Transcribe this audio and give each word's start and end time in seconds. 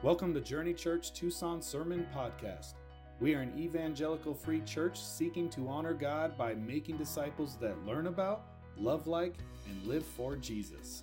Welcome 0.00 0.32
to 0.34 0.40
Journey 0.40 0.74
Church 0.74 1.12
Tucson 1.12 1.60
Sermon 1.60 2.06
Podcast. 2.14 2.74
We 3.18 3.34
are 3.34 3.40
an 3.40 3.52
evangelical 3.58 4.32
free 4.32 4.60
church 4.60 5.00
seeking 5.00 5.50
to 5.50 5.66
honor 5.66 5.92
God 5.92 6.38
by 6.38 6.54
making 6.54 6.98
disciples 6.98 7.56
that 7.60 7.84
learn 7.84 8.06
about, 8.06 8.44
love 8.76 9.08
like, 9.08 9.34
and 9.68 9.88
live 9.88 10.04
for 10.06 10.36
Jesus. 10.36 11.02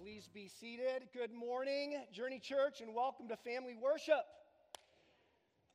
Please 0.00 0.30
be 0.32 0.48
seated. 0.48 1.08
Good 1.12 1.34
morning, 1.34 2.02
Journey 2.10 2.38
Church, 2.38 2.80
and 2.80 2.94
welcome 2.94 3.28
to 3.28 3.36
family 3.36 3.76
worship. 3.78 4.24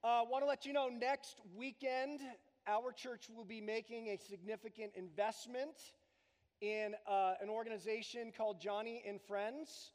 I 0.03 0.21
uh, 0.21 0.23
want 0.27 0.43
to 0.43 0.47
let 0.47 0.65
you 0.65 0.73
know 0.73 0.89
next 0.89 1.41
weekend, 1.55 2.21
our 2.65 2.91
church 2.91 3.27
will 3.31 3.45
be 3.45 3.61
making 3.61 4.07
a 4.07 4.17
significant 4.17 4.93
investment 4.95 5.75
in 6.61 6.93
uh, 7.07 7.33
an 7.41 7.49
organization 7.49 8.31
called 8.35 8.61
Joni 8.61 9.01
and 9.07 9.19
Friends. 9.19 9.91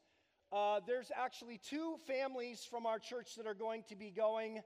Uh, 0.53 0.81
there's 0.87 1.11
actually 1.17 1.59
two 1.59 1.97
families 2.07 2.67
from 2.69 2.87
our 2.87 2.99
church 2.99 3.37
that 3.37 3.47
are 3.47 3.55
going 3.55 3.85
to 3.89 3.97
be 3.97 4.11
going 4.11 4.61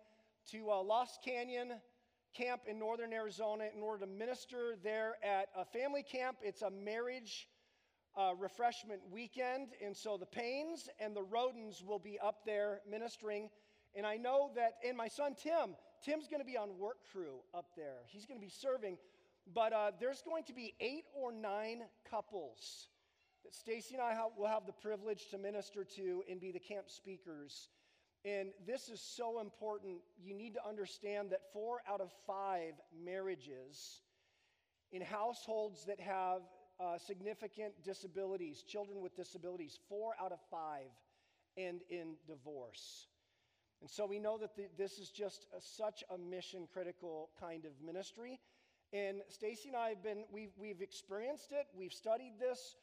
to 0.51 0.71
uh, 0.71 0.83
Lost 0.83 1.21
Canyon 1.23 1.73
Camp 2.35 2.63
in 2.67 2.79
northern 2.79 3.13
Arizona 3.13 3.65
in 3.75 3.83
order 3.83 4.07
to 4.07 4.11
minister 4.11 4.77
there 4.83 5.17
at 5.23 5.49
a 5.57 5.65
family 5.65 6.03
camp. 6.03 6.39
It's 6.43 6.63
a 6.63 6.71
marriage 6.71 7.49
uh, 8.17 8.33
refreshment 8.39 9.01
weekend, 9.11 9.69
and 9.85 9.97
so 9.97 10.17
the 10.17 10.27
Paynes 10.27 10.89
and 10.99 11.15
the 11.15 11.23
Rodens 11.23 11.85
will 11.85 11.99
be 11.99 12.19
up 12.19 12.45
there 12.47 12.81
ministering. 12.89 13.51
And 13.95 14.07
I 14.07 14.17
know 14.17 14.53
that, 14.55 14.75
and 14.87 14.97
my 14.97 15.09
son 15.09 15.35
Tim, 15.41 15.75
Tim's 16.05 16.29
going 16.29 16.41
to 16.41 16.47
be 16.47 16.57
on 16.57 16.79
work 16.79 16.99
crew 17.13 17.41
up 17.53 17.67
there. 17.77 17.99
He's 18.07 18.27
going 18.27 18.41
to 18.41 18.45
be 18.45 18.51
serving 18.51 18.97
but 19.55 19.73
uh, 19.73 19.91
there's 19.99 20.23
going 20.23 20.45
to 20.45 20.53
be 20.53 20.75
eight 20.81 21.05
or 21.15 21.33
nine 21.33 21.83
couples 22.09 22.89
that 23.45 23.55
Stacy 23.55 23.95
and 23.95 24.03
I 24.03 24.15
will 24.37 24.47
have 24.47 24.67
the 24.67 24.73
privilege 24.73 25.29
to 25.31 25.39
minister 25.39 25.85
to 25.97 26.23
and 26.31 26.41
be 26.41 26.53
the 26.53 26.61
camp 26.61 26.89
speakers. 26.89 27.69
And 28.25 28.51
this 28.67 28.89
is 28.89 29.01
so 29.01 29.41
important. 29.41 29.99
You 30.23 30.35
need 30.35 30.55
to 30.55 30.69
understand 30.69 31.31
that 31.31 31.41
four 31.53 31.81
out 31.89 32.01
of 32.01 32.11
five 32.27 32.75
marriages 33.05 34.03
in 34.93 35.01
households 35.01 35.85
that 35.87 36.01
have 36.01 36.43
uh, 36.79 36.99
significant 36.99 37.73
disabilities, 37.83 38.63
children 38.63 39.01
with 39.01 39.17
disabilities, 39.17 39.79
four 39.89 40.13
out 40.21 40.33
of 40.33 40.39
five 40.51 40.91
end 41.57 41.81
in 41.89 42.15
divorce. 42.27 43.07
And 43.81 43.89
so 43.89 44.07
we 44.07 44.19
know 44.19 44.37
that 44.39 44.55
the, 44.55 44.67
this 44.77 44.99
is 44.99 45.09
just 45.09 45.47
a, 45.57 45.61
such 45.61 46.05
a 46.15 46.19
mission 46.19 46.69
critical 46.71 47.31
kind 47.41 47.65
of 47.65 47.73
ministry. 47.85 48.39
And 48.93 49.19
Stacy 49.29 49.69
and 49.69 49.77
I 49.77 49.91
have 49.91 50.03
been, 50.03 50.25
we've, 50.33 50.51
we've 50.59 50.83
experienced 50.83 51.53
it, 51.53 51.67
we've 51.77 51.93
studied 51.93 52.33
this, 52.41 52.75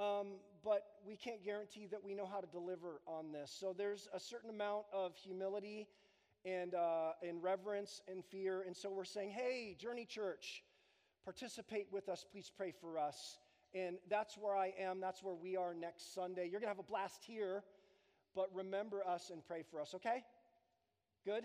um, 0.00 0.38
but 0.64 0.82
we 1.06 1.14
can't 1.14 1.44
guarantee 1.44 1.86
that 1.86 2.02
we 2.02 2.14
know 2.14 2.26
how 2.26 2.40
to 2.40 2.48
deliver 2.48 3.00
on 3.06 3.30
this. 3.30 3.54
So 3.60 3.72
there's 3.76 4.08
a 4.12 4.18
certain 4.18 4.50
amount 4.50 4.86
of 4.92 5.14
humility 5.16 5.86
and, 6.44 6.74
uh, 6.74 7.12
and 7.22 7.40
reverence 7.40 8.00
and 8.08 8.24
fear. 8.24 8.62
And 8.62 8.76
so 8.76 8.90
we're 8.90 9.04
saying, 9.04 9.30
hey, 9.30 9.76
Journey 9.78 10.04
Church, 10.04 10.64
participate 11.24 11.86
with 11.92 12.08
us, 12.08 12.24
please 12.28 12.50
pray 12.56 12.72
for 12.80 12.98
us. 12.98 13.38
And 13.72 13.98
that's 14.10 14.36
where 14.36 14.56
I 14.56 14.72
am, 14.80 15.00
that's 15.00 15.22
where 15.22 15.36
we 15.36 15.56
are 15.56 15.74
next 15.74 16.12
Sunday. 16.12 16.48
You're 16.50 16.60
going 16.60 16.72
to 16.72 16.76
have 16.76 16.80
a 16.80 16.82
blast 16.90 17.22
here, 17.24 17.62
but 18.34 18.48
remember 18.52 19.06
us 19.06 19.30
and 19.30 19.46
pray 19.46 19.62
for 19.70 19.80
us, 19.80 19.94
okay? 19.94 20.24
Good? 21.24 21.44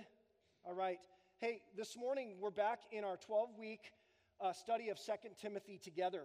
All 0.66 0.74
right. 0.74 1.00
Hey, 1.40 1.62
this 1.78 1.96
morning 1.96 2.38
we're 2.42 2.50
back 2.50 2.80
in 2.92 3.04
our 3.04 3.18
12 3.18 3.50
week 3.60 3.92
uh, 4.42 4.54
study 4.54 4.90
of 4.90 5.00
Second 5.00 5.32
Timothy 5.42 5.80
together. 5.84 6.24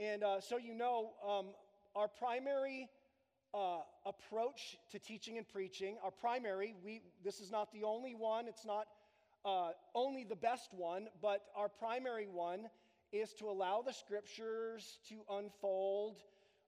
And 0.00 0.22
uh, 0.22 0.40
so 0.40 0.56
you 0.56 0.74
know, 0.74 1.10
um, 1.26 1.46
our 1.94 2.08
primary 2.08 2.88
uh, 3.54 3.78
approach 4.06 4.76
to 4.92 4.98
teaching 4.98 5.38
and 5.38 5.48
preaching, 5.48 5.96
our 6.04 6.10
primary, 6.10 6.74
we, 6.84 7.02
this 7.24 7.40
is 7.40 7.50
not 7.50 7.72
the 7.72 7.84
only 7.84 8.14
one, 8.14 8.46
it's 8.46 8.64
not 8.64 8.86
uh, 9.44 9.70
only 9.94 10.24
the 10.24 10.36
best 10.36 10.72
one, 10.72 11.08
but 11.22 11.42
our 11.56 11.68
primary 11.68 12.26
one 12.26 12.68
is 13.12 13.32
to 13.34 13.46
allow 13.46 13.82
the 13.82 13.92
scriptures 13.92 14.98
to 15.08 15.22
unfold 15.30 16.16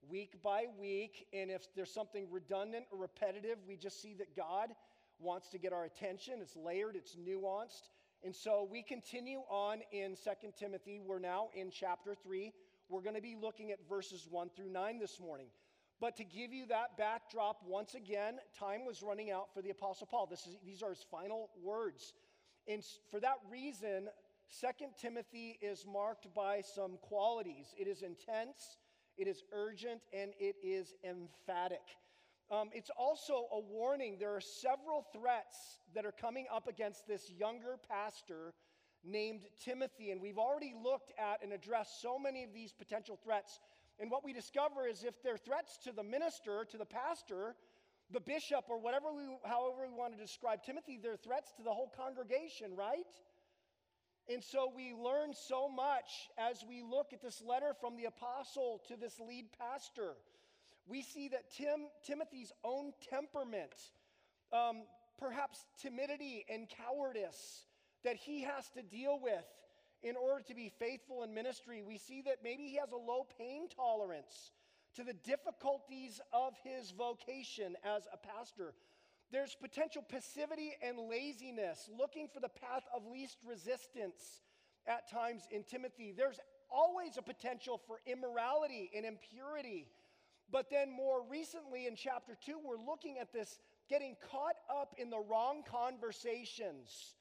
week 0.09 0.43
by 0.43 0.65
week. 0.79 1.27
And 1.33 1.51
if 1.51 1.73
there's 1.75 1.93
something 1.93 2.27
redundant 2.31 2.87
or 2.91 2.99
repetitive, 2.99 3.59
we 3.69 3.77
just 3.77 4.01
see 4.01 4.15
that 4.15 4.35
God 4.37 4.71
wants 5.19 5.49
to 5.51 5.59
get 5.59 5.73
our 5.73 5.85
attention. 5.85 6.35
It's 6.41 6.57
layered, 6.57 6.97
it's 6.97 7.17
nuanced. 7.17 7.91
And 8.23 8.37
so 8.37 8.69
we 8.71 8.83
continue 8.83 9.41
on 9.49 9.79
in 9.93 10.15
Second 10.15 10.53
Timothy. 10.59 11.01
We're 11.03 11.19
now 11.19 11.49
in 11.55 11.71
chapter 11.71 12.15
3. 12.15 12.53
We're 12.91 13.01
going 13.01 13.15
to 13.15 13.23
be 13.23 13.35
looking 13.41 13.71
at 13.71 13.79
verses 13.89 14.27
1 14.31 14.51
through 14.55 14.71
9 14.71 14.99
this 14.99 15.19
morning. 15.19 15.47
But 16.01 16.17
to 16.17 16.25
give 16.25 16.53
you 16.53 16.67
that 16.67 16.99
backdrop 16.99 17.63
once 17.67 17.95
again, 17.95 18.39
time 18.59 18.85
was 18.85 19.03
running 19.03 19.31
out 19.31 19.55
for 19.55 19.63
the 19.63 19.71
Apostle 19.71 20.07
Paul. 20.07 20.27
This 20.27 20.47
is, 20.47 20.57
these 20.65 20.83
are 20.83 20.91
his 20.91 21.05
final 21.11 21.51
words. 21.63 22.15
And 22.67 22.83
for 23.11 23.21
that 23.21 23.37
reason, 23.51 24.09
Second 24.49 24.91
Timothy 25.01 25.59
is 25.63 25.87
marked 25.91 26.27
by 26.35 26.61
some 26.61 26.99
qualities. 27.01 27.75
It 27.79 27.87
is 27.87 28.03
intense, 28.03 28.79
it 29.17 29.29
is 29.29 29.45
urgent, 29.53 30.01
and 30.13 30.33
it 30.39 30.57
is 30.63 30.95
emphatic. 31.05 31.81
Um, 32.51 32.71
it's 32.73 32.91
also 32.99 33.47
a 33.53 33.61
warning. 33.61 34.17
There 34.19 34.35
are 34.35 34.41
several 34.41 35.07
threats 35.13 35.81
that 35.95 36.05
are 36.05 36.13
coming 36.13 36.47
up 36.53 36.67
against 36.67 37.07
this 37.07 37.31
younger 37.31 37.77
pastor 37.89 38.55
named 39.05 39.43
Timothy. 39.65 40.11
And 40.11 40.21
we've 40.21 40.39
already 40.39 40.75
looked 40.83 41.13
at 41.17 41.43
and 41.43 41.53
addressed 41.53 42.03
so 42.03 42.19
many 42.19 42.43
of 42.43 42.53
these 42.53 42.73
potential 42.73 43.19
threats. 43.23 43.61
And 44.01 44.11
what 44.11 44.25
we 44.25 44.33
discover 44.33 44.89
is 44.89 45.05
if 45.05 45.23
they're 45.23 45.37
threats 45.37 45.79
to 45.85 45.93
the 45.93 46.03
minister, 46.03 46.67
to 46.71 46.77
the 46.77 46.85
pastor, 46.85 47.55
the 48.11 48.21
bishop, 48.21 48.65
or 48.69 48.81
whatever 48.81 49.13
we, 49.15 49.23
however 49.45 49.87
we 49.89 49.97
want 49.97 50.13
to 50.13 50.19
describe 50.19 50.65
Timothy, 50.65 50.99
they're 51.01 51.17
threats 51.17 51.53
to 51.57 51.63
the 51.63 51.71
whole 51.71 51.93
congregation, 51.97 52.75
right? 52.75 53.07
And 54.29 54.43
so 54.43 54.73
we 54.75 54.93
learn 54.93 55.35
so 55.35 55.69
much 55.69 56.29
as 56.37 56.65
we 56.69 56.83
look 56.83 57.13
at 57.13 57.23
this 57.23 57.41
letter 57.47 57.75
from 57.81 57.97
the 57.97 58.07
apostle 58.07 58.83
to 58.89 58.97
this 58.97 59.21
lead 59.21 59.47
pastor 59.57 60.15
we 60.87 61.03
see 61.03 61.29
that 61.29 61.51
Tim, 61.51 61.89
Timothy's 62.05 62.53
own 62.65 62.93
temperament, 63.09 63.75
um, 64.53 64.83
perhaps 65.19 65.67
timidity 65.81 66.45
and 66.49 66.69
cowardice 66.69 67.67
that 68.05 68.17
he 68.17 68.43
has 68.43 68.69
to 68.71 68.83
deal 68.83 69.19
with 69.23 69.45
in 70.03 70.17
order 70.17 70.43
to 70.49 70.55
be 70.55 70.73
faithful 70.79 71.23
in 71.23 71.35
ministry. 71.35 71.83
We 71.83 71.99
see 71.99 72.23
that 72.23 72.39
maybe 72.43 72.65
he 72.65 72.77
has 72.77 72.93
a 72.93 72.97
low 72.97 73.27
pain 73.39 73.69
tolerance 73.69 74.53
to 74.97 75.05
the 75.05 75.13
difficulties 75.13 76.21
of 76.33 76.55
his 76.65 76.91
vocation 76.91 77.77
as 77.85 78.09
a 78.13 78.17
pastor. 78.17 78.75
There's 79.31 79.55
potential 79.55 80.03
passivity 80.09 80.73
and 80.83 80.99
laziness, 80.99 81.89
looking 81.97 82.29
for 82.33 82.41
the 82.41 82.49
path 82.49 82.83
of 82.95 83.07
least 83.07 83.37
resistance 83.47 84.41
at 84.87 85.09
times 85.09 85.43
in 85.53 85.63
Timothy. 85.63 86.13
There's 86.17 86.41
always 86.71 87.17
a 87.17 87.23
potential 87.23 87.81
for 87.87 88.01
immorality 88.07 88.91
and 88.97 89.05
impurity 89.05 89.87
but 90.53 90.71
then, 90.71 90.91
more 90.91 91.23
recently 91.29 91.87
in 91.87 91.97
chapter 91.97 92.37
2, 92.45 92.59
we're 92.65 92.77
looking 92.77 93.19
at 93.19 93.33
this 93.33 93.59
getting 93.89 94.17
caught 94.31 94.57
up 94.71 94.95
in 94.99 95.11
the 95.11 95.19
wrong 95.19 95.63
conversations, 95.69 97.15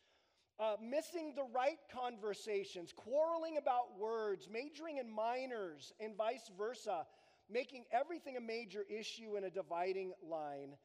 uh, 0.60 0.76
missing 0.82 1.34
the 1.36 1.46
right 1.54 1.80
conversations, 1.94 2.94
quarreling 2.96 3.58
about 3.58 3.98
words, 4.00 4.48
majoring 4.52 4.98
in 4.98 5.10
minors, 5.10 5.94
and 6.00 6.16
vice 6.16 6.50
versa, 6.58 7.06
making 7.50 7.86
everything 7.92 8.38
a 8.38 8.42
major 8.42 8.84
issue 8.90 9.36
and 9.36 9.46
a 9.46 9.50
dividing 9.50 10.12
line. 10.28 10.76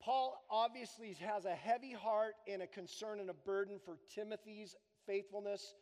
Paul 0.00 0.44
obviously 0.50 1.14
has 1.14 1.44
a 1.44 1.54
heavy 1.54 1.92
heart 1.92 2.34
and 2.46 2.62
a 2.62 2.66
concern 2.66 3.20
and 3.20 3.30
a 3.30 3.34
burden 3.34 3.78
for 3.84 3.98
Timothy's 4.14 4.74
faithfulness 5.06 5.74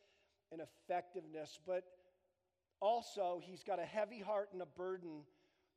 and 0.53 0.61
effectiveness, 0.61 1.59
but 1.67 1.85
also 2.81 3.41
he's 3.43 3.65
got 3.65 3.79
a 3.79 3.85
heavy 3.85 4.21
heart 4.21 4.51
and 4.53 4.63
a 4.63 4.67
burden 4.67 5.23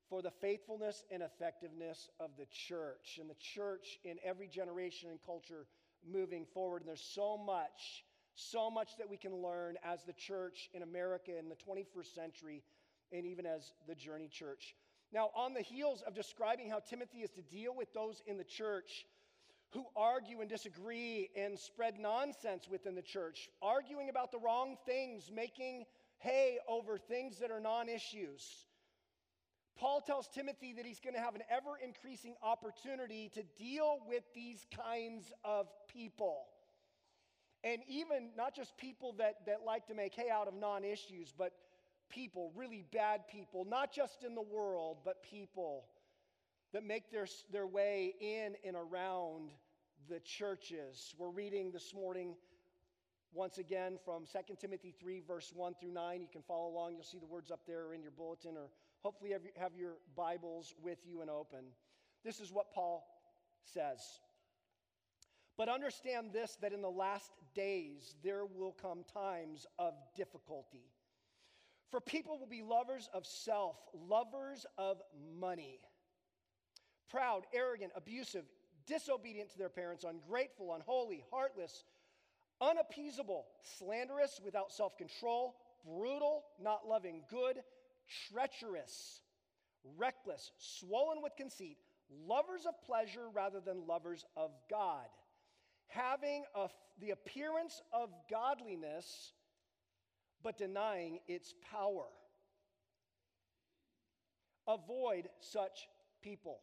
for 0.09 0.21
the 0.21 0.31
faithfulness 0.31 1.03
and 1.11 1.21
effectiveness 1.21 2.09
of 2.19 2.31
the 2.37 2.45
church 2.45 3.17
and 3.19 3.29
the 3.29 3.35
church 3.35 3.99
in 4.03 4.17
every 4.23 4.47
generation 4.47 5.09
and 5.09 5.19
culture 5.25 5.65
moving 6.09 6.45
forward. 6.53 6.81
And 6.81 6.89
there's 6.89 7.01
so 7.13 7.37
much, 7.37 8.05
so 8.35 8.69
much 8.69 8.97
that 8.97 9.09
we 9.09 9.17
can 9.17 9.35
learn 9.35 9.75
as 9.83 10.03
the 10.03 10.13
church 10.13 10.69
in 10.73 10.83
America 10.83 11.37
in 11.37 11.49
the 11.49 11.55
21st 11.55 12.13
century 12.13 12.63
and 13.11 13.25
even 13.25 13.45
as 13.45 13.73
the 13.87 13.95
Journey 13.95 14.27
Church. 14.27 14.75
Now, 15.13 15.29
on 15.35 15.53
the 15.53 15.61
heels 15.61 16.03
of 16.05 16.13
describing 16.13 16.69
how 16.69 16.79
Timothy 16.79 17.19
is 17.19 17.31
to 17.31 17.41
deal 17.41 17.73
with 17.75 17.93
those 17.93 18.21
in 18.27 18.37
the 18.37 18.43
church 18.43 19.05
who 19.71 19.85
argue 19.95 20.41
and 20.41 20.49
disagree 20.49 21.29
and 21.35 21.57
spread 21.57 21.99
nonsense 21.99 22.67
within 22.69 22.95
the 22.95 23.01
church, 23.01 23.49
arguing 23.61 24.09
about 24.09 24.31
the 24.31 24.39
wrong 24.39 24.77
things, 24.85 25.29
making 25.33 25.85
hay 26.19 26.57
over 26.67 26.97
things 26.97 27.39
that 27.39 27.51
are 27.51 27.59
non 27.59 27.89
issues 27.89 28.66
Paul 29.77 30.01
tells 30.01 30.27
Timothy 30.27 30.73
that 30.73 30.85
he's 30.85 30.99
going 30.99 31.13
to 31.13 31.19
have 31.19 31.35
an 31.35 31.43
ever 31.49 31.77
increasing 31.83 32.35
opportunity 32.41 33.29
to 33.35 33.43
deal 33.57 33.99
with 34.07 34.23
these 34.33 34.65
kinds 34.75 35.31
of 35.43 35.67
people. 35.87 36.45
And 37.63 37.81
even 37.87 38.29
not 38.35 38.55
just 38.55 38.77
people 38.77 39.13
that, 39.17 39.45
that 39.45 39.59
like 39.65 39.87
to 39.87 39.93
make 39.93 40.13
hay 40.13 40.29
out 40.29 40.47
of 40.47 40.53
non 40.53 40.83
issues, 40.83 41.33
but 41.37 41.53
people, 42.09 42.51
really 42.55 42.85
bad 42.93 43.27
people, 43.27 43.65
not 43.65 43.91
just 43.91 44.23
in 44.23 44.35
the 44.35 44.41
world, 44.41 44.97
but 45.03 45.23
people 45.23 45.85
that 46.73 46.83
make 46.83 47.11
their, 47.11 47.27
their 47.51 47.67
way 47.67 48.15
in 48.19 48.55
and 48.65 48.75
around 48.75 49.51
the 50.09 50.19
churches. 50.19 51.13
We're 51.17 51.29
reading 51.29 51.71
this 51.71 51.93
morning 51.93 52.35
once 53.33 53.57
again 53.57 53.97
from 54.03 54.25
2 54.25 54.55
Timothy 54.59 54.93
3, 54.99 55.21
verse 55.27 55.51
1 55.53 55.75
through 55.79 55.93
9. 55.93 56.21
You 56.21 56.27
can 56.31 56.41
follow 56.41 56.69
along. 56.69 56.93
You'll 56.93 57.03
see 57.03 57.19
the 57.19 57.25
words 57.25 57.51
up 57.51 57.61
there 57.67 57.93
in 57.93 58.01
your 58.01 58.11
bulletin, 58.11 58.55
or 58.57 58.69
hopefully 59.07 59.31
have, 59.31 59.43
have 59.55 59.71
your 59.73 59.93
Bibles 60.17 60.75
with 60.83 60.97
you 61.05 61.21
and 61.21 61.29
open. 61.29 61.59
This 62.25 62.41
is 62.41 62.51
what 62.51 62.73
Paul 62.73 63.07
says. 63.63 64.01
But 65.57 65.69
understand 65.69 66.33
this 66.33 66.57
that 66.61 66.73
in 66.73 66.81
the 66.81 66.89
last 66.89 67.31
days 67.55 68.15
there 68.21 68.43
will 68.43 68.73
come 68.73 69.05
times 69.13 69.65
of 69.79 69.93
difficulty. 70.13 70.91
For 71.89 72.01
people 72.01 72.37
will 72.37 72.47
be 72.47 72.61
lovers 72.61 73.07
of 73.13 73.25
self, 73.25 73.77
lovers 73.93 74.65
of 74.77 75.01
money, 75.39 75.79
proud, 77.09 77.43
arrogant, 77.53 77.93
abusive, 77.95 78.43
disobedient 78.87 79.51
to 79.51 79.57
their 79.57 79.69
parents, 79.69 80.03
ungrateful, 80.03 80.75
unholy, 80.75 81.23
heartless 81.31 81.85
unappeasable, 82.59 83.45
slanderous, 83.77 84.41
without 84.43 84.71
self 84.71 84.97
control, 84.97 85.55
brutal, 85.85 86.43
not 86.61 86.87
loving 86.87 87.21
good, 87.29 87.57
treacherous, 88.29 89.21
reckless, 89.97 90.51
swollen 90.57 91.21
with 91.21 91.35
conceit, 91.37 91.77
lovers 92.27 92.65
of 92.65 92.73
pleasure 92.85 93.27
rather 93.33 93.59
than 93.59 93.87
lovers 93.87 94.25
of 94.35 94.51
God, 94.69 95.07
having 95.87 96.43
a, 96.55 96.67
the 96.99 97.11
appearance 97.11 97.81
of 97.93 98.09
godliness, 98.29 99.33
but 100.43 100.57
denying 100.57 101.19
its 101.27 101.53
power. 101.71 102.05
Avoid 104.67 105.29
such 105.39 105.87
people. 106.21 106.59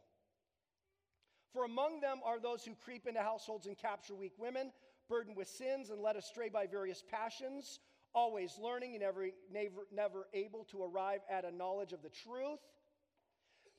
For 1.53 1.65
among 1.65 2.01
them 2.01 2.19
are 2.25 2.41
those 2.41 2.65
who 2.65 2.75
creep 2.85 3.07
into 3.07 3.21
households 3.21 3.67
and 3.67 3.79
capture 3.79 4.15
weak 4.15 4.35
women 4.39 4.73
burdened 5.09 5.37
with 5.37 5.49
sins 5.49 5.91
and 5.91 6.01
led 6.01 6.17
astray 6.17 6.49
by 6.49 6.67
various 6.67 7.03
passions, 7.11 7.79
always 8.15 8.59
learning 8.63 8.93
and 8.93 9.03
never, 9.03 9.27
never, 9.53 9.87
never 9.93 10.27
able 10.33 10.65
to 10.71 10.83
arrive 10.83 11.21
at 11.31 11.45
a 11.45 11.51
knowledge 11.51 11.93
of 11.93 12.03
the 12.03 12.11
truth. 12.11 12.61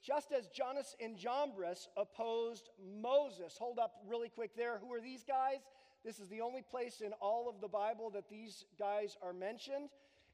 Just 0.04 0.32
as 0.32 0.48
Jannes 0.48 0.96
and 1.00 1.18
Jambres 1.18 1.88
opposed 1.98 2.70
Moses. 3.02 3.56
Hold 3.58 3.80
up 3.80 3.94
really 4.08 4.30
quick 4.30 4.56
there. 4.56 4.80
Who 4.80 4.94
are 4.94 5.02
these 5.02 5.24
guys? 5.24 5.60
This 6.04 6.20
is 6.20 6.28
the 6.30 6.42
only 6.42 6.62
place 6.62 7.02
in 7.02 7.14
all 7.14 7.50
of 7.50 7.62
the 7.62 7.68
Bible 7.68 8.12
that 8.12 8.30
these 8.30 8.66
guys 8.78 9.18
are 9.24 9.34
mentioned. 9.34 9.90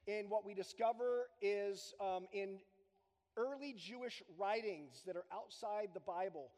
And 0.08 0.30
what 0.30 0.46
we 0.46 0.54
discover 0.54 1.28
is 1.42 1.94
um, 2.02 2.26
in 2.34 2.60
early 3.38 3.74
Jewish 3.78 4.22
writings 4.38 5.04
that 5.06 5.16
are 5.16 5.26
outside 5.32 5.90
the 5.94 6.02
Bible. 6.02 6.50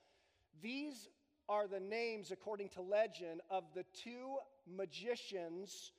These 0.62 1.10
are 1.50 1.68
the 1.68 1.80
names, 1.80 2.32
according 2.32 2.70
to 2.70 2.82
legend, 2.82 3.42
of 3.52 3.66
the 3.76 3.86
two 3.94 4.38
magicians 4.66 5.92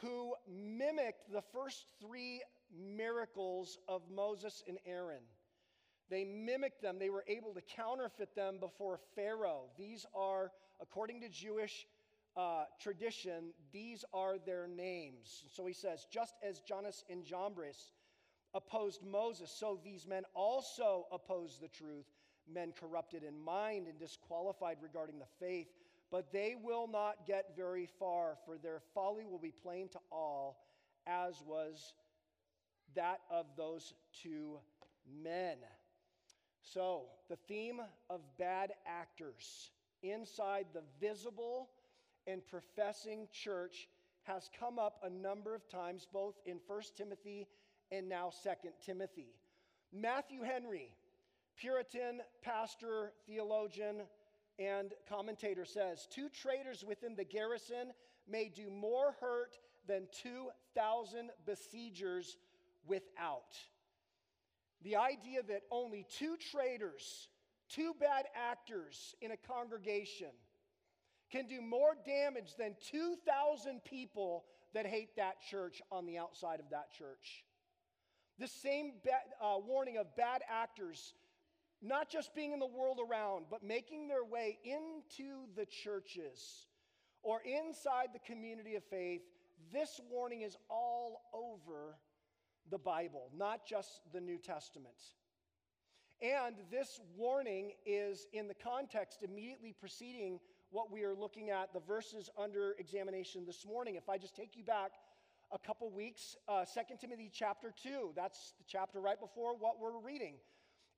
who 0.00 0.34
mimicked 0.48 1.32
the 1.32 1.42
first 1.52 1.84
three 2.00 2.42
miracles 2.74 3.78
of 3.88 4.02
Moses 4.10 4.62
and 4.68 4.78
Aaron. 4.86 5.22
They 6.08 6.24
mimicked 6.24 6.82
them, 6.82 6.98
they 6.98 7.10
were 7.10 7.24
able 7.26 7.54
to 7.54 7.60
counterfeit 7.60 8.34
them 8.34 8.58
before 8.60 9.00
Pharaoh. 9.14 9.64
These 9.76 10.06
are, 10.14 10.52
according 10.80 11.20
to 11.22 11.28
Jewish 11.28 11.86
uh, 12.36 12.64
tradition, 12.80 13.52
these 13.72 14.04
are 14.12 14.36
their 14.38 14.68
names. 14.68 15.44
So 15.52 15.66
he 15.66 15.72
says, 15.72 16.06
just 16.12 16.34
as 16.46 16.60
Jannes 16.60 17.02
and 17.10 17.24
Jambres 17.24 17.92
opposed 18.54 19.02
Moses, 19.04 19.50
so 19.50 19.80
these 19.82 20.06
men 20.06 20.22
also 20.34 21.06
opposed 21.10 21.60
the 21.60 21.68
truth 21.68 22.06
men 22.52 22.72
corrupted 22.78 23.22
in 23.22 23.38
mind 23.42 23.86
and 23.88 23.98
disqualified 23.98 24.78
regarding 24.82 25.18
the 25.18 25.26
faith, 25.40 25.68
but 26.10 26.32
they 26.32 26.54
will 26.60 26.88
not 26.88 27.26
get 27.26 27.56
very 27.56 27.88
far, 27.98 28.36
for 28.44 28.56
their 28.58 28.80
folly 28.94 29.24
will 29.24 29.38
be 29.38 29.52
plain 29.62 29.88
to 29.88 29.98
all, 30.10 30.64
as 31.06 31.42
was 31.46 31.94
that 32.94 33.20
of 33.30 33.46
those 33.56 33.94
two 34.22 34.58
men. 35.22 35.56
So, 36.62 37.04
the 37.28 37.36
theme 37.48 37.80
of 38.10 38.20
bad 38.38 38.72
actors 38.86 39.70
inside 40.02 40.66
the 40.72 40.82
visible 41.00 41.70
and 42.26 42.46
professing 42.46 43.28
church 43.32 43.88
has 44.24 44.50
come 44.58 44.78
up 44.78 44.98
a 45.04 45.10
number 45.10 45.54
of 45.54 45.68
times, 45.68 46.06
both 46.12 46.34
in 46.44 46.58
1 46.66 46.82
Timothy 46.96 47.46
and 47.92 48.08
now 48.08 48.32
2 48.42 48.50
Timothy. 48.84 49.34
Matthew 49.92 50.42
Henry, 50.42 50.90
Puritan 51.56 52.20
pastor, 52.42 53.12
theologian, 53.26 54.02
and 54.58 54.92
commentator 55.08 55.64
says 55.64 56.06
two 56.10 56.28
traitors 56.28 56.84
within 56.86 57.14
the 57.14 57.24
garrison 57.24 57.92
may 58.28 58.48
do 58.48 58.70
more 58.70 59.14
hurt 59.20 59.58
than 59.86 60.06
2,000 60.22 61.30
besiegers 61.44 62.36
without. 62.86 63.56
The 64.82 64.96
idea 64.96 65.42
that 65.48 65.62
only 65.70 66.06
two 66.08 66.36
traitors, 66.52 67.28
two 67.68 67.94
bad 67.98 68.26
actors 68.34 69.14
in 69.20 69.30
a 69.30 69.36
congregation, 69.36 70.30
can 71.30 71.46
do 71.46 71.60
more 71.60 71.96
damage 72.06 72.54
than 72.56 72.76
2,000 72.90 73.84
people 73.84 74.44
that 74.74 74.86
hate 74.86 75.16
that 75.16 75.40
church 75.40 75.82
on 75.90 76.06
the 76.06 76.18
outside 76.18 76.60
of 76.60 76.70
that 76.70 76.92
church. 76.92 77.44
The 78.38 78.46
same 78.46 78.92
uh, 79.42 79.56
warning 79.58 79.96
of 79.96 80.14
bad 80.16 80.42
actors 80.48 81.14
not 81.82 82.08
just 82.10 82.34
being 82.34 82.52
in 82.52 82.58
the 82.58 82.66
world 82.66 82.98
around, 82.98 83.46
but 83.50 83.62
making 83.62 84.08
their 84.08 84.24
way 84.24 84.58
into 84.64 85.46
the 85.56 85.66
churches 85.66 86.66
or 87.22 87.40
inside 87.42 88.08
the 88.12 88.20
community 88.20 88.76
of 88.76 88.84
faith, 88.84 89.22
this 89.72 90.00
warning 90.10 90.42
is 90.42 90.56
all 90.70 91.22
over 91.34 91.96
the 92.70 92.78
Bible, 92.78 93.30
not 93.36 93.66
just 93.66 94.00
the 94.12 94.20
New 94.20 94.38
Testament. 94.38 94.94
And 96.22 96.56
this 96.70 96.98
warning 97.16 97.72
is 97.84 98.26
in 98.32 98.48
the 98.48 98.54
context 98.54 99.22
immediately 99.22 99.74
preceding 99.78 100.40
what 100.70 100.90
we 100.90 101.04
are 101.04 101.14
looking 101.14 101.50
at, 101.50 101.72
the 101.72 101.80
verses 101.80 102.30
under 102.38 102.74
examination 102.78 103.44
this 103.46 103.66
morning. 103.66 103.96
If 103.96 104.08
I 104.08 104.18
just 104.18 104.34
take 104.34 104.56
you 104.56 104.64
back 104.64 104.92
a 105.52 105.58
couple 105.58 105.90
weeks, 105.90 106.36
uh, 106.48 106.64
2 106.64 106.96
Timothy 107.00 107.30
chapter 107.32 107.72
2, 107.82 108.12
that's 108.16 108.54
the 108.58 108.64
chapter 108.66 109.00
right 109.00 109.20
before 109.20 109.56
what 109.56 109.78
we're 109.78 110.00
reading. 110.00 110.34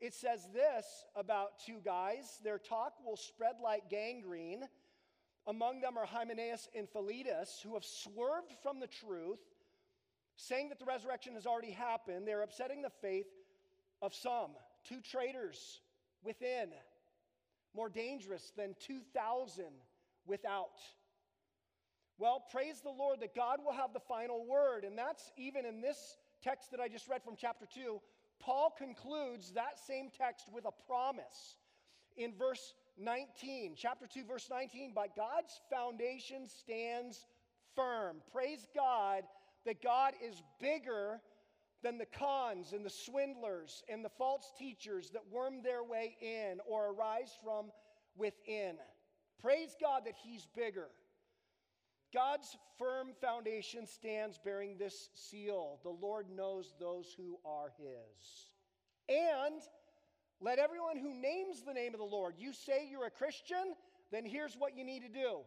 It 0.01 0.15
says 0.15 0.49
this 0.53 0.87
about 1.17 1.59
two 1.65 1.81
guys 1.85 2.39
their 2.45 2.59
talk 2.59 2.95
will 3.05 3.17
spread 3.17 3.57
like 3.63 3.91
gangrene. 3.91 4.65
Among 5.47 5.81
them 5.81 5.97
are 5.97 6.07
Hymenaeus 6.07 6.69
and 6.77 6.89
Philetus, 6.89 7.61
who 7.65 7.75
have 7.75 7.85
swerved 7.85 8.53
from 8.63 8.81
the 8.81 8.87
truth, 8.87 9.41
saying 10.37 10.69
that 10.69 10.79
the 10.79 10.85
resurrection 10.85 11.35
has 11.35 11.47
already 11.47 11.71
happened. 11.71 12.29
They're 12.29 12.43
upsetting 12.43 12.83
the 12.83 12.91
faith 13.01 13.27
of 14.03 14.15
some. 14.15 14.51
Two 14.85 15.01
traitors 15.01 15.81
within, 16.23 16.69
more 17.75 17.89
dangerous 17.89 18.53
than 18.57 18.77
2,000 18.81 19.65
without. 20.27 20.79
Well, 22.19 22.45
praise 22.53 22.81
the 22.81 22.91
Lord 22.91 23.21
that 23.21 23.35
God 23.35 23.59
will 23.65 23.73
have 23.73 23.93
the 23.93 24.01
final 24.01 24.45
word. 24.47 24.85
And 24.85 24.99
that's 24.99 25.33
even 25.37 25.65
in 25.65 25.81
this 25.81 26.17
text 26.43 26.71
that 26.73 26.81
I 26.81 26.89
just 26.89 27.09
read 27.09 27.23
from 27.23 27.35
chapter 27.37 27.67
2 27.73 28.01
Paul 28.41 28.75
concludes 28.77 29.53
that 29.53 29.79
same 29.79 30.11
text 30.17 30.47
with 30.53 30.65
a 30.65 30.87
promise 30.87 31.57
in 32.17 32.33
verse 32.35 32.75
19, 32.99 33.75
chapter 33.77 34.07
2, 34.07 34.25
verse 34.25 34.49
19. 34.51 34.93
By 34.95 35.07
God's 35.15 35.61
foundation 35.71 36.47
stands 36.47 37.27
firm. 37.75 38.19
Praise 38.33 38.67
God 38.75 39.23
that 39.65 39.83
God 39.83 40.15
is 40.25 40.43
bigger 40.61 41.21
than 41.83 41.99
the 41.99 42.07
cons 42.07 42.73
and 42.73 42.85
the 42.85 42.91
swindlers 42.91 43.83
and 43.89 44.05
the 44.05 44.11
false 44.11 44.51
teachers 44.59 45.11
that 45.11 45.23
worm 45.31 45.63
their 45.63 45.85
way 45.85 46.17
in 46.21 46.59
or 46.67 46.93
arise 46.93 47.33
from 47.43 47.67
within. 48.17 48.77
Praise 49.41 49.77
God 49.81 50.03
that 50.07 50.15
He's 50.17 50.47
bigger. 50.57 50.89
God's 52.13 52.57
firm 52.79 53.09
foundation 53.21 53.87
stands 53.87 54.39
bearing 54.43 54.77
this 54.79 55.11
seal 55.15 55.79
The 55.83 55.91
Lord 55.91 56.27
knows 56.31 56.75
those 56.81 57.15
who 57.17 57.39
are 57.45 57.73
his. 57.79 58.51
And 59.09 59.61
let 60.41 60.59
everyone 60.59 60.97
who 60.97 61.13
names 61.15 61.63
the 61.67 61.75
name 61.75 61.95
of 61.95 61.99
the 61.99 62.07
Lord, 62.07 62.35
you 62.39 62.53
say 62.53 62.89
you're 62.91 63.07
a 63.07 63.11
Christian, 63.11 63.75
then 64.13 64.25
here's 64.25 64.55
what 64.55 64.77
you 64.77 64.85
need 64.85 65.03
to 65.03 65.09
do 65.09 65.41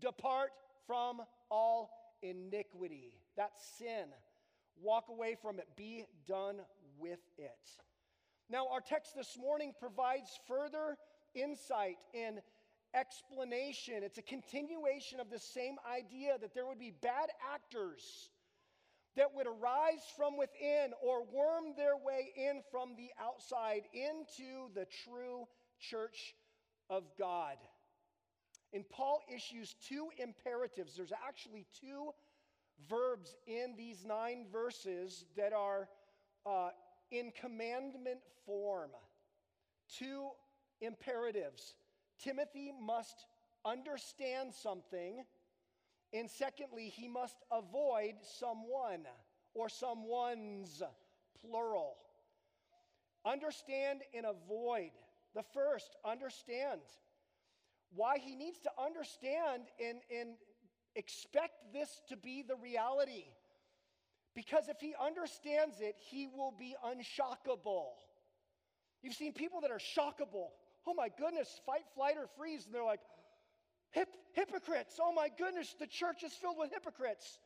depart 0.00 0.50
from 0.86 1.20
all 1.50 1.90
iniquity. 2.22 3.14
That's 3.36 3.60
sin. 3.78 4.06
Walk 4.80 5.06
away 5.08 5.36
from 5.40 5.58
it, 5.58 5.66
be 5.76 6.04
done 6.26 6.60
with 6.98 7.18
it. 7.36 7.50
Now, 8.48 8.68
our 8.68 8.80
text 8.80 9.14
this 9.16 9.36
morning 9.38 9.72
provides 9.78 10.38
further 10.46 10.96
insight 11.34 11.96
in 12.14 12.40
explanation. 12.94 14.02
It's 14.02 14.18
a 14.18 14.22
continuation 14.22 15.20
of 15.20 15.30
the 15.30 15.38
same 15.38 15.76
idea 15.88 16.38
that 16.40 16.54
there 16.54 16.66
would 16.66 16.78
be 16.78 16.92
bad 17.02 17.28
actors 17.52 18.30
that 19.16 19.34
would 19.34 19.46
arise 19.46 20.04
from 20.16 20.36
within 20.38 20.92
or 21.02 21.24
worm 21.24 21.74
their 21.76 21.96
way 21.96 22.32
in 22.36 22.62
from 22.70 22.94
the 22.96 23.10
outside 23.20 23.82
into 23.92 24.72
the 24.74 24.86
true 25.04 25.46
church 25.80 26.34
of 26.88 27.04
God. 27.18 27.56
And 28.72 28.88
Paul 28.88 29.20
issues 29.34 29.74
two 29.88 30.08
imperatives. 30.18 30.94
There's 30.96 31.12
actually 31.26 31.66
two 31.80 32.10
verbs 32.88 33.34
in 33.46 33.74
these 33.76 34.04
nine 34.04 34.46
verses 34.52 35.24
that 35.36 35.52
are 35.52 35.88
uh, 36.46 36.70
in 37.10 37.32
commandment 37.40 38.20
form. 38.46 38.90
Two 39.98 40.28
imperatives. 40.80 41.74
Timothy 42.22 42.72
must 42.80 43.26
understand 43.64 44.52
something, 44.54 45.24
and 46.12 46.30
secondly, 46.30 46.88
he 46.88 47.08
must 47.08 47.36
avoid 47.50 48.14
someone 48.38 49.06
or 49.54 49.68
someone's 49.68 50.82
plural. 51.40 51.96
Understand 53.24 54.00
and 54.14 54.26
avoid. 54.26 54.90
The 55.34 55.42
first, 55.54 55.96
understand. 56.04 56.80
Why 57.94 58.18
he 58.18 58.34
needs 58.34 58.58
to 58.60 58.70
understand 58.82 59.64
and, 59.84 59.98
and 60.14 60.30
expect 60.94 61.72
this 61.72 62.00
to 62.08 62.16
be 62.16 62.42
the 62.42 62.56
reality. 62.56 63.24
Because 64.34 64.68
if 64.68 64.78
he 64.80 64.94
understands 65.00 65.80
it, 65.80 65.96
he 65.98 66.28
will 66.28 66.54
be 66.56 66.74
unshockable. 66.84 67.92
You've 69.02 69.14
seen 69.14 69.32
people 69.32 69.60
that 69.62 69.70
are 69.70 69.78
shockable. 69.78 70.48
Oh 70.88 70.94
my 70.94 71.08
goodness, 71.18 71.60
fight, 71.66 71.84
flight, 71.94 72.14
or 72.16 72.28
freeze. 72.38 72.64
And 72.64 72.74
they're 72.74 72.82
like, 72.82 73.00
Hip, 73.90 74.08
hypocrites. 74.32 74.98
Oh 75.02 75.12
my 75.12 75.28
goodness, 75.36 75.74
the 75.78 75.86
church 75.86 76.22
is 76.22 76.32
filled 76.32 76.56
with 76.58 76.70
hypocrites. 76.72 77.38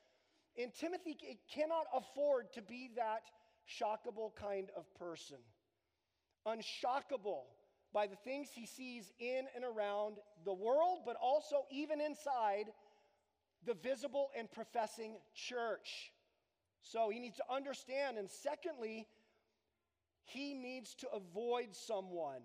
And 0.61 0.72
Timothy 0.75 1.16
cannot 1.52 1.87
afford 1.94 2.52
to 2.54 2.62
be 2.62 2.90
that 2.96 3.22
shockable 3.68 4.34
kind 4.34 4.68
of 4.76 4.92
person. 4.94 5.38
Unshockable 6.46 7.42
by 7.92 8.06
the 8.06 8.16
things 8.16 8.49
he 8.52 8.66
sees 8.66 9.12
in 9.18 9.46
and 9.54 9.64
around 9.64 10.16
the 10.44 10.52
world, 10.52 11.00
but 11.06 11.16
also 11.22 11.64
even 11.70 12.00
inside 12.00 12.66
the 13.64 13.75
visible 13.75 14.30
and 14.37 14.50
professing 14.50 15.16
church. 15.34 16.12
So 16.82 17.11
he 17.11 17.20
needs 17.20 17.37
to 17.37 17.44
understand. 17.49 18.18
And 18.18 18.28
secondly, 18.28 19.06
he 20.25 20.54
needs 20.54 20.94
to 20.96 21.08
avoid 21.12 21.68
someone. 21.72 22.42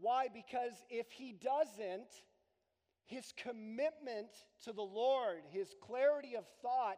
Why? 0.00 0.28
Because 0.32 0.72
if 0.90 1.10
he 1.10 1.32
doesn't, 1.32 2.08
his 3.06 3.32
commitment 3.36 4.28
to 4.64 4.72
the 4.72 4.82
Lord, 4.82 5.42
his 5.50 5.74
clarity 5.80 6.36
of 6.36 6.44
thought, 6.60 6.96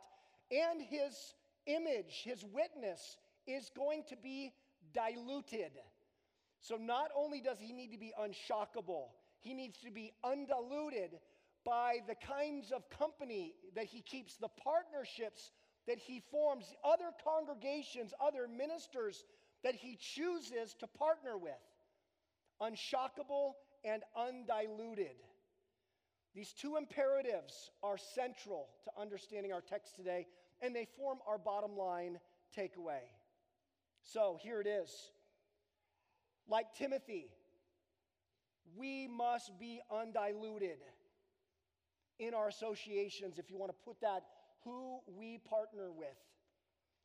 and 0.51 0.81
his 0.81 1.35
image, 1.67 2.23
his 2.25 2.45
witness, 2.45 3.17
is 3.47 3.71
going 3.77 4.05
to 4.09 4.17
be 4.17 4.53
diluted. 4.93 5.73
So 6.61 6.77
not 6.77 7.11
only 7.17 7.41
does 7.41 7.59
he 7.61 7.73
need 7.73 7.93
to 7.93 7.99
be 7.99 8.13
unshockable, 8.21 9.09
he 9.41 9.55
needs 9.55 9.79
to 9.81 9.91
be 9.91 10.13
undiluted 10.25 11.19
by 11.65 11.99
the 12.09 12.15
kinds 12.15 12.73
of 12.73 12.89
company 12.91 13.55
that 13.75 13.85
he 13.85 14.01
keeps, 14.01 14.37
the 14.37 14.49
partnerships 14.49 15.53
that 15.87 15.99
he 15.99 16.23
forms, 16.31 16.65
other 16.85 17.11
congregations, 17.23 18.13
other 18.21 18.49
ministers 18.49 19.25
that 19.63 19.75
he 19.75 19.97
chooses 20.01 20.75
to 20.81 20.87
partner 20.87 21.37
with. 21.37 21.53
Unshockable 22.61 23.53
and 23.85 24.03
undiluted. 24.17 25.17
These 26.35 26.53
two 26.53 26.77
imperatives 26.77 27.71
are 27.83 27.97
central 27.97 28.69
to 28.85 28.91
understanding 29.01 29.53
our 29.53 29.61
text 29.61 29.97
today, 29.97 30.27
and 30.61 30.75
they 30.75 30.87
form 30.97 31.19
our 31.27 31.39
bottom 31.39 31.77
line 31.77 32.19
takeaway. 32.57 33.01
So 34.03 34.39
here 34.43 34.61
it 34.61 34.67
is. 34.67 34.91
Like 36.49 36.75
Timothy, 36.75 37.29
we 38.77 39.07
must 39.07 39.59
be 39.59 39.81
undiluted 39.91 40.79
in 42.19 42.35
our 42.35 42.49
associations, 42.49 43.39
if 43.39 43.51
you 43.51 43.57
want 43.57 43.71
to 43.71 43.85
put 43.85 44.01
that, 44.01 44.25
who 44.65 44.99
we 45.07 45.39
partner 45.49 45.91
with. 45.93 46.17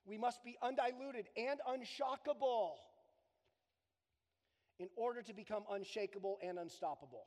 We 0.06 0.18
must 0.18 0.44
be 0.44 0.58
undiluted 0.62 1.28
and 1.38 1.60
unshockable 1.70 2.72
in 4.84 4.90
order 4.98 5.22
to 5.22 5.34
become 5.34 5.64
unshakable 5.72 6.38
and 6.44 6.60
unstoppable. 6.60 7.24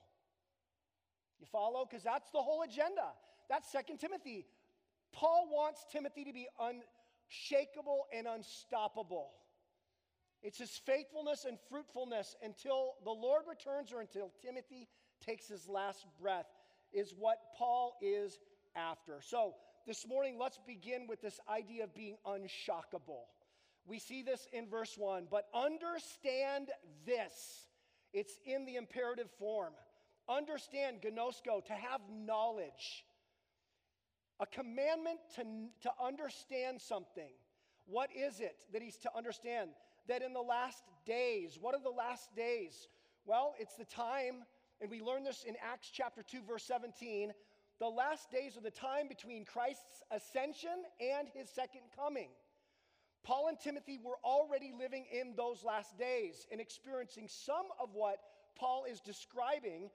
You 1.41 1.47
follow? 1.47 1.87
Because 1.89 2.05
that's 2.05 2.31
the 2.31 2.39
whole 2.39 2.63
agenda. 2.63 3.09
That's 3.49 3.73
Second 3.73 3.99
Timothy. 3.99 4.47
Paul 5.15 5.49
wants 5.51 5.87
Timothy 5.91 6.25
to 6.25 6.35
be 6.35 6.47
unshakable 6.61 8.05
and 8.15 8.27
unstoppable. 8.27 9.31
It's 10.43 10.59
his 10.59 10.79
faithfulness 10.85 11.47
and 11.47 11.57
fruitfulness 11.71 12.37
until 12.43 12.97
the 13.05 13.11
Lord 13.11 13.45
returns 13.49 13.91
or 13.91 14.03
until 14.03 14.31
Timothy 14.43 14.87
takes 15.25 15.49
his 15.49 15.67
last 15.67 16.05
breath, 16.21 16.47
is 16.93 17.15
what 17.19 17.39
Paul 17.57 17.97
is 18.03 18.39
after. 18.77 19.21
So, 19.23 19.55
this 19.87 20.07
morning, 20.07 20.37
let's 20.39 20.59
begin 20.67 21.07
with 21.09 21.23
this 21.23 21.41
idea 21.49 21.85
of 21.85 21.95
being 21.95 22.19
unshockable. 22.27 23.25
We 23.87 23.99
see 23.99 24.23
this 24.23 24.49
in 24.53 24.69
verse 24.69 24.97
1, 24.99 25.29
but 25.31 25.47
understand 25.55 26.71
this. 27.05 27.67
It's 28.13 28.39
in 28.45 28.65
the 28.65 28.77
imperative 28.77 29.31
form. 29.39 29.73
Understand, 30.29 30.99
gnosko, 31.03 31.65
to 31.67 31.73
have 31.73 32.01
knowledge. 32.11 33.05
A 34.41 34.47
commandment 34.47 35.21
to, 35.37 35.45
to 35.83 35.91
understand 36.03 36.81
something. 36.81 37.31
What 37.87 38.11
is 38.15 38.41
it 38.41 38.57
that 38.73 38.83
he's 38.83 38.97
to 38.99 39.11
understand? 39.17 39.71
That 40.09 40.23
in 40.23 40.33
the 40.33 40.41
last 40.41 40.83
days, 41.05 41.57
what 41.61 41.75
are 41.75 41.83
the 41.83 41.89
last 41.89 42.35
days? 42.35 42.89
Well, 43.25 43.55
it's 43.59 43.77
the 43.77 43.85
time, 43.85 44.45
and 44.81 44.91
we 44.91 45.01
learn 45.01 45.23
this 45.23 45.45
in 45.45 45.55
Acts 45.63 45.91
chapter 45.93 46.23
2, 46.23 46.43
verse 46.47 46.65
17. 46.65 47.33
The 47.79 47.87
last 47.87 48.31
days 48.31 48.57
are 48.57 48.63
the 48.63 48.71
time 48.71 49.07
between 49.09 49.45
Christ's 49.45 50.03
ascension 50.11 50.85
and 51.01 51.29
his 51.33 51.49
second 51.49 51.83
coming. 51.97 52.29
Paul 53.27 53.49
and 53.49 53.59
Timothy 53.59 53.99
were 54.03 54.19
already 54.25 54.73
living 54.79 55.05
in 55.13 55.35
those 55.37 55.65
last 55.65 55.99
days 55.99 56.47
and 56.51 56.61
experiencing 56.61 57.27
some 57.29 57.67
of 57.79 57.91
what 57.93 58.19
Paul 58.57 58.85
is 58.89 59.01
describing 59.01 59.91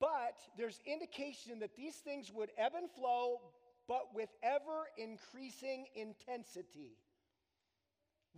but 0.00 0.38
there's 0.56 0.80
indication 0.86 1.60
that 1.60 1.76
these 1.76 1.96
things 1.96 2.32
would 2.32 2.50
ebb 2.58 2.72
and 2.76 2.90
flow, 2.90 3.40
but 3.86 4.14
with 4.14 4.28
ever 4.42 4.86
increasing 4.96 5.86
intensity. 5.94 6.96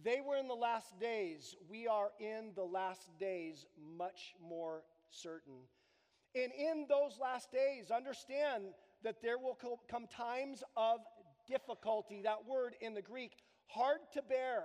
They 0.02 0.20
were 0.20 0.36
in 0.36 0.48
the 0.48 0.54
last 0.54 0.98
days. 1.00 1.56
We 1.68 1.86
are 1.86 2.10
in 2.20 2.52
the 2.54 2.64
last 2.64 3.18
days, 3.18 3.66
much 3.96 4.34
more 4.40 4.82
certain. 5.10 5.54
And 6.34 6.52
in 6.52 6.86
those 6.88 7.18
last 7.20 7.50
days, 7.50 7.90
understand 7.90 8.64
that 9.02 9.22
there 9.22 9.38
will 9.38 9.58
come 9.90 10.06
times 10.06 10.62
of 10.76 11.00
difficulty. 11.48 12.20
That 12.22 12.46
word 12.46 12.74
in 12.82 12.92
the 12.92 13.00
Greek, 13.00 13.32
hard 13.66 13.98
to 14.14 14.22
bear, 14.22 14.64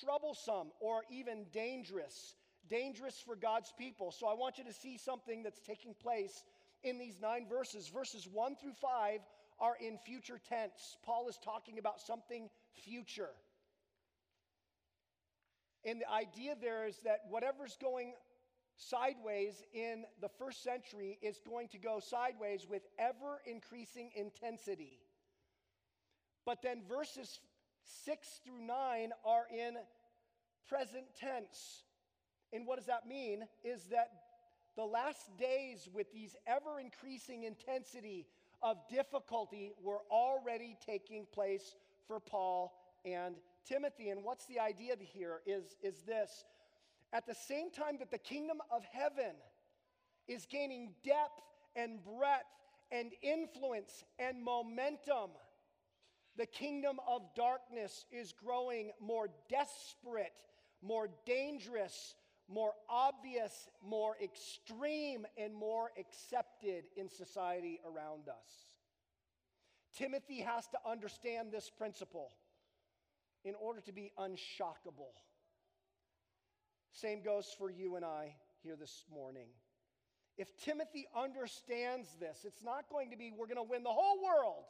troublesome, 0.00 0.68
or 0.80 1.02
even 1.10 1.46
dangerous 1.52 2.34
dangerous 2.68 3.22
for 3.24 3.36
God's 3.36 3.72
people. 3.78 4.10
So 4.10 4.26
I 4.26 4.34
want 4.34 4.58
you 4.58 4.64
to 4.64 4.72
see 4.72 4.98
something 4.98 5.42
that's 5.42 5.60
taking 5.60 5.94
place 5.94 6.44
in 6.82 6.98
these 6.98 7.20
nine 7.20 7.46
verses. 7.48 7.88
Verses 7.88 8.28
1 8.30 8.56
through 8.56 8.74
5 8.80 9.20
are 9.58 9.76
in 9.80 9.98
future 9.98 10.40
tense. 10.48 10.96
Paul 11.04 11.28
is 11.28 11.38
talking 11.42 11.78
about 11.78 12.00
something 12.00 12.48
future. 12.84 13.30
And 15.84 16.00
the 16.00 16.10
idea 16.10 16.56
there 16.60 16.86
is 16.86 16.98
that 17.04 17.20
whatever's 17.28 17.76
going 17.80 18.14
sideways 18.76 19.62
in 19.72 20.04
the 20.20 20.28
first 20.28 20.62
century 20.62 21.18
is 21.22 21.40
going 21.48 21.68
to 21.68 21.78
go 21.78 22.00
sideways 22.00 22.66
with 22.68 22.82
ever 22.98 23.40
increasing 23.46 24.10
intensity. 24.14 24.98
But 26.44 26.60
then 26.62 26.82
verses 26.88 27.40
6 28.04 28.40
through 28.44 28.66
9 28.66 29.10
are 29.24 29.46
in 29.52 29.76
present 30.68 31.06
tense. 31.18 31.84
And 32.52 32.66
what 32.66 32.76
does 32.76 32.86
that 32.86 33.06
mean? 33.06 33.44
Is 33.64 33.84
that 33.84 34.10
the 34.76 34.84
last 34.84 35.36
days 35.38 35.88
with 35.92 36.12
these 36.12 36.36
ever 36.46 36.78
increasing 36.80 37.44
intensity 37.44 38.26
of 38.62 38.76
difficulty 38.88 39.72
were 39.82 40.00
already 40.10 40.76
taking 40.84 41.26
place 41.32 41.76
for 42.06 42.20
Paul 42.20 42.74
and 43.04 43.36
Timothy. 43.66 44.10
And 44.10 44.22
what's 44.22 44.46
the 44.46 44.60
idea 44.60 44.94
here 45.00 45.40
is, 45.46 45.76
is 45.82 46.02
this 46.06 46.44
at 47.12 47.26
the 47.26 47.34
same 47.34 47.70
time 47.70 47.98
that 47.98 48.10
the 48.10 48.18
kingdom 48.18 48.58
of 48.70 48.84
heaven 48.90 49.34
is 50.28 50.46
gaining 50.46 50.94
depth 51.04 51.42
and 51.74 52.00
breadth 52.04 52.44
and 52.90 53.12
influence 53.22 54.04
and 54.18 54.42
momentum, 54.42 55.30
the 56.36 56.46
kingdom 56.46 56.98
of 57.06 57.22
darkness 57.34 58.04
is 58.10 58.32
growing 58.32 58.90
more 59.00 59.28
desperate, 59.48 60.32
more 60.82 61.08
dangerous, 61.24 62.14
more 62.48 62.72
obvious, 62.88 63.68
more 63.84 64.16
extreme, 64.22 65.26
and 65.36 65.54
more 65.54 65.90
accepted 65.98 66.84
in 66.96 67.08
society 67.08 67.80
around 67.84 68.28
us. 68.28 68.66
Timothy 69.96 70.40
has 70.40 70.66
to 70.68 70.78
understand 70.88 71.50
this 71.50 71.70
principle 71.70 72.32
in 73.44 73.54
order 73.54 73.80
to 73.80 73.92
be 73.92 74.12
unshockable. 74.18 75.14
Same 76.92 77.22
goes 77.22 77.54
for 77.58 77.70
you 77.70 77.96
and 77.96 78.04
I 78.04 78.36
here 78.62 78.76
this 78.76 79.04
morning. 79.12 79.48
If 80.36 80.54
Timothy 80.58 81.06
understands 81.16 82.08
this, 82.20 82.44
it's 82.44 82.62
not 82.62 82.90
going 82.90 83.10
to 83.10 83.16
be, 83.16 83.32
we're 83.36 83.46
going 83.46 83.56
to 83.56 83.62
win 83.62 83.82
the 83.82 83.90
whole 83.90 84.22
world. 84.22 84.64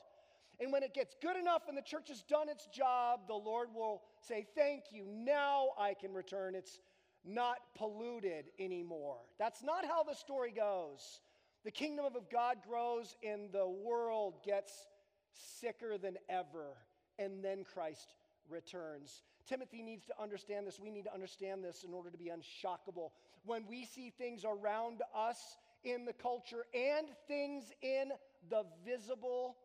And 0.60 0.72
when 0.72 0.82
it 0.82 0.94
gets 0.94 1.14
good 1.20 1.36
enough 1.36 1.62
and 1.68 1.76
the 1.76 1.82
church 1.82 2.08
has 2.08 2.22
done 2.22 2.48
its 2.48 2.66
job, 2.66 3.20
the 3.28 3.34
Lord 3.34 3.68
will 3.74 4.02
say, 4.20 4.46
Thank 4.54 4.84
you, 4.90 5.04
now 5.06 5.68
I 5.78 5.94
can 5.94 6.12
return. 6.12 6.54
It's 6.54 6.80
not 7.24 7.58
polluted 7.76 8.46
anymore. 8.58 9.18
That's 9.38 9.62
not 9.62 9.84
how 9.84 10.02
the 10.02 10.14
story 10.14 10.52
goes. 10.52 11.20
The 11.64 11.70
kingdom 11.70 12.04
of 12.04 12.30
God 12.30 12.58
grows 12.66 13.16
and 13.26 13.52
the 13.52 13.68
world 13.68 14.36
gets 14.44 14.86
sicker 15.32 15.98
than 15.98 16.16
ever, 16.28 16.76
and 17.18 17.44
then 17.44 17.64
Christ 17.64 18.14
returns. 18.48 19.22
Timothy 19.48 19.82
needs 19.82 20.04
to 20.06 20.14
understand 20.20 20.66
this. 20.66 20.80
We 20.80 20.90
need 20.90 21.04
to 21.04 21.14
understand 21.14 21.64
this 21.64 21.84
in 21.84 21.92
order 21.92 22.10
to 22.10 22.16
be 22.16 22.30
unshockable. 22.30 23.10
When 23.44 23.66
we 23.68 23.84
see 23.84 24.10
things 24.10 24.44
around 24.44 25.02
us 25.14 25.56
in 25.84 26.04
the 26.04 26.12
culture 26.12 26.64
and 26.74 27.08
things 27.28 27.64
in 27.82 28.10
the 28.48 28.64
visible 28.84 29.56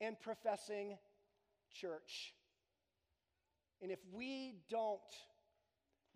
and 0.00 0.18
professing 0.20 0.96
church. 1.72 2.34
And 3.82 3.90
if 3.90 4.00
we 4.12 4.54
don't 4.68 5.00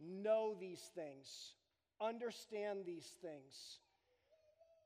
know 0.01 0.55
these 0.59 0.91
things, 0.95 1.55
understand 2.01 2.81
these 2.87 3.09
things, 3.23 3.79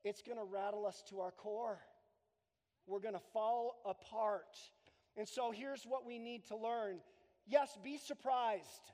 it's 0.05 0.23
going 0.23 0.39
to 0.39 0.45
rattle 0.45 0.87
us 0.87 1.03
to 1.11 1.21
our 1.21 1.33
core. 1.33 1.81
We're 2.87 3.01
going 3.01 3.15
to 3.15 3.21
fall 3.33 3.83
apart. 3.85 4.57
And 5.17 5.29
so 5.29 5.51
here's 5.51 5.85
what 5.85 6.07
we 6.07 6.19
need 6.19 6.47
to 6.49 6.57
learn 6.57 7.01
yes, 7.47 7.77
be 7.83 7.99
surprised. 7.99 8.93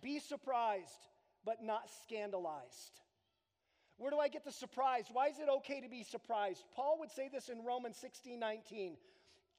Be 0.00 0.20
surprised, 0.20 1.08
but 1.44 1.62
not 1.62 1.90
scandalized. 2.02 3.00
Where 3.98 4.12
do 4.12 4.18
I 4.18 4.28
get 4.28 4.44
the 4.44 4.52
surprise? 4.52 5.04
Why 5.12 5.26
is 5.26 5.38
it 5.38 5.48
okay 5.58 5.80
to 5.80 5.88
be 5.88 6.04
surprised? 6.04 6.64
Paul 6.74 6.98
would 7.00 7.10
say 7.10 7.28
this 7.28 7.48
in 7.48 7.64
Romans 7.64 7.96
16 7.96 8.38
19. 8.38 8.96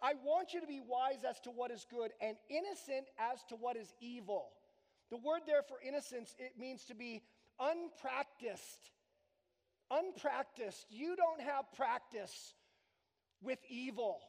I 0.01 0.13
want 0.23 0.53
you 0.53 0.61
to 0.61 0.67
be 0.67 0.79
wise 0.79 1.25
as 1.29 1.39
to 1.41 1.49
what 1.49 1.71
is 1.71 1.85
good 1.91 2.11
and 2.21 2.37
innocent 2.49 3.07
as 3.19 3.43
to 3.49 3.55
what 3.55 3.75
is 3.75 3.93
evil. 3.99 4.47
The 5.11 5.17
word 5.17 5.41
there 5.45 5.61
for 5.61 5.77
innocence, 5.85 6.33
it 6.39 6.53
means 6.57 6.85
to 6.85 6.95
be 6.95 7.21
unpracticed. 7.59 8.91
Unpracticed. 9.91 10.85
You 10.89 11.17
don't 11.17 11.41
have 11.41 11.65
practice 11.75 12.53
with 13.41 13.59
evil. 13.67 14.19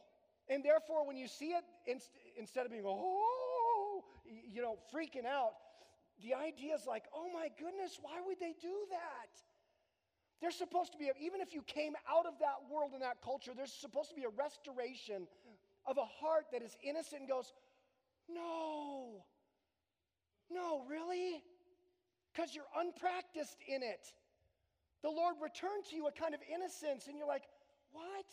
And 0.49 0.63
therefore, 0.65 1.07
when 1.07 1.15
you 1.15 1.29
see 1.29 1.51
it, 1.51 1.63
inst- 1.87 2.11
instead 2.37 2.65
of 2.65 2.71
being, 2.71 2.83
oh, 2.85 4.03
you 4.25 4.61
know, 4.61 4.77
freaking 4.93 5.25
out, 5.25 5.53
the 6.21 6.33
idea 6.33 6.75
is 6.75 6.85
like, 6.85 7.03
oh 7.15 7.29
my 7.33 7.47
goodness, 7.57 7.97
why 8.01 8.19
would 8.25 8.39
they 8.39 8.55
do 8.61 8.75
that? 8.89 9.29
There's 10.41 10.55
supposed 10.55 10.91
to 10.93 10.97
be, 10.97 11.09
a, 11.09 11.13
even 11.21 11.39
if 11.39 11.53
you 11.53 11.61
came 11.61 11.93
out 12.09 12.25
of 12.25 12.33
that 12.39 12.65
world 12.73 12.91
and 12.93 13.01
that 13.03 13.21
culture, 13.23 13.51
there's 13.55 13.71
supposed 13.71 14.09
to 14.09 14.15
be 14.15 14.23
a 14.23 14.33
restoration 14.35 15.27
of 15.85 15.97
a 15.97 16.05
heart 16.05 16.45
that 16.51 16.63
is 16.63 16.75
innocent 16.83 17.21
and 17.21 17.29
goes, 17.29 17.53
no, 18.27 19.23
no, 20.49 20.83
really? 20.89 21.43
Because 22.33 22.55
you're 22.55 22.69
unpracticed 22.75 23.57
in 23.67 23.83
it. 23.83 24.07
The 25.03 25.09
Lord 25.09 25.35
returned 25.41 25.85
to 25.89 25.95
you 25.95 26.07
a 26.07 26.11
kind 26.11 26.33
of 26.33 26.41
innocence, 26.53 27.07
and 27.07 27.17
you're 27.17 27.27
like, 27.27 27.43
what? 27.91 28.25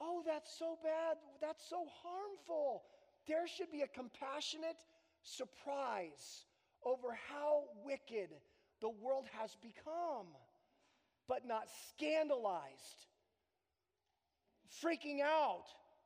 Oh, 0.00 0.22
that's 0.26 0.58
so 0.58 0.78
bad. 0.82 1.16
That's 1.40 1.62
so 1.68 1.86
harmful. 2.02 2.82
There 3.26 3.46
should 3.46 3.70
be 3.70 3.82
a 3.82 3.88
compassionate 3.88 4.82
surprise 5.22 6.46
over 6.84 7.16
how 7.30 7.64
wicked 7.84 8.30
the 8.80 8.90
world 8.90 9.26
has 9.32 9.56
become, 9.62 10.28
but 11.28 11.46
not 11.46 11.68
scandalized, 11.88 13.06
freaking 14.82 15.20
out. 15.20 15.64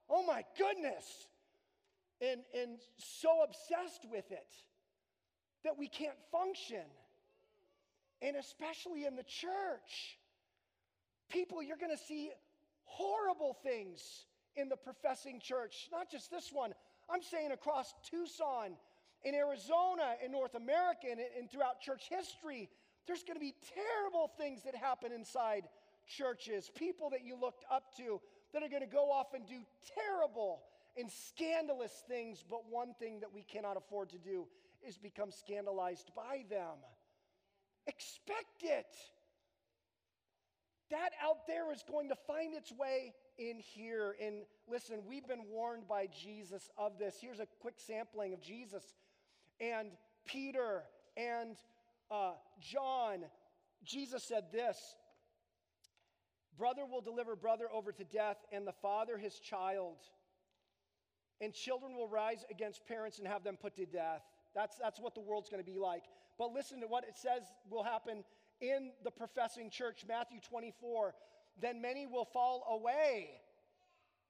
Oh 0.09 0.24
my 0.24 0.44
goodness. 0.57 1.26
And, 2.20 2.40
and 2.59 2.78
so 2.96 3.28
obsessed 3.44 4.04
with 4.11 4.31
it 4.33 4.52
that 5.64 5.78
we 5.78 5.88
can't 5.88 6.18
function. 6.33 6.85
And 8.20 8.37
especially 8.37 9.04
in 9.04 9.14
the 9.14 9.22
church, 9.22 10.18
people, 11.28 11.62
you're 11.62 11.76
going 11.76 11.96
to 11.96 12.02
see 12.02 12.31
horrible 12.85 13.57
things 13.62 14.26
in 14.57 14.68
the 14.68 14.76
professing 14.76 15.40
church, 15.40 15.88
not 15.92 16.11
just 16.11 16.31
this 16.31 16.50
one. 16.52 16.72
I'm 17.09 17.22
saying 17.22 17.52
across 17.52 17.94
Tucson, 18.11 18.76
in 19.24 19.35
Arizona, 19.35 20.14
in 20.24 20.33
North 20.33 20.54
America, 20.54 21.07
and, 21.11 21.20
and 21.38 21.50
throughout 21.50 21.81
church 21.81 22.09
history, 22.09 22.68
there's 23.06 23.22
going 23.22 23.37
to 23.37 23.40
be 23.40 23.54
terrible 23.74 24.30
things 24.38 24.62
that 24.64 24.74
happen 24.74 25.12
inside 25.12 25.64
churches. 26.06 26.70
People 26.74 27.11
that 27.11 27.24
you 27.24 27.38
looked 27.40 27.64
up 27.70 27.96
to 27.96 28.20
that 28.52 28.62
are 28.62 28.68
going 28.68 28.82
to 28.82 28.87
go 28.87 29.11
off 29.11 29.34
and 29.34 29.46
do 29.46 29.61
terrible 29.94 30.62
and 30.96 31.11
scandalous 31.11 32.02
things, 32.08 32.44
but 32.48 32.68
one 32.70 32.94
thing 32.98 33.20
that 33.20 33.32
we 33.32 33.42
cannot 33.42 33.76
afford 33.76 34.11
to 34.11 34.18
do 34.18 34.46
is 34.87 34.96
become 34.96 35.30
scandalized 35.30 36.11
by 36.16 36.44
them. 36.50 36.78
Expect 37.87 38.62
it. 38.62 38.94
That 40.90 41.11
out 41.22 41.46
there 41.46 41.72
is 41.72 41.84
going 41.88 42.08
to 42.08 42.16
find 42.26 42.54
its 42.54 42.72
way 42.72 43.12
in 43.38 43.58
here. 43.58 44.16
And 44.22 44.42
listen, 44.70 45.00
we've 45.06 45.26
been 45.26 45.44
warned 45.50 45.87
by 45.87 46.06
Jesus 46.06 46.70
of 46.78 46.98
this. 46.98 47.16
Here's 47.20 47.40
a 47.40 47.46
quick 47.61 47.74
sampling 47.76 48.32
of 48.32 48.40
Jesus 48.40 48.82
and 49.61 49.90
Peter 50.26 50.84
and 51.16 51.56
uh, 52.11 52.33
John. 52.61 53.25
Jesus 53.85 54.25
said 54.25 54.44
this 54.53 54.77
Brother 56.57 56.85
will 56.85 57.01
deliver 57.01 57.37
brother 57.37 57.66
over 57.73 57.92
to 57.92 58.05
death, 58.05 58.38
and 58.53 58.66
the 58.66 58.73
father 58.83 59.16
his 59.16 59.38
child. 59.38 59.99
And 61.40 61.55
children 61.55 61.94
will 61.97 62.09
rise 62.09 62.44
against 62.51 62.85
parents 62.87 63.21
and 63.21 63.29
have 63.29 63.44
them 63.44 63.57
put 63.57 63.77
to 63.77 63.87
death. 63.87 64.23
That's, 64.57 64.77
that's 64.77 64.99
what 64.99 65.14
the 65.14 65.21
world's 65.21 65.49
going 65.49 65.62
to 65.62 65.71
be 65.71 65.79
like. 65.79 66.03
But 66.37 66.53
listen 66.53 66.81
to 66.81 66.88
what 66.88 67.05
it 67.05 67.16
says 67.16 67.42
will 67.71 67.85
happen 67.85 68.25
in 68.61 68.90
the 69.05 69.12
professing 69.12 69.71
church, 69.71 70.05
Matthew 70.09 70.40
24, 70.49 71.14
then 71.61 71.81
many 71.81 72.07
will 72.07 72.25
fall 72.25 72.66
away 72.68 73.31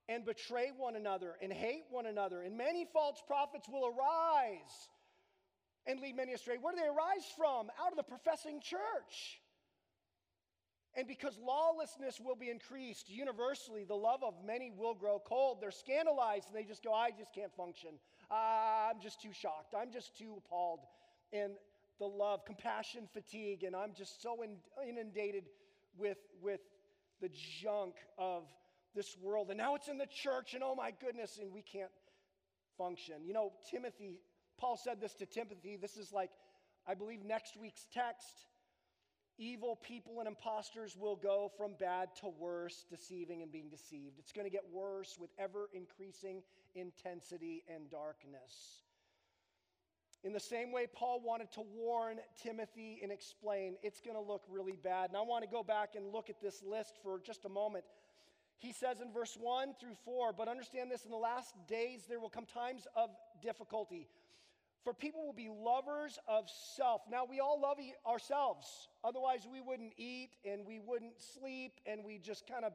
and 0.07 0.25
betray 0.25 0.71
one 0.77 0.97
another 0.97 1.37
and 1.43 1.51
hate 1.51 1.85
one 1.91 2.07
another, 2.07 2.43
and 2.43 2.57
many 2.57 2.87
false 2.93 3.23
prophets 3.27 3.69
will 3.71 3.87
arise 3.87 4.88
and 5.88 6.01
lead 6.01 6.14
many 6.16 6.35
astray. 6.35 6.57
Where 6.61 6.74
do 6.74 6.81
they 6.81 6.87
arise 6.87 7.24
from? 7.37 7.70
Out 7.83 7.90
of 7.90 7.96
the 7.96 8.05
professing 8.05 8.61
church. 8.61 9.40
And 10.94 11.07
because 11.07 11.38
lawlessness 11.38 12.20
will 12.20 12.37
be 12.37 12.51
increased 12.51 13.09
universally, 13.09 13.85
the 13.85 13.94
love 13.94 14.22
of 14.22 14.35
many 14.44 14.70
will 14.77 14.94
grow 14.94 15.18
cold. 15.18 15.59
They're 15.61 15.70
scandalized 15.70 16.48
and 16.48 16.57
they 16.57 16.64
just 16.68 16.85
go, 16.85 16.92
I 16.92 17.11
just 17.11 17.33
can't 17.33 17.55
function. 17.57 17.90
Uh, 18.31 18.90
I'm 18.90 19.01
just 19.01 19.22
too 19.22 19.33
shocked. 19.33 19.74
I'm 19.79 19.90
just 19.90 20.16
too 20.16 20.35
appalled. 20.38 20.81
And 21.33 21.53
the 21.98 22.07
love, 22.07 22.44
compassion 22.44 23.09
fatigue, 23.12 23.64
and 23.64 23.74
I'm 23.74 23.92
just 23.96 24.22
so 24.22 24.38
inundated 24.87 25.44
with, 25.96 26.18
with 26.42 26.61
the 27.20 27.31
junk 27.61 27.94
of 28.18 28.44
this 28.94 29.16
world. 29.20 29.48
And 29.48 29.59
now 29.59 29.74
it's 29.74 29.88
in 29.88 29.98
the 29.98 30.07
church, 30.07 30.55
and 30.55 30.62
oh 30.62 30.74
my 30.74 30.92
goodness, 31.01 31.38
and 31.40 31.53
we 31.53 31.62
can't 31.62 31.90
function. 32.77 33.16
You 33.24 33.35
know, 33.35 33.53
Timothy, 33.70 34.20
Paul 34.59 34.77
said 34.77 35.01
this 35.01 35.14
to 35.14 35.27
Timothy. 35.27 35.77
This 35.77 35.97
is 35.97 36.12
like, 36.12 36.31
I 36.87 36.94
believe, 36.94 37.25
next 37.25 37.57
week's 37.57 37.87
text. 37.92 38.47
Evil 39.38 39.77
people 39.77 40.18
and 40.18 40.27
imposters 40.27 40.97
will 40.97 41.14
go 41.14 41.51
from 41.57 41.75
bad 41.79 42.09
to 42.21 42.29
worse, 42.29 42.85
deceiving 42.90 43.42
and 43.42 43.53
being 43.53 43.68
deceived. 43.68 44.18
It's 44.18 44.33
going 44.33 44.47
to 44.47 44.51
get 44.51 44.64
worse 44.73 45.16
with 45.21 45.31
ever 45.38 45.68
increasing 45.73 46.42
intensity 46.75 47.62
and 47.73 47.88
darkness. 47.88 48.83
In 50.25 50.33
the 50.33 50.40
same 50.40 50.73
way, 50.73 50.88
Paul 50.92 51.21
wanted 51.25 51.53
to 51.53 51.61
warn 51.73 52.18
Timothy 52.42 52.99
and 53.05 53.12
explain 53.12 53.77
it's 53.85 54.01
going 54.01 54.16
to 54.16 54.23
look 54.23 54.42
really 54.51 54.77
bad. 54.83 55.11
And 55.11 55.16
I 55.16 55.23
want 55.23 55.44
to 55.44 55.51
go 55.51 55.62
back 55.62 55.90
and 55.94 56.12
look 56.12 56.29
at 56.29 56.40
this 56.42 56.61
list 56.68 56.99
for 57.05 57.21
just 57.21 57.44
a 57.44 57.49
moment. 57.49 57.85
He 58.59 58.73
says 58.73 59.01
in 59.01 59.12
verse 59.12 59.38
1 59.40 59.75
through 59.81 59.94
4, 60.05 60.33
but 60.33 60.49
understand 60.49 60.90
this 60.90 61.05
in 61.05 61.12
the 61.12 61.16
last 61.16 61.55
days 61.68 62.03
there 62.09 62.18
will 62.18 62.29
come 62.29 62.47
times 62.47 62.88
of 62.97 63.11
difficulty. 63.40 64.09
For 64.85 64.95
people 64.95 65.27
will 65.27 65.35
be 65.35 65.49
lovers 65.49 66.19
of 66.27 66.49
self. 66.77 67.03
Now, 67.11 67.25
we 67.29 67.41
all 67.41 67.61
love 67.61 67.79
ourselves. 68.07 68.88
Otherwise, 69.05 69.47
we 69.51 69.61
wouldn't 69.61 69.93
eat 69.97 70.31
and 70.45 70.64
we 70.67 70.79
wouldn't 70.79 71.21
sleep 71.21 71.73
and 71.87 72.05
we 72.05 72.19
just 72.19 72.47
kind 72.47 72.64
of 72.64 72.73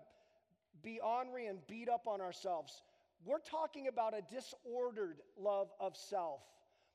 be 0.84 1.00
ornery 1.00 1.48
and 1.48 1.66
beat 1.68 1.90
up 1.90 2.08
on 2.08 2.22
ourselves. 2.22 2.84
We're 3.26 3.40
talking 3.40 3.88
about 3.88 4.14
a 4.14 4.22
disordered 4.22 5.22
love 5.38 5.70
of 5.80 5.96
self 5.96 6.42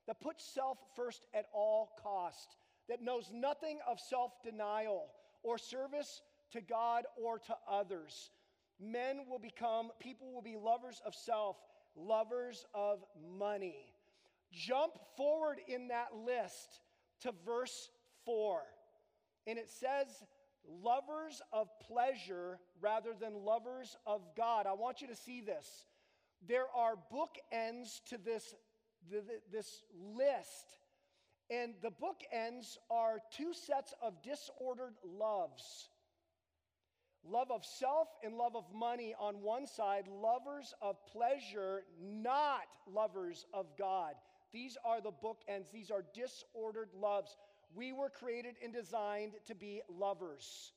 that 0.07 0.21
puts 0.21 0.45
self 0.45 0.79
first 0.95 1.27
at 1.35 1.47
all 1.53 1.91
cost, 2.03 2.57
that 2.89 3.03
knows 3.03 3.31
nothing 3.33 3.79
of 3.87 3.99
self 3.99 4.33
denial 4.43 5.07
or 5.43 5.59
service 5.59 6.23
to 6.53 6.61
God 6.61 7.05
or 7.23 7.39
to 7.39 7.57
others. 7.71 8.31
Men 8.81 9.23
will 9.29 9.39
become, 9.39 9.91
people 9.99 10.33
will 10.33 10.43
be 10.43 10.57
lovers 10.57 11.01
of 11.05 11.15
self, 11.15 11.57
lovers 11.97 12.65
of 12.75 13.05
money. 13.39 13.93
Jump 14.53 14.93
forward 15.17 15.59
in 15.69 15.89
that 15.89 16.09
list 16.15 16.81
to 17.23 17.33
verse 17.45 17.91
4. 18.25 18.61
And 19.47 19.59
it 19.59 19.71
says, 19.71 20.07
lovers 20.67 21.41
of 21.53 21.69
pleasure 21.87 22.59
rather 22.81 23.11
than 23.19 23.45
lovers 23.45 23.97
of 24.07 24.23
God. 24.37 24.67
I 24.67 24.75
want 24.75 25.01
you 25.01 25.09
to 25.09 25.17
see 25.17 25.41
this. 25.41 25.87
There 26.47 26.67
are 26.77 26.95
bookends 27.13 28.01
to 28.11 28.19
this, 28.19 28.55
this 29.51 29.83
list. 29.95 30.79
And 31.51 31.75
the 31.83 31.91
bookends 31.91 32.77
are 32.91 33.19
two 33.35 33.53
sets 33.55 33.95
of 34.03 34.23
disordered 34.23 34.95
loves 35.05 35.89
love 37.25 37.51
of 37.51 37.65
self 37.65 38.09
and 38.25 38.35
love 38.37 38.57
of 38.57 38.65
money 38.73 39.15
on 39.19 39.43
one 39.43 39.67
side, 39.67 40.07
lovers 40.09 40.73
of 40.81 40.97
pleasure, 41.07 41.83
not 42.01 42.63
lovers 42.87 43.45
of 43.53 43.67
God. 43.77 44.15
These 44.53 44.77
are 44.85 45.01
the 45.01 45.11
bookends, 45.11 45.71
these 45.73 45.91
are 45.91 46.05
disordered 46.15 46.91
loves. 46.95 47.37
We 47.75 47.93
were 47.93 48.09
created 48.09 48.55
and 48.63 48.73
designed 48.73 49.33
to 49.47 49.55
be 49.55 49.83
lovers. 49.89 50.73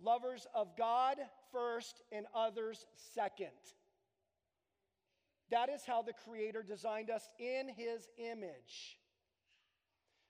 Lovers 0.00 0.46
of 0.54 0.76
God 0.76 1.18
first 1.52 2.02
and 2.12 2.26
others 2.34 2.86
second. 3.14 3.48
That 5.50 5.68
is 5.68 5.84
how 5.84 6.02
the 6.02 6.12
Creator 6.12 6.62
designed 6.62 7.10
us 7.10 7.28
in 7.38 7.68
His 7.74 8.06
image. 8.18 8.98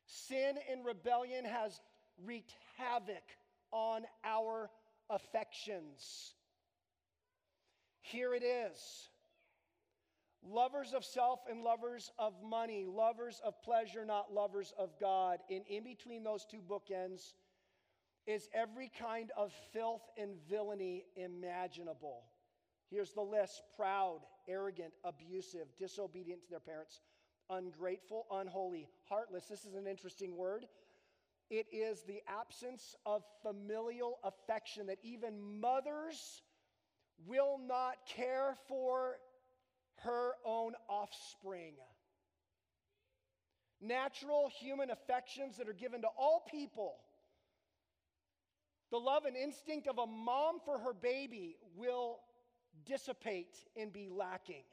Sin 0.07 0.57
and 0.71 0.85
rebellion 0.85 1.45
has 1.45 1.81
wreaked 2.25 2.55
havoc 2.77 3.23
on 3.71 4.03
our 4.25 4.71
affections. 5.11 6.33
Here 8.01 8.35
it 8.35 8.43
is 8.43 9.09
lovers 10.43 10.93
of 10.93 11.05
self 11.05 11.41
and 11.51 11.63
lovers 11.63 12.11
of 12.19 12.35
money, 12.43 12.85
lovers 12.87 13.41
of 13.45 13.61
pleasure, 13.63 14.05
not 14.05 14.33
lovers 14.33 14.73
of 14.79 14.99
God. 15.01 15.39
And 15.51 15.63
in 15.69 15.85
between 15.85 16.23
those 16.25 16.45
two 16.45 16.61
bookends 16.61 17.35
is 18.27 18.49
every 18.53 18.91
kind 18.99 19.31
of 19.37 19.53
filth 19.73 20.03
and 20.17 20.37
villainy 20.49 21.05
imaginable. 21.17 22.25
Here's 22.91 23.13
the 23.13 23.23
list 23.23 23.63
proud, 23.77 24.21
arrogant, 24.49 24.93
abusive, 25.05 25.67
disobedient 25.79 26.43
to 26.45 26.51
their 26.51 26.61
parents, 26.61 27.01
ungrateful, 27.51 28.27
unholy, 28.31 28.89
heartless. 29.09 29.47
This 29.47 29.65
is 29.65 29.75
an 29.75 29.87
interesting 29.87 30.37
word. 30.37 30.67
It 31.51 31.67
is 31.73 32.03
the 32.03 32.21
absence 32.29 32.95
of 33.07 33.23
familial 33.43 34.19
affection 34.23 34.87
that 34.87 34.99
even 35.03 35.61
mothers 35.61 36.43
will 37.27 37.59
not 37.59 37.97
care 38.07 38.55
for 38.69 39.17
her 40.05 40.33
own 40.45 40.73
offspring. 40.89 41.75
Natural 43.81 44.51
human 44.61 44.91
affections 44.91 45.57
that 45.59 45.69
are 45.69 45.73
given 45.73 46.03
to 46.03 46.09
all 46.19 46.45
people. 46.51 46.97
The 48.91 48.99
love 48.99 49.25
and 49.25 49.37
instinct 49.37 49.87
of 49.87 49.99
a 49.99 50.07
mom 50.07 50.61
for 50.65 50.79
her 50.79 50.93
baby 50.93 51.57
will 51.77 52.19
dissipate 52.87 53.55
and 53.77 53.93
be 53.93 54.09
lacking. 54.11 54.65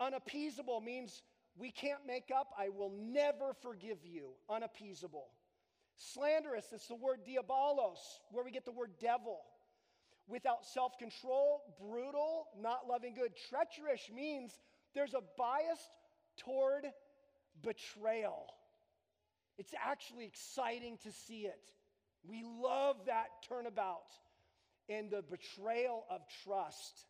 Unappeasable 0.00 0.80
means 0.80 1.22
we 1.56 1.70
can't 1.70 2.04
make 2.06 2.30
up, 2.36 2.48
I 2.58 2.68
will 2.68 2.92
never 2.98 3.54
forgive 3.62 3.98
you. 4.04 4.30
Unappeasable. 4.50 5.26
Slanderous, 5.96 6.66
it's 6.72 6.88
the 6.88 6.96
word 6.96 7.20
diabolos, 7.24 7.98
where 8.32 8.44
we 8.44 8.50
get 8.50 8.64
the 8.64 8.72
word 8.72 8.90
devil. 9.00 9.40
Without 10.26 10.64
self 10.64 10.96
control, 10.98 11.60
brutal, 11.78 12.46
not 12.60 12.86
loving 12.88 13.14
good. 13.14 13.32
Treacherous 13.50 14.08
means 14.14 14.52
there's 14.94 15.14
a 15.14 15.22
bias 15.36 15.80
toward 16.38 16.86
betrayal. 17.62 18.46
It's 19.58 19.74
actually 19.84 20.24
exciting 20.24 20.98
to 21.04 21.12
see 21.12 21.42
it. 21.42 21.60
We 22.26 22.42
love 22.42 22.96
that 23.06 23.26
turnabout 23.46 24.10
and 24.88 25.10
the 25.10 25.22
betrayal 25.22 26.04
of 26.10 26.22
trust. 26.42 27.06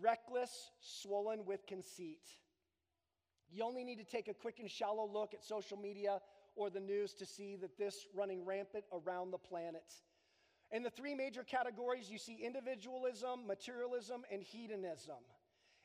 Reckless, 0.00 0.50
swollen 0.80 1.44
with 1.46 1.66
conceit. 1.66 2.22
You 3.50 3.64
only 3.64 3.84
need 3.84 3.98
to 3.98 4.04
take 4.04 4.28
a 4.28 4.34
quick 4.34 4.58
and 4.60 4.70
shallow 4.70 5.08
look 5.10 5.34
at 5.34 5.44
social 5.44 5.76
media 5.76 6.18
or 6.56 6.70
the 6.70 6.80
news 6.80 7.14
to 7.14 7.26
see 7.26 7.56
that 7.56 7.78
this 7.78 8.06
running 8.14 8.44
rampant 8.44 8.84
around 8.92 9.30
the 9.30 9.38
planet. 9.38 9.94
In 10.70 10.82
the 10.82 10.90
three 10.90 11.14
major 11.14 11.42
categories, 11.42 12.10
you 12.10 12.18
see 12.18 12.38
individualism, 12.42 13.46
materialism, 13.46 14.24
and 14.32 14.42
hedonism. 14.42 15.16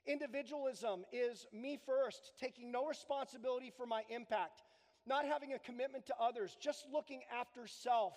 Individualism 0.06 1.04
is 1.12 1.46
me 1.52 1.78
first, 1.86 2.32
taking 2.40 2.72
no 2.72 2.86
responsibility 2.86 3.72
for 3.76 3.86
my 3.86 4.04
impact, 4.10 4.64
not 5.06 5.26
having 5.26 5.54
a 5.54 5.60
commitment 5.60 6.06
to 6.06 6.16
others, 6.20 6.56
just 6.60 6.86
looking 6.92 7.22
after 7.38 7.68
self. 7.68 8.14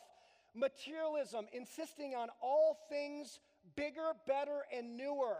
Materialism, 0.54 1.46
insisting 1.52 2.14
on 2.14 2.28
all 2.40 2.78
things 2.88 3.40
bigger, 3.76 4.12
better, 4.26 4.64
and 4.76 4.96
newer 4.96 5.36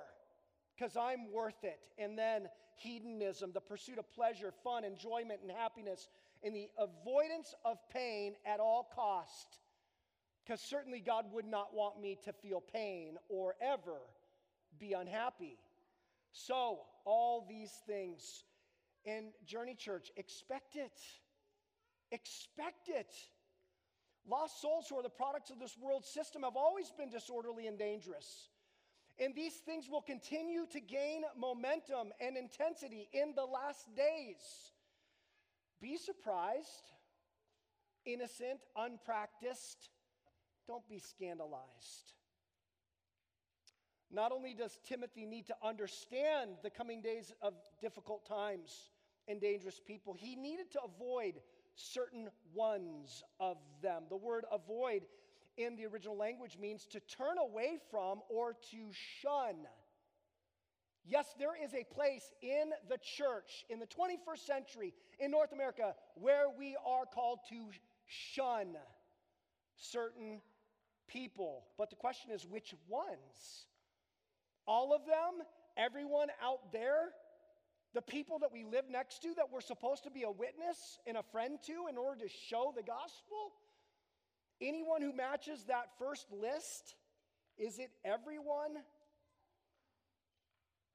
because 0.74 0.96
I'm 0.96 1.32
worth 1.32 1.62
it. 1.62 1.80
And 1.98 2.18
then 2.18 2.48
hedonism, 2.76 3.52
the 3.52 3.60
pursuit 3.60 3.98
of 3.98 4.10
pleasure, 4.12 4.52
fun, 4.64 4.84
enjoyment, 4.84 5.40
and 5.42 5.50
happiness, 5.50 6.08
and 6.42 6.55
the 6.55 6.68
avoidance 6.79 7.55
of 7.64 7.79
pain 7.92 8.35
at 8.46 8.61
all 8.61 8.88
cost. 8.94 9.59
Because 10.44 10.61
certainly 10.61 11.00
God 11.00 11.26
would 11.33 11.46
not 11.46 11.74
want 11.74 12.00
me 12.00 12.18
to 12.24 12.33
feel 12.33 12.61
pain 12.61 13.16
or 13.29 13.55
ever 13.61 13.98
be 14.79 14.94
unhappy. 14.94 15.59
So, 16.33 16.81
all 17.05 17.46
these 17.48 17.72
things 17.87 18.44
in 19.05 19.31
Journey 19.46 19.74
Church, 19.74 20.11
expect 20.16 20.76
it. 20.76 20.98
Expect 22.12 22.88
it. 22.88 23.12
Lost 24.26 24.61
souls 24.61 24.87
who 24.88 24.96
are 24.96 25.03
the 25.03 25.09
products 25.09 25.50
of 25.50 25.59
this 25.59 25.76
world 25.81 26.05
system 26.05 26.42
have 26.42 26.57
always 26.57 26.92
been 26.96 27.11
disorderly 27.11 27.66
and 27.66 27.79
dangerous. 27.79 28.48
And 29.18 29.35
these 29.35 29.55
things 29.55 29.88
will 29.90 30.03
continue 30.03 30.66
to 30.72 30.81
gain 30.81 31.22
momentum 31.37 32.12
and 32.20 32.37
intensity 32.37 33.09
in 33.12 33.35
the 33.35 33.44
last 33.44 33.94
days. 33.94 34.72
Be 35.80 35.96
surprised, 35.96 36.92
innocent, 38.04 38.60
unpracticed. 38.76 39.90
Don't 40.66 40.86
be 40.88 40.98
scandalized. 40.98 42.14
Not 44.10 44.32
only 44.32 44.54
does 44.54 44.78
Timothy 44.84 45.24
need 45.24 45.46
to 45.46 45.56
understand 45.62 46.50
the 46.62 46.70
coming 46.70 47.00
days 47.00 47.32
of 47.40 47.54
difficult 47.80 48.26
times 48.26 48.90
and 49.28 49.40
dangerous 49.40 49.80
people, 49.84 50.14
he 50.14 50.34
needed 50.34 50.70
to 50.72 50.80
avoid 50.82 51.34
certain 51.76 52.28
ones 52.52 53.22
of 53.38 53.56
them. 53.80 54.04
The 54.08 54.16
word 54.16 54.44
avoid 54.52 55.02
in 55.56 55.76
the 55.76 55.86
original 55.86 56.16
language 56.16 56.58
means 56.60 56.86
to 56.86 57.00
turn 57.00 57.38
away 57.38 57.78
from 57.90 58.20
or 58.28 58.54
to 58.70 58.90
shun. 58.92 59.54
Yes, 61.06 61.26
there 61.38 61.56
is 61.62 61.74
a 61.74 61.84
place 61.94 62.32
in 62.42 62.70
the 62.88 62.98
church 62.98 63.64
in 63.68 63.78
the 63.78 63.86
21st 63.86 64.46
century 64.46 64.94
in 65.18 65.30
North 65.30 65.52
America 65.52 65.94
where 66.14 66.46
we 66.56 66.76
are 66.86 67.04
called 67.06 67.40
to 67.48 67.70
shun 68.06 68.76
certain 69.76 70.40
people. 71.08 71.64
But 71.78 71.90
the 71.90 71.96
question 71.96 72.30
is, 72.30 72.46
which 72.46 72.74
ones? 72.88 73.66
All 74.66 74.94
of 74.94 75.04
them? 75.06 75.46
Everyone 75.76 76.28
out 76.42 76.72
there? 76.72 77.10
The 77.92 78.02
people 78.02 78.38
that 78.40 78.52
we 78.52 78.64
live 78.64 78.84
next 78.88 79.22
to 79.22 79.34
that 79.34 79.46
we're 79.50 79.60
supposed 79.60 80.04
to 80.04 80.10
be 80.10 80.22
a 80.22 80.30
witness 80.30 80.98
and 81.06 81.16
a 81.16 81.24
friend 81.32 81.58
to 81.66 81.86
in 81.90 81.96
order 81.96 82.20
to 82.20 82.28
show 82.28 82.72
the 82.76 82.82
gospel? 82.82 83.52
Anyone 84.60 85.02
who 85.02 85.12
matches 85.12 85.64
that 85.64 85.86
first 85.98 86.26
list? 86.30 86.94
Is 87.58 87.78
it 87.78 87.90
everyone? 88.04 88.76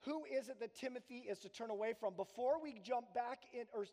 Who 0.06 0.24
is 0.26 0.50
it 0.50 0.60
that 0.60 0.76
Timothy 0.76 1.26
is 1.30 1.40
to 1.40 1.50
turn 1.50 1.72
away 1.72 1.94
from? 2.00 2.14
Before 2.16 2.62
we 2.62 2.80
jump 2.84 3.14
back 3.14 3.40
in, 3.54 3.66
or 3.74 3.86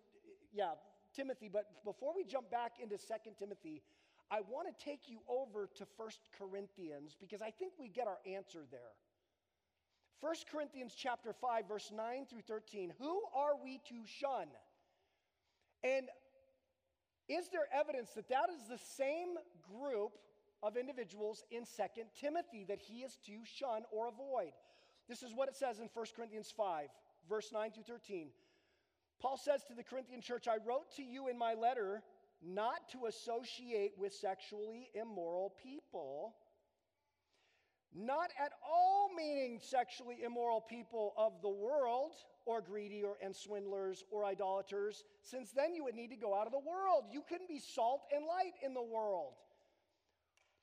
yeah, 0.52 0.72
Timothy, 1.14 1.48
but 1.52 1.84
before 1.84 2.12
we 2.14 2.24
jump 2.24 2.50
back 2.50 2.72
into 2.82 2.98
Second 2.98 3.34
Timothy, 3.38 3.82
I 4.30 4.40
want 4.48 4.66
to 4.66 4.84
take 4.84 5.08
you 5.08 5.20
over 5.28 5.68
to 5.76 5.86
First 5.96 6.20
Corinthians 6.38 7.16
because 7.20 7.42
I 7.42 7.50
think 7.50 7.72
we 7.78 7.88
get 7.88 8.06
our 8.06 8.18
answer 8.26 8.60
there. 8.70 8.92
First 10.20 10.46
Corinthians 10.50 10.94
chapter 10.96 11.32
5 11.32 11.68
verse 11.68 11.90
9 11.94 12.26
through 12.30 12.42
13. 12.42 12.92
Who 12.98 13.22
are 13.34 13.56
we 13.62 13.80
to 13.88 14.06
shun? 14.06 14.46
And 15.82 16.06
is 17.28 17.48
there 17.48 17.66
evidence 17.74 18.10
that 18.12 18.28
that 18.28 18.48
is 18.50 18.68
the 18.68 18.78
same 18.78 19.34
group 19.80 20.12
of 20.62 20.76
individuals 20.76 21.44
in 21.50 21.64
Second 21.64 22.04
Timothy 22.18 22.64
that 22.68 22.80
he 22.80 23.00
is 23.00 23.18
to 23.26 23.32
shun 23.44 23.82
or 23.90 24.08
avoid? 24.08 24.52
This 25.12 25.22
is 25.22 25.34
what 25.34 25.50
it 25.50 25.56
says 25.56 25.78
in 25.78 25.90
1 25.92 26.06
Corinthians 26.16 26.50
5, 26.56 26.88
verse 27.28 27.50
9 27.52 27.70
through 27.72 27.82
13. 27.82 28.28
Paul 29.20 29.36
says 29.36 29.62
to 29.68 29.74
the 29.74 29.82
Corinthian 29.82 30.22
church, 30.22 30.48
I 30.48 30.56
wrote 30.66 30.90
to 30.96 31.02
you 31.02 31.28
in 31.28 31.36
my 31.36 31.52
letter 31.52 32.02
not 32.42 32.88
to 32.92 33.04
associate 33.04 33.92
with 33.98 34.14
sexually 34.14 34.88
immoral 34.94 35.52
people, 35.62 36.34
not 37.94 38.30
at 38.42 38.52
all 38.66 39.10
meaning 39.14 39.58
sexually 39.62 40.16
immoral 40.24 40.62
people 40.62 41.12
of 41.18 41.42
the 41.42 41.50
world, 41.50 42.12
or 42.46 42.62
greedy, 42.62 43.02
or, 43.02 43.18
and 43.22 43.36
swindlers, 43.36 44.04
or 44.10 44.24
idolaters, 44.24 45.04
since 45.20 45.50
then 45.50 45.74
you 45.74 45.84
would 45.84 45.94
need 45.94 46.08
to 46.08 46.16
go 46.16 46.34
out 46.34 46.46
of 46.46 46.52
the 46.52 46.58
world. 46.58 47.04
You 47.12 47.22
couldn't 47.28 47.50
be 47.50 47.58
salt 47.58 48.00
and 48.16 48.24
light 48.24 48.54
in 48.64 48.72
the 48.72 48.82
world. 48.82 49.34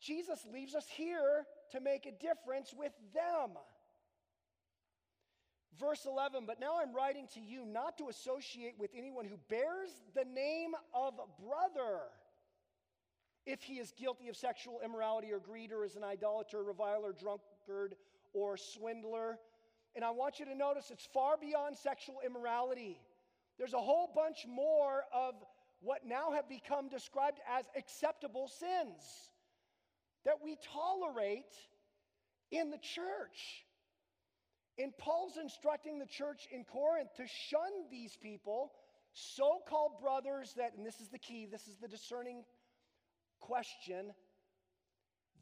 Jesus 0.02 0.44
leaves 0.52 0.74
us 0.74 0.88
here 0.90 1.46
to 1.72 1.80
make 1.80 2.08
a 2.08 2.12
difference 2.14 2.74
with 2.76 2.94
them. 3.14 3.52
Verse 5.80 6.06
11, 6.06 6.44
but 6.46 6.60
now 6.60 6.80
I'm 6.82 6.94
writing 6.94 7.28
to 7.36 7.40
you 7.40 7.66
not 7.66 7.98
to 8.00 8.10
associate 8.10 8.74
with 8.78 8.92
anyone 8.96 9.26
who 9.26 9.38
bears 9.48 9.90
the 10.14 10.26
name 10.26 10.72
of 10.94 11.14
brother 11.42 12.02
if 13.46 13.62
he 13.62 13.76
is 13.76 13.94
guilty 13.98 14.28
of 14.28 14.36
sexual 14.36 14.82
immorality 14.84 15.32
or 15.32 15.40
greed 15.40 15.72
or 15.72 15.86
is 15.86 15.96
an 15.96 16.04
idolater, 16.04 16.64
reviler, 16.64 17.14
drunkard, 17.14 17.96
or 18.34 18.58
swindler. 18.58 19.38
And 19.96 20.04
I 20.04 20.12
want 20.12 20.40
you 20.40 20.46
to 20.46 20.56
notice 20.56 20.92
it's 20.92 21.08
far 21.14 21.38
beyond 21.38 21.78
sexual 21.78 22.18
immorality. 22.26 23.00
There's 23.58 23.74
a 23.74 23.80
whole 23.80 24.12
bunch 24.14 24.46
more 24.48 25.04
of 25.14 25.36
what 25.82 26.06
now 26.06 26.32
have 26.32 26.50
become 26.50 26.90
described 26.90 27.40
as 27.50 27.66
acceptable 27.78 28.50
sins 28.50 29.32
that 30.26 30.36
we 30.44 30.58
tolerate 30.74 31.56
in 32.52 32.70
the 32.70 32.78
church. 32.78 33.66
And 34.80 34.98
Paul's 34.98 35.38
instructing 35.38 36.00
the 36.00 36.06
church 36.06 36.48
in 36.52 36.64
Corinth 36.64 37.10
to 37.18 37.24
shun 37.28 37.92
these 37.92 38.18
people, 38.22 38.72
so 39.14 39.60
called 39.68 40.00
brothers 40.02 40.54
that, 40.56 40.74
and 40.78 40.86
this 40.86 41.02
is 41.02 41.10
the 41.10 41.20
key, 41.20 41.48
this 41.52 41.68
is 41.68 41.76
the 41.82 41.88
discerning 41.88 42.44
question 43.40 44.14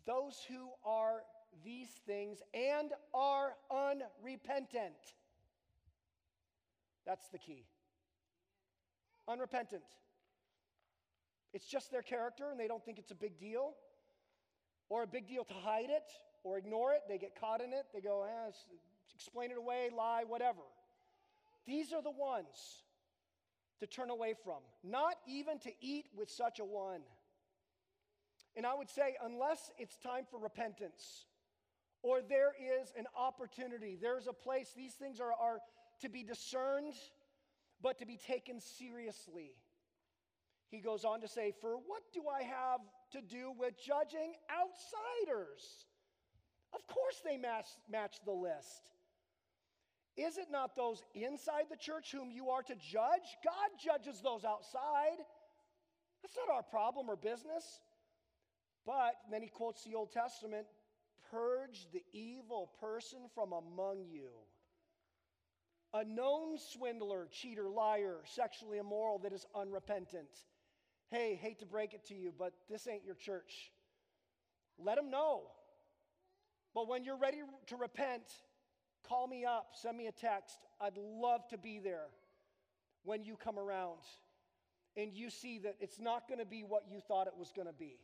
those 0.07 0.41
who 0.47 0.69
are 0.85 1.21
these 1.63 1.89
things 2.07 2.39
and 2.53 2.91
are 3.13 3.53
unrepentant. 3.69 4.95
That's 7.05 7.27
the 7.29 7.37
key. 7.37 7.65
Unrepentant. 9.27 9.83
It's 11.53 11.67
just 11.67 11.91
their 11.91 12.01
character 12.01 12.49
and 12.51 12.59
they 12.59 12.67
don't 12.67 12.83
think 12.83 12.97
it's 12.99 13.11
a 13.11 13.15
big 13.15 13.37
deal 13.37 13.73
or 14.89 15.03
a 15.03 15.07
big 15.07 15.27
deal 15.27 15.43
to 15.43 15.53
hide 15.53 15.89
it 15.89 16.09
or 16.43 16.57
ignore 16.57 16.93
it. 16.93 17.01
They 17.09 17.17
get 17.17 17.39
caught 17.39 17.61
in 17.61 17.73
it. 17.73 17.85
They 17.93 18.01
go, 18.01 18.23
eh, 18.23 18.51
explain 19.17 19.49
it 19.49 19.57
away, 19.57 19.89
lie, 19.95 20.23
whatever. 20.27 20.61
These 21.65 21.91
are 21.91 22.03
the 22.03 22.11
ones 22.11 22.83
to 23.79 23.87
turn 23.87 24.11
away 24.11 24.35
from, 24.43 24.59
not 24.83 25.15
even 25.27 25.57
to 25.59 25.71
eat 25.81 26.05
with 26.15 26.29
such 26.29 26.59
a 26.59 26.65
one. 26.65 27.01
And 28.55 28.65
I 28.65 28.75
would 28.75 28.89
say, 28.89 29.15
unless 29.23 29.71
it's 29.79 29.97
time 29.97 30.25
for 30.29 30.39
repentance, 30.39 31.25
or 32.03 32.21
there 32.21 32.53
is 32.79 32.93
an 32.97 33.05
opportunity, 33.17 33.97
there's 33.99 34.27
a 34.27 34.33
place, 34.33 34.71
these 34.75 34.93
things 34.93 35.19
are, 35.19 35.33
are 35.33 35.57
to 36.01 36.09
be 36.09 36.23
discerned, 36.23 36.93
but 37.81 37.97
to 37.97 38.05
be 38.05 38.17
taken 38.17 38.59
seriously. 38.59 39.51
He 40.69 40.79
goes 40.79 41.05
on 41.05 41.21
to 41.21 41.27
say, 41.27 41.53
For 41.59 41.75
what 41.75 42.03
do 42.13 42.23
I 42.27 42.43
have 42.43 42.81
to 43.13 43.21
do 43.21 43.51
with 43.57 43.73
judging 43.83 44.33
outsiders? 44.51 45.85
Of 46.73 46.85
course, 46.87 47.21
they 47.23 47.37
match, 47.37 47.67
match 47.89 48.17
the 48.25 48.33
list. 48.33 48.91
Is 50.17 50.37
it 50.37 50.47
not 50.51 50.75
those 50.75 51.03
inside 51.13 51.65
the 51.69 51.77
church 51.77 52.11
whom 52.11 52.31
you 52.31 52.49
are 52.49 52.63
to 52.63 52.75
judge? 52.75 53.37
God 53.45 53.69
judges 53.83 54.19
those 54.21 54.43
outside. 54.43 55.19
That's 56.23 56.35
not 56.35 56.55
our 56.55 56.63
problem 56.63 57.09
or 57.09 57.15
business. 57.15 57.81
But 58.85 59.13
then 59.29 59.43
he 59.43 59.49
quotes 59.49 59.83
the 59.83 59.95
Old 59.95 60.11
Testament 60.11 60.65
purge 61.29 61.87
the 61.91 62.03
evil 62.13 62.71
person 62.79 63.19
from 63.35 63.51
among 63.51 64.05
you. 64.09 64.29
A 65.93 66.03
known 66.03 66.57
swindler, 66.57 67.27
cheater, 67.31 67.69
liar, 67.69 68.17
sexually 68.25 68.77
immoral 68.77 69.19
that 69.19 69.33
is 69.33 69.45
unrepentant. 69.55 70.29
Hey, 71.09 71.35
hate 71.41 71.59
to 71.59 71.65
break 71.65 71.93
it 71.93 72.05
to 72.07 72.15
you, 72.15 72.33
but 72.37 72.53
this 72.69 72.87
ain't 72.87 73.05
your 73.05 73.15
church. 73.15 73.71
Let 74.77 74.95
them 74.95 75.09
know. 75.09 75.43
But 76.73 76.87
when 76.87 77.03
you're 77.03 77.17
ready 77.17 77.39
to 77.67 77.75
repent, 77.75 78.23
call 79.07 79.27
me 79.27 79.45
up, 79.45 79.69
send 79.73 79.97
me 79.97 80.07
a 80.07 80.11
text. 80.11 80.57
I'd 80.79 80.97
love 80.97 81.47
to 81.49 81.57
be 81.57 81.79
there 81.79 82.07
when 83.03 83.23
you 83.23 83.35
come 83.35 83.57
around 83.57 83.99
and 84.95 85.13
you 85.13 85.29
see 85.29 85.59
that 85.59 85.75
it's 85.79 85.99
not 85.99 86.27
going 86.27 86.39
to 86.39 86.45
be 86.45 86.63
what 86.63 86.83
you 86.89 86.99
thought 86.99 87.27
it 87.27 87.37
was 87.37 87.51
going 87.55 87.67
to 87.67 87.73
be. 87.73 87.97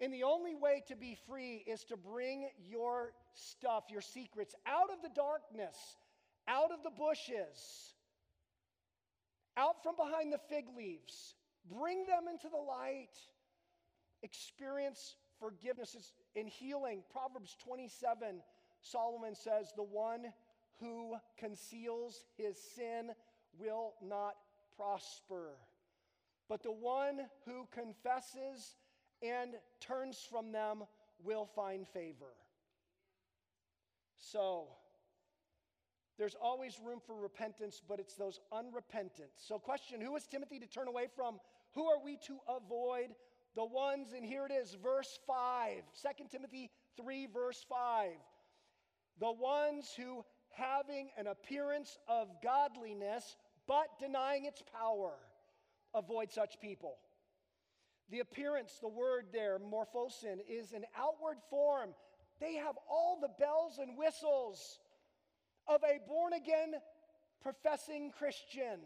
And 0.00 0.14
the 0.14 0.22
only 0.22 0.54
way 0.54 0.82
to 0.88 0.96
be 0.96 1.16
free 1.26 1.62
is 1.66 1.84
to 1.84 1.96
bring 1.96 2.48
your 2.58 3.12
stuff, 3.34 3.84
your 3.90 4.00
secrets, 4.00 4.54
out 4.66 4.90
of 4.90 5.02
the 5.02 5.10
darkness, 5.14 5.76
out 6.48 6.70
of 6.72 6.82
the 6.82 6.90
bushes, 6.90 7.92
out 9.56 9.82
from 9.82 9.96
behind 9.96 10.32
the 10.32 10.40
fig 10.48 10.64
leaves. 10.74 11.34
Bring 11.70 12.06
them 12.06 12.28
into 12.30 12.48
the 12.48 12.56
light. 12.56 13.14
Experience 14.22 15.16
forgiveness 15.38 16.12
and 16.34 16.48
healing. 16.48 17.02
Proverbs 17.10 17.56
27, 17.62 18.40
Solomon 18.80 19.34
says, 19.34 19.72
The 19.76 19.82
one 19.82 20.26
who 20.80 21.16
conceals 21.38 22.24
his 22.36 22.56
sin 22.74 23.10
will 23.58 23.94
not 24.02 24.34
prosper. 24.76 25.56
But 26.48 26.62
the 26.62 26.72
one 26.72 27.20
who 27.46 27.68
confesses 27.72 28.76
and 29.22 29.54
turns 29.80 30.26
from 30.30 30.52
them 30.52 30.84
will 31.22 31.46
find 31.46 31.86
favor. 31.86 32.34
So, 34.16 34.68
there's 36.18 36.36
always 36.40 36.78
room 36.84 37.00
for 37.06 37.14
repentance, 37.14 37.80
but 37.86 37.98
it's 37.98 38.14
those 38.14 38.40
unrepentant. 38.52 39.30
So, 39.36 39.58
question 39.58 40.00
Who 40.00 40.16
is 40.16 40.26
Timothy 40.26 40.58
to 40.58 40.66
turn 40.66 40.88
away 40.88 41.06
from? 41.14 41.40
Who 41.74 41.86
are 41.86 42.02
we 42.02 42.18
to 42.26 42.38
avoid? 42.48 43.14
The 43.56 43.64
ones, 43.64 44.12
and 44.14 44.24
here 44.24 44.46
it 44.46 44.52
is, 44.52 44.76
verse 44.82 45.18
5, 45.26 45.82
2 46.18 46.24
Timothy 46.30 46.70
3, 46.96 47.26
verse 47.26 47.64
5. 47.68 48.10
The 49.20 49.30
ones 49.30 49.92
who, 49.96 50.24
having 50.48 51.10
an 51.18 51.26
appearance 51.26 51.98
of 52.08 52.28
godliness, 52.42 53.36
but 53.66 53.86
denying 54.00 54.46
its 54.46 54.62
power, 54.72 55.12
avoid 55.94 56.32
such 56.32 56.58
people. 56.60 56.96
The 58.10 58.20
appearance, 58.20 58.78
the 58.80 58.88
word 58.88 59.26
there, 59.32 59.58
morphosin, 59.58 60.38
is 60.48 60.72
an 60.72 60.84
outward 60.98 61.36
form. 61.48 61.90
They 62.40 62.54
have 62.54 62.76
all 62.88 63.18
the 63.20 63.28
bells 63.38 63.78
and 63.78 63.96
whistles 63.96 64.80
of 65.68 65.82
a 65.84 65.98
born 66.08 66.32
again 66.32 66.74
professing 67.42 68.10
Christian. 68.18 68.80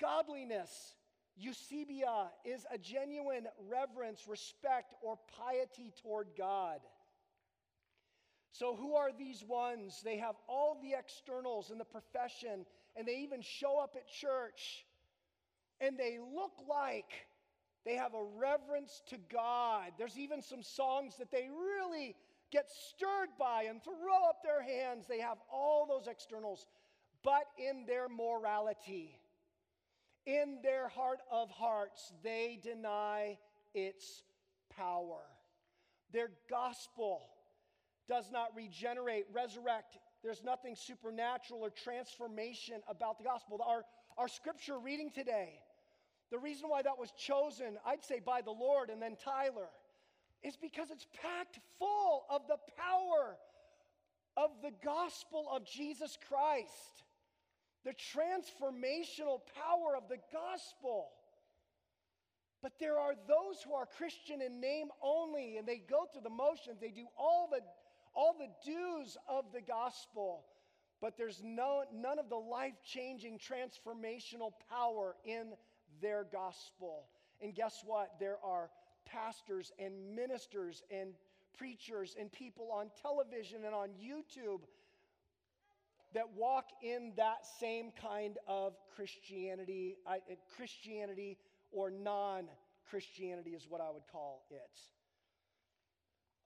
Godliness, 0.00 0.94
eusebia, 1.42 2.28
is 2.44 2.66
a 2.72 2.78
genuine 2.78 3.46
reverence, 3.68 4.26
respect, 4.28 4.94
or 5.02 5.18
piety 5.36 5.92
toward 6.02 6.28
God. 6.36 6.80
So, 8.52 8.74
who 8.74 8.94
are 8.94 9.10
these 9.12 9.44
ones? 9.44 10.00
They 10.04 10.16
have 10.18 10.34
all 10.48 10.78
the 10.82 10.98
externals 10.98 11.70
in 11.70 11.78
the 11.78 11.84
profession, 11.84 12.66
and 12.96 13.06
they 13.06 13.18
even 13.18 13.42
show 13.42 13.78
up 13.78 13.94
at 13.96 14.08
church, 14.08 14.84
and 15.80 15.96
they 15.96 16.18
look 16.18 16.52
like 16.68 17.26
they 17.84 17.94
have 17.94 18.14
a 18.14 18.24
reverence 18.36 19.02
to 19.08 19.16
God. 19.32 19.92
There's 19.98 20.18
even 20.18 20.42
some 20.42 20.62
songs 20.62 21.16
that 21.18 21.30
they 21.30 21.48
really 21.48 22.16
get 22.50 22.68
stirred 22.68 23.30
by 23.38 23.64
and 23.64 23.82
throw 23.82 24.28
up 24.28 24.42
their 24.42 24.62
hands. 24.62 25.06
They 25.08 25.20
have 25.20 25.38
all 25.50 25.86
those 25.86 26.06
externals. 26.08 26.66
But 27.22 27.44
in 27.58 27.84
their 27.86 28.08
morality, 28.08 29.18
in 30.26 30.58
their 30.62 30.88
heart 30.88 31.20
of 31.30 31.50
hearts, 31.50 32.12
they 32.22 32.58
deny 32.62 33.38
its 33.74 34.24
power. 34.76 35.22
Their 36.12 36.30
gospel 36.48 37.22
does 38.10 38.32
not 38.32 38.48
regenerate, 38.56 39.26
resurrect. 39.32 39.96
There's 40.22 40.42
nothing 40.42 40.74
supernatural 40.74 41.60
or 41.60 41.70
transformation 41.70 42.82
about 42.88 43.18
the 43.18 43.24
gospel. 43.24 43.60
Our, 43.64 43.84
our 44.18 44.26
scripture 44.26 44.78
reading 44.78 45.10
today 45.10 45.60
the 46.30 46.38
reason 46.38 46.68
why 46.68 46.82
that 46.82 46.98
was 46.98 47.10
chosen, 47.18 47.76
I'd 47.84 48.04
say 48.04 48.20
by 48.24 48.40
the 48.40 48.52
Lord 48.52 48.88
and 48.88 49.02
then 49.02 49.16
Tyler, 49.22 49.68
is 50.42 50.56
because 50.56 50.90
it's 50.90 51.06
packed 51.22 51.58
full 51.78 52.24
of 52.30 52.42
the 52.46 52.56
power 52.76 53.36
of 54.36 54.50
the 54.62 54.70
gospel 54.84 55.48
of 55.52 55.64
Jesus 55.66 56.16
Christ, 56.28 57.04
the 57.84 57.92
transformational 57.92 59.40
power 59.56 59.96
of 59.96 60.08
the 60.08 60.18
gospel. 60.32 61.08
But 62.62 62.72
there 62.78 62.98
are 62.98 63.14
those 63.26 63.62
who 63.64 63.74
are 63.74 63.86
Christian 63.86 64.40
in 64.40 64.60
name 64.60 64.88
only, 65.02 65.56
and 65.56 65.66
they 65.66 65.78
go 65.78 66.06
through 66.12 66.22
the 66.22 66.30
motions, 66.30 66.78
they 66.80 66.90
do 66.90 67.06
all 67.18 67.48
the, 67.50 67.60
all 68.14 68.36
the 68.38 68.48
dues 68.64 69.16
of 69.28 69.46
the 69.52 69.60
gospel, 69.60 70.44
but 71.00 71.16
there's 71.16 71.40
no, 71.44 71.84
none 71.94 72.18
of 72.18 72.28
the 72.28 72.36
life 72.36 72.74
changing 72.84 73.38
transformational 73.38 74.52
power 74.68 75.16
in 75.24 75.52
their 76.00 76.24
gospel. 76.30 77.04
And 77.40 77.54
guess 77.54 77.82
what? 77.84 78.12
There 78.20 78.38
are 78.44 78.70
pastors 79.06 79.72
and 79.78 80.14
ministers 80.14 80.82
and 80.90 81.14
preachers 81.56 82.16
and 82.18 82.30
people 82.30 82.70
on 82.72 82.90
television 83.02 83.64
and 83.64 83.74
on 83.74 83.90
YouTube 83.90 84.60
that 86.14 86.28
walk 86.36 86.66
in 86.82 87.12
that 87.16 87.46
same 87.58 87.92
kind 88.00 88.38
of 88.46 88.74
Christianity, 88.94 89.96
uh, 90.06 90.14
Christianity 90.56 91.38
or 91.70 91.90
non 91.90 92.46
Christianity 92.88 93.50
is 93.50 93.66
what 93.68 93.80
I 93.80 93.90
would 93.90 94.02
call 94.10 94.42
it. 94.50 94.80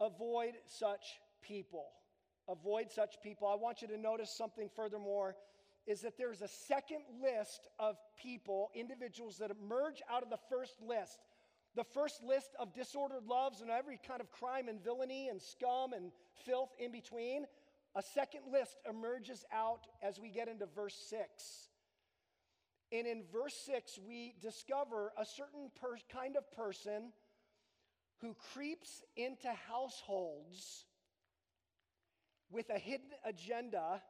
Avoid 0.01 0.55
such 0.67 1.21
people. 1.47 1.87
Avoid 2.49 2.91
such 2.91 3.15
people. 3.23 3.49
I 3.49 3.55
want 3.55 3.83
you 3.83 3.89
to 3.89 3.97
notice 3.97 4.31
something 4.31 4.69
furthermore 4.75 5.37
is 5.87 6.01
that 6.01 6.17
there's 6.17 6.41
a 6.41 6.49
second 6.49 7.03
list 7.23 7.69
of 7.79 7.97
people, 8.21 8.71
individuals 8.75 9.39
that 9.39 9.51
emerge 9.51 10.03
out 10.11 10.23
of 10.23 10.31
the 10.31 10.39
first 10.49 10.81
list. 10.81 11.19
The 11.75 11.85
first 11.85 12.23
list 12.23 12.51
of 12.59 12.73
disordered 12.73 13.27
loves 13.27 13.61
and 13.61 13.71
every 13.71 13.99
kind 14.07 14.21
of 14.21 14.31
crime 14.31 14.69
and 14.69 14.83
villainy 14.83 15.29
and 15.29 15.41
scum 15.43 15.93
and 15.93 16.11
filth 16.47 16.71
in 16.79 16.93
between. 16.93 17.45
A 17.97 18.03
second 18.03 18.43
list 18.51 18.77
emerges 18.89 19.45
out 19.53 19.87
as 20.03 20.19
we 20.19 20.31
get 20.31 20.49
into 20.49 20.67
verse 20.67 20.97
6. 21.11 21.69
And 22.93 23.07
in 23.07 23.25
verse 23.33 23.55
6, 23.67 23.99
we 24.07 24.35
discover 24.41 25.13
a 25.19 25.25
certain 25.25 25.71
per- 25.81 25.99
kind 26.13 26.37
of 26.37 26.51
person 26.53 27.13
who 28.21 28.35
creeps 28.53 29.03
into 29.17 29.49
households 29.69 30.87
with 32.51 32.71
a 32.71 32.79
hidden 32.79 33.11
agenda. 33.25 34.03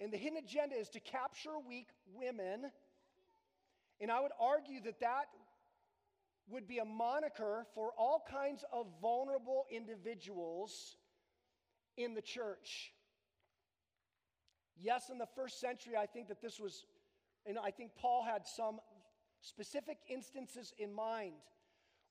And 0.00 0.12
the 0.12 0.16
hidden 0.16 0.38
agenda 0.38 0.76
is 0.76 0.88
to 0.90 1.00
capture 1.00 1.58
weak 1.66 1.88
women. 2.14 2.70
And 4.00 4.10
I 4.10 4.20
would 4.20 4.32
argue 4.40 4.80
that 4.82 5.00
that 5.00 5.26
would 6.48 6.66
be 6.66 6.78
a 6.78 6.84
moniker 6.84 7.66
for 7.74 7.92
all 7.96 8.24
kinds 8.28 8.64
of 8.72 8.86
vulnerable 9.00 9.66
individuals 9.70 10.96
in 11.96 12.14
the 12.14 12.22
church. 12.22 12.92
Yes, 14.80 15.10
in 15.10 15.18
the 15.18 15.28
first 15.36 15.60
century, 15.60 15.96
I 15.96 16.06
think 16.06 16.28
that 16.28 16.40
this 16.40 16.58
was, 16.58 16.86
and 17.46 17.58
I 17.58 17.70
think 17.70 17.92
Paul 17.94 18.24
had 18.24 18.46
some 18.46 18.80
specific 19.40 19.98
instances 20.08 20.72
in 20.78 20.92
mind. 20.92 21.34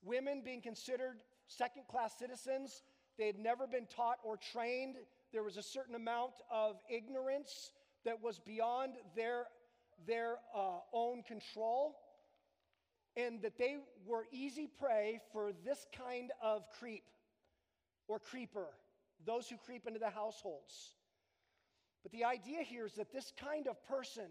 Women 0.02 0.42
being 0.44 0.62
considered 0.62 1.18
second 1.46 1.86
class 1.88 2.16
citizens, 2.18 2.82
they 3.20 3.26
had 3.26 3.38
never 3.38 3.66
been 3.66 3.84
taught 3.84 4.16
or 4.24 4.38
trained. 4.38 4.96
There 5.30 5.42
was 5.42 5.58
a 5.58 5.62
certain 5.62 5.94
amount 5.94 6.32
of 6.50 6.76
ignorance 6.88 7.70
that 8.06 8.22
was 8.22 8.38
beyond 8.38 8.94
their, 9.14 9.44
their 10.06 10.36
uh, 10.56 10.78
own 10.94 11.22
control, 11.22 11.96
and 13.16 13.42
that 13.42 13.58
they 13.58 13.76
were 14.06 14.24
easy 14.32 14.66
prey 14.66 15.20
for 15.34 15.52
this 15.66 15.86
kind 15.94 16.30
of 16.42 16.62
creep 16.78 17.04
or 18.08 18.18
creeper, 18.18 18.68
those 19.26 19.50
who 19.50 19.56
creep 19.66 19.86
into 19.86 19.98
the 19.98 20.08
households. 20.08 20.94
But 22.02 22.12
the 22.12 22.24
idea 22.24 22.62
here 22.62 22.86
is 22.86 22.94
that 22.94 23.12
this 23.12 23.34
kind 23.38 23.66
of 23.66 23.76
person 23.86 24.30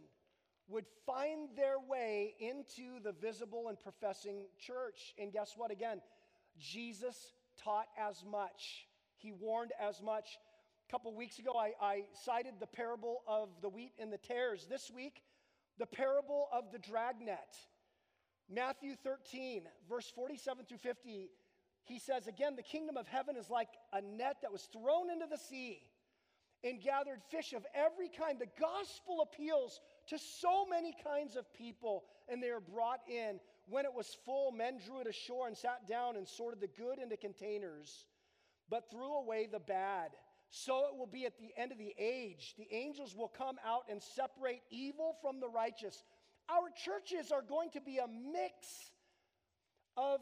would 0.67 0.86
find 1.06 1.49
their 1.56 1.80
way 1.80 2.34
into 2.39 2.99
the 3.04 3.12
visible 3.12 3.67
and 3.67 3.80
professing 3.80 4.45
church. 4.58 5.13
And 5.19 5.32
guess 5.32 5.54
what? 5.56 5.69
Again, 5.69 6.02
Jesus 6.58 7.34
taught 7.63 7.87
as 7.97 8.23
much, 8.29 8.87
he 9.17 9.31
warned 9.31 9.71
as 9.79 10.01
much. 10.01 10.37
A 10.87 10.91
couple 10.91 11.15
weeks 11.15 11.39
ago, 11.39 11.53
I, 11.55 11.73
I 11.79 12.03
cited 12.25 12.55
the 12.59 12.67
parable 12.67 13.21
of 13.27 13.49
the 13.61 13.69
wheat 13.69 13.93
and 13.99 14.11
the 14.11 14.17
tares. 14.17 14.65
This 14.69 14.89
week, 14.93 15.21
the 15.77 15.85
parable 15.85 16.47
of 16.51 16.71
the 16.71 16.79
dragnet. 16.79 17.55
Matthew 18.49 18.95
13, 19.03 19.63
verse 19.87 20.11
47 20.15 20.65
through 20.65 20.79
50, 20.79 21.29
he 21.83 21.99
says, 21.99 22.27
Again, 22.27 22.55
the 22.55 22.63
kingdom 22.63 22.97
of 22.97 23.07
heaven 23.07 23.35
is 23.35 23.49
like 23.49 23.69
a 23.93 24.01
net 24.01 24.37
that 24.41 24.51
was 24.51 24.67
thrown 24.73 25.11
into 25.11 25.27
the 25.29 25.37
sea 25.37 25.81
and 26.63 26.81
gathered 26.81 27.21
fish 27.29 27.53
of 27.53 27.65
every 27.73 28.09
kind. 28.09 28.39
The 28.39 28.49
gospel 28.59 29.21
appeals 29.21 29.79
to 30.07 30.17
so 30.17 30.65
many 30.65 30.93
kinds 31.03 31.35
of 31.35 31.51
people, 31.53 32.03
and 32.27 32.41
they 32.41 32.49
are 32.49 32.59
brought 32.59 32.99
in. 33.07 33.39
When 33.69 33.86
it 33.86 33.93
was 33.93 34.17
full, 34.25 34.51
men 34.51 34.79
drew 34.84 35.01
it 35.01 35.08
ashore 35.08 35.47
and 35.47 35.55
sat 35.55 35.88
down 35.88 36.15
and 36.15 36.27
sorted 36.27 36.60
the 36.60 36.67
good 36.67 36.97
into 36.97 37.17
containers, 37.17 38.05
but 38.67 38.89
threw 38.89 39.13
away 39.13 39.47
the 39.51 39.60
bad. 39.60 40.10
So 40.49 40.88
it 40.88 40.97
will 40.97 41.05
be 41.05 41.25
at 41.25 41.38
the 41.38 41.51
end 41.55 41.71
of 41.71 41.77
the 41.77 41.93
age. 41.99 42.55
The 42.58 42.67
angels 42.71 43.15
will 43.15 43.27
come 43.27 43.58
out 43.63 43.84
and 43.88 44.01
separate 44.01 44.62
evil 44.71 45.15
from 45.21 45.39
the 45.39 45.47
righteous. 45.47 46.03
Our 46.49 46.69
churches 46.84 47.32
are 47.32 47.43
going 47.43 47.69
to 47.71 47.82
be 47.82 47.99
a 47.99 48.08
mix 48.08 48.91
of 49.95 50.21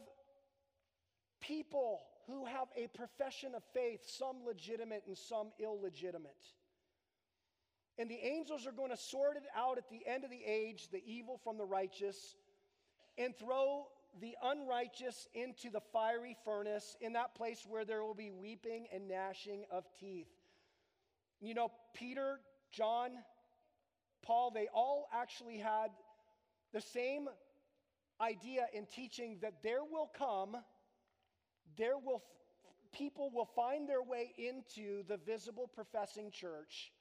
people 1.40 2.02
who 2.26 2.44
have 2.44 2.68
a 2.76 2.88
profession 2.88 3.54
of 3.54 3.62
faith, 3.72 4.00
some 4.04 4.44
legitimate 4.46 5.04
and 5.06 5.16
some 5.16 5.48
illegitimate. 5.58 6.36
And 7.96 8.10
the 8.10 8.22
angels 8.22 8.66
are 8.66 8.72
going 8.72 8.90
to 8.90 8.96
sort 8.98 9.38
it 9.38 9.44
out 9.56 9.78
at 9.78 9.88
the 9.88 10.06
end 10.06 10.24
of 10.24 10.30
the 10.30 10.44
age, 10.46 10.88
the 10.92 11.02
evil 11.06 11.40
from 11.42 11.56
the 11.56 11.64
righteous, 11.64 12.36
and 13.18 13.36
throw 13.36 13.86
the 14.20 14.34
unrighteous 14.42 15.28
into 15.34 15.70
the 15.70 15.80
fiery 15.92 16.36
furnace, 16.44 16.96
in 17.00 17.12
that 17.12 17.34
place 17.34 17.64
where 17.68 17.84
there 17.84 18.02
will 18.02 18.14
be 18.14 18.30
weeping 18.30 18.86
and 18.92 19.08
gnashing 19.08 19.64
of 19.70 19.84
teeth. 20.00 20.28
You 21.40 21.54
know, 21.54 21.70
Peter, 21.94 22.40
John, 22.72 23.10
Paul, 24.22 24.50
they 24.50 24.68
all 24.74 25.08
actually 25.12 25.58
had 25.58 25.88
the 26.72 26.80
same 26.80 27.28
idea 28.20 28.66
in 28.72 28.86
teaching 28.86 29.38
that 29.42 29.62
there 29.62 29.84
will 29.84 30.10
come, 30.16 30.56
there 31.76 31.98
will, 31.98 32.22
people 32.92 33.30
will 33.32 33.48
find 33.54 33.88
their 33.88 34.02
way 34.02 34.32
into 34.36 35.04
the 35.06 35.16
visible 35.16 35.68
professing 35.72 36.30
church 36.30 36.92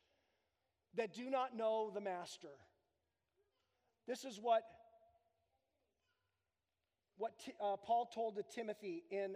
that 0.95 1.13
do 1.13 1.29
not 1.29 1.55
know 1.55 1.91
the 1.93 2.01
master. 2.01 2.49
This 4.07 4.23
is 4.23 4.39
what 4.41 4.63
what 7.17 7.33
uh, 7.61 7.75
Paul 7.77 8.09
told 8.13 8.35
to 8.35 8.43
Timothy 8.43 9.03
in 9.11 9.35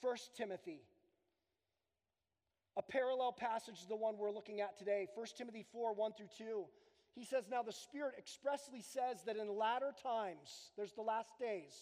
1 0.00 0.16
Timothy. 0.36 0.82
A 2.76 2.82
parallel 2.82 3.32
passage 3.32 3.82
to 3.82 3.88
the 3.88 3.96
one 3.96 4.18
we're 4.18 4.32
looking 4.32 4.60
at 4.60 4.76
today, 4.76 5.06
1 5.14 5.26
Timothy 5.38 5.64
4 5.72 5.94
1 5.94 6.12
through 6.12 6.28
2. 6.36 6.64
He 7.14 7.24
says, 7.24 7.44
Now 7.48 7.62
the 7.62 7.72
Spirit 7.72 8.14
expressly 8.18 8.82
says 8.82 9.22
that 9.26 9.36
in 9.36 9.56
latter 9.56 9.92
times, 10.02 10.72
there's 10.76 10.92
the 10.92 11.02
last 11.02 11.38
days, 11.38 11.72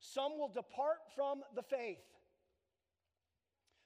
some 0.00 0.36
will 0.36 0.48
depart 0.48 0.98
from 1.14 1.42
the 1.54 1.62
faith 1.62 2.02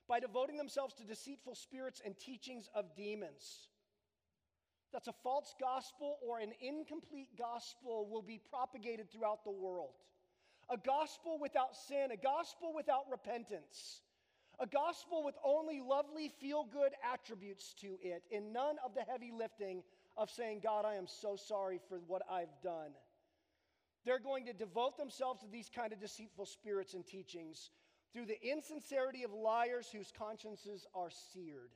by 0.08 0.20
devoting 0.20 0.56
themselves 0.56 0.94
to 0.94 1.04
deceitful 1.04 1.54
spirits 1.54 2.00
and 2.02 2.18
teachings 2.18 2.70
of 2.74 2.96
demons. 2.96 3.68
That's 4.92 5.08
a 5.08 5.14
false 5.22 5.54
gospel 5.60 6.16
or 6.26 6.38
an 6.38 6.52
incomplete 6.60 7.28
gospel 7.36 8.08
will 8.10 8.22
be 8.22 8.40
propagated 8.48 9.10
throughout 9.10 9.44
the 9.44 9.50
world 9.50 9.92
a 10.70 10.76
gospel 10.76 11.38
without 11.40 11.76
sin, 11.76 12.08
a 12.12 12.16
gospel 12.16 12.72
without 12.74 13.04
repentance, 13.10 14.02
a 14.58 14.66
gospel 14.66 15.22
with 15.24 15.36
only 15.44 15.80
lovely, 15.80 16.32
feel 16.40 16.64
good 16.64 16.92
attributes 17.12 17.74
to 17.80 17.98
it, 18.02 18.22
and 18.34 18.52
none 18.52 18.76
of 18.84 18.94
the 18.94 19.02
heavy 19.02 19.32
lifting 19.36 19.82
of 20.16 20.30
saying, 20.30 20.60
God, 20.62 20.84
I 20.84 20.94
am 20.94 21.06
so 21.06 21.36
sorry 21.36 21.80
for 21.88 21.98
what 22.06 22.22
I've 22.30 22.60
done. 22.62 22.92
They're 24.04 24.18
going 24.18 24.46
to 24.46 24.52
devote 24.52 24.96
themselves 24.96 25.40
to 25.42 25.48
these 25.48 25.68
kind 25.74 25.92
of 25.92 26.00
deceitful 26.00 26.46
spirits 26.46 26.94
and 26.94 27.04
teachings 27.06 27.70
through 28.12 28.26
the 28.26 28.50
insincerity 28.50 29.24
of 29.24 29.32
liars 29.32 29.88
whose 29.92 30.12
consciences 30.16 30.86
are 30.94 31.10
seared. 31.34 31.70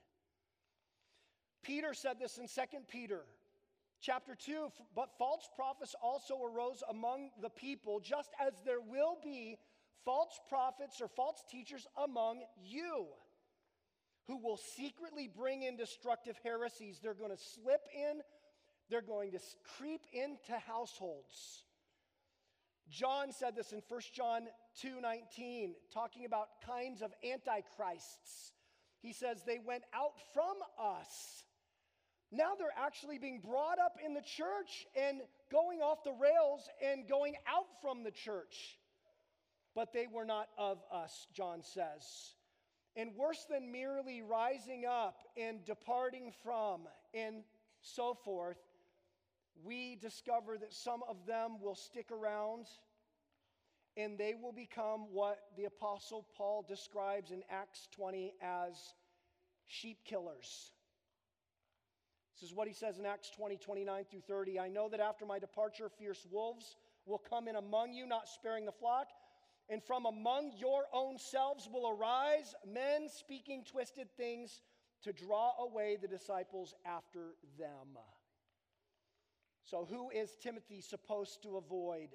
Peter 1.62 1.92
said 1.92 2.18
this 2.18 2.38
in 2.38 2.46
2 2.46 2.78
Peter 2.88 3.24
Chapter 4.00 4.34
2 4.34 4.72
But 4.94 5.10
false 5.18 5.48
prophets 5.54 5.94
also 6.02 6.38
arose 6.42 6.82
among 6.88 7.30
the 7.40 7.50
people, 7.50 8.00
just 8.00 8.30
as 8.40 8.54
there 8.64 8.80
will 8.80 9.18
be 9.22 9.56
false 10.04 10.40
prophets 10.48 11.00
or 11.00 11.08
false 11.08 11.42
teachers 11.50 11.86
among 12.02 12.42
you 12.62 13.06
who 14.26 14.38
will 14.38 14.56
secretly 14.56 15.28
bring 15.28 15.62
in 15.62 15.76
destructive 15.76 16.38
heresies. 16.42 17.00
They're 17.02 17.14
going 17.14 17.36
to 17.36 17.42
slip 17.42 17.82
in, 17.94 18.20
they're 18.88 19.02
going 19.02 19.32
to 19.32 19.40
creep 19.76 20.02
into 20.12 20.58
households. 20.66 21.64
John 22.88 23.32
said 23.32 23.54
this 23.54 23.72
in 23.72 23.82
1 23.88 24.00
John 24.14 24.48
2:19, 24.82 25.74
talking 25.92 26.24
about 26.24 26.60
kinds 26.66 27.02
of 27.02 27.12
antichrists. 27.24 28.52
He 29.00 29.12
says 29.12 29.42
they 29.44 29.58
went 29.58 29.84
out 29.94 30.14
from 30.34 30.56
us 30.78 31.44
now 32.32 32.52
they're 32.58 32.68
actually 32.76 33.18
being 33.18 33.40
brought 33.40 33.78
up 33.78 33.96
in 34.04 34.14
the 34.14 34.22
church 34.22 34.86
and 34.94 35.20
going 35.50 35.80
off 35.80 36.04
the 36.04 36.12
rails 36.12 36.68
and 36.84 37.08
going 37.08 37.34
out 37.48 37.66
from 37.82 38.04
the 38.04 38.10
church. 38.10 38.78
But 39.74 39.92
they 39.92 40.06
were 40.06 40.24
not 40.24 40.48
of 40.56 40.78
us, 40.92 41.26
John 41.32 41.62
says. 41.62 42.34
And 42.96 43.10
worse 43.16 43.46
than 43.48 43.72
merely 43.72 44.22
rising 44.22 44.84
up 44.84 45.18
and 45.36 45.64
departing 45.64 46.32
from 46.42 46.82
and 47.14 47.42
so 47.82 48.16
forth, 48.24 48.58
we 49.64 49.96
discover 49.96 50.58
that 50.58 50.72
some 50.72 51.02
of 51.08 51.26
them 51.26 51.60
will 51.60 51.74
stick 51.74 52.10
around 52.10 52.66
and 53.96 54.16
they 54.16 54.34
will 54.40 54.52
become 54.52 55.06
what 55.12 55.38
the 55.56 55.64
Apostle 55.64 56.26
Paul 56.36 56.64
describes 56.66 57.32
in 57.32 57.42
Acts 57.50 57.88
20 57.92 58.34
as 58.40 58.74
sheep 59.66 59.98
killers. 60.04 60.72
This 62.40 62.50
is 62.50 62.56
what 62.56 62.68
he 62.68 62.72
says 62.72 62.98
in 62.98 63.04
Acts 63.04 63.30
20, 63.36 63.58
29 63.58 64.04
through 64.10 64.22
30. 64.26 64.58
I 64.58 64.68
know 64.68 64.88
that 64.88 65.00
after 65.00 65.26
my 65.26 65.38
departure, 65.38 65.90
fierce 65.90 66.26
wolves 66.30 66.76
will 67.04 67.18
come 67.18 67.48
in 67.48 67.56
among 67.56 67.92
you, 67.92 68.06
not 68.06 68.28
sparing 68.28 68.64
the 68.64 68.72
flock. 68.72 69.08
And 69.68 69.82
from 69.82 70.06
among 70.06 70.52
your 70.56 70.84
own 70.92 71.18
selves 71.18 71.68
will 71.70 71.90
arise 71.90 72.54
men 72.66 73.08
speaking 73.08 73.62
twisted 73.70 74.08
things 74.16 74.62
to 75.02 75.12
draw 75.12 75.52
away 75.60 75.98
the 76.00 76.08
disciples 76.08 76.74
after 76.86 77.34
them. 77.58 77.98
So, 79.64 79.86
who 79.88 80.10
is 80.10 80.30
Timothy 80.42 80.80
supposed 80.80 81.42
to 81.42 81.58
avoid? 81.58 82.08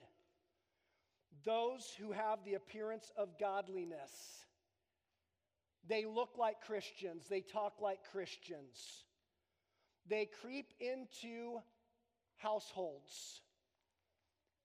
Those 1.46 1.96
who 2.00 2.12
have 2.12 2.40
the 2.44 2.56
appearance 2.56 3.12
of 3.16 3.40
godliness. 3.40 4.46
They 5.88 6.06
look 6.06 6.32
like 6.38 6.62
Christians, 6.66 7.28
they 7.30 7.42
talk 7.42 7.76
like 7.80 8.00
Christians. 8.12 9.05
They 10.08 10.30
creep 10.42 10.74
into 10.80 11.60
households, 12.38 13.42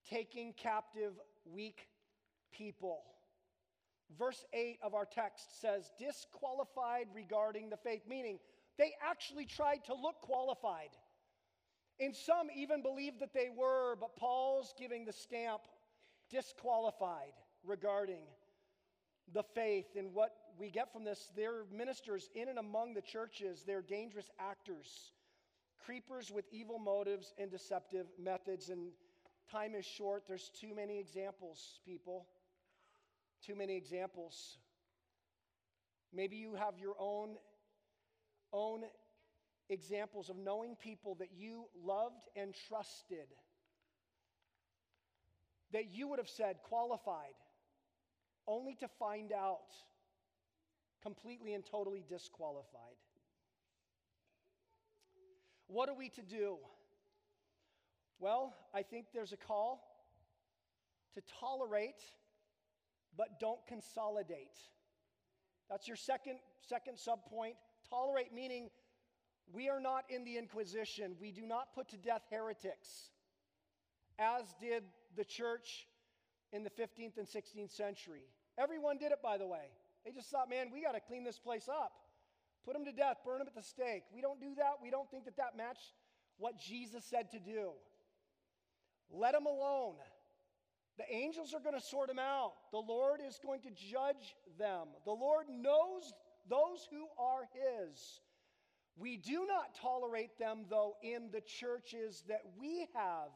taking 0.09 0.53
captive 0.53 1.13
weak 1.45 1.89
people. 2.53 3.03
Verse 4.19 4.45
8 4.53 4.79
of 4.83 4.95
our 4.95 5.07
text 5.07 5.61
says, 5.61 5.93
disqualified 5.99 7.07
regarding 7.15 7.71
the 7.71 7.77
faith, 7.77 8.03
meaning 8.09 8.39
they 8.77 8.93
actually 9.09 9.47
tried 9.47 9.85
to 9.87 9.95
look 9.95 10.21
qualified. 10.21 10.91
And 12.01 12.17
some 12.17 12.49
even 12.55 12.83
believed 12.83 13.21
that 13.21 13.35
they 13.35 13.49
were, 13.55 13.97
but 14.01 14.17
Paul's 14.17 14.75
giving 14.79 15.05
the 15.05 15.13
stamp 15.13 15.63
disqualified 16.31 17.35
regarding 17.65 18.25
the 19.33 19.43
faith. 19.43 19.87
And 19.97 20.15
what 20.15 20.33
we 20.59 20.71
get 20.71 20.93
from 20.93 21.05
this, 21.05 21.31
they're 21.37 21.65
ministers 21.73 22.31
in 22.35 22.49
and 22.49 22.59
among 22.59 22.95
the 22.95 23.03
churches, 23.03 23.65
they're 23.67 23.83
dangerous 23.83 24.31
actors, 24.39 25.13
creepers 25.85 26.31
with 26.31 26.45
evil 26.51 26.79
motives 26.79 27.33
and 27.39 27.51
deceptive 27.51 28.07
methods. 28.23 28.69
And 28.69 28.91
time 29.51 29.75
is 29.75 29.85
short, 29.85 30.25
there's 30.29 30.51
too 30.61 30.75
many 30.75 30.99
examples, 30.99 31.81
people. 31.85 32.27
Too 33.45 33.55
many 33.55 33.77
examples. 33.77 34.59
Maybe 36.13 36.37
you 36.37 36.55
have 36.55 36.79
your 36.79 36.95
own 36.99 37.37
own 38.53 38.83
examples 39.69 40.29
of 40.29 40.37
knowing 40.37 40.77
people 40.77 41.15
that 41.21 41.29
you 41.37 41.67
loved 41.85 42.29
and 42.35 42.53
trusted 42.69 43.29
that 45.73 45.93
you 45.93 46.09
would 46.09 46.19
have 46.19 46.29
said 46.29 46.57
qualified, 46.65 47.35
only 48.47 48.75
to 48.75 48.89
find 48.99 49.33
out 49.33 49.71
completely 51.03 51.55
and 51.55 51.65
totally 51.65 52.05
disqualified. 52.09 52.97
What 55.73 55.89
are 55.89 55.95
we 55.95 56.09
to 56.11 56.23
do? 56.23 56.57
Well, 58.19 58.55
I 58.75 58.83
think 58.83 59.07
there's 59.15 59.33
a 59.33 59.37
call 59.37 59.81
to 61.15 61.23
tolerate, 61.41 62.03
but 63.17 63.39
don't 63.39 63.65
consolidate. 63.69 64.59
That's 65.71 65.87
your 65.87 65.97
second, 65.97 66.41
second 66.69 66.97
subpoint. 66.97 67.55
Tolerate 67.89 68.35
meaning 68.35 68.69
we 69.53 69.69
are 69.69 69.81
not 69.81 70.05
in 70.09 70.25
the 70.25 70.39
Inquisition. 70.39 71.15
We 71.21 71.31
do 71.31 71.47
not 71.47 71.73
put 71.73 71.89
to 71.91 71.97
death 71.97 72.23
heretics, 72.33 73.11
as 74.19 74.53
did 74.61 74.83
the 75.17 75.25
church 75.25 75.87
in 76.53 76.65
the 76.65 76.71
15th 76.71 77.17
and 77.17 77.29
16th 77.29 77.71
century. 77.71 78.25
Everyone 78.59 78.99
did 78.99 79.13
it, 79.13 79.23
by 79.23 79.39
the 79.39 79.47
way. 79.47 79.71
They 80.05 80.11
just 80.11 80.31
thought, 80.31 80.51
man, 80.51 80.71
we 80.73 80.83
got 80.83 80.93
to 80.93 81.01
clean 81.01 81.23
this 81.23 81.39
place 81.39 81.69
up. 81.69 81.93
Put 82.65 82.75
them 82.75 82.85
to 82.85 82.93
death, 82.93 83.19
burn 83.25 83.39
them 83.39 83.49
at 83.49 83.55
the 83.55 83.63
stake. 83.63 84.05
We 84.15 84.21
don't 84.21 84.41
do 84.41 84.55
that. 84.57 84.75
We 84.83 84.91
don't 84.91 85.11
think 85.11 85.25
that 85.25 85.37
that 85.37 85.57
matched 85.57 85.95
what 86.39 86.59
Jesus 86.59 87.05
said 87.05 87.31
to 87.33 87.39
do. 87.39 87.71
Let 89.11 89.33
them 89.33 89.47
alone. 89.47 89.95
The 90.99 91.15
angels 91.15 91.55
are 91.55 91.61
going 91.61 91.79
to 91.79 91.85
sort 91.85 92.09
them 92.09 92.19
out. 92.19 92.53
The 92.73 92.79
Lord 92.79 93.21
is 93.27 93.41
going 93.43 93.63
to 93.63 93.71
judge 93.71 94.37
them. 94.59 94.89
The 95.05 95.13
Lord 95.13 95.47
knows 95.49 96.13
those 96.49 96.87
who 96.91 97.07
are 97.19 97.49
His. 97.55 98.21
We 98.97 99.17
do 99.17 99.47
not 99.47 99.75
tolerate 99.81 100.39
them, 100.39 100.67
though, 100.69 100.97
in 101.03 101.31
the 101.33 101.41
churches 101.41 102.23
that 102.29 102.43
we 102.59 102.87
have 102.95 103.31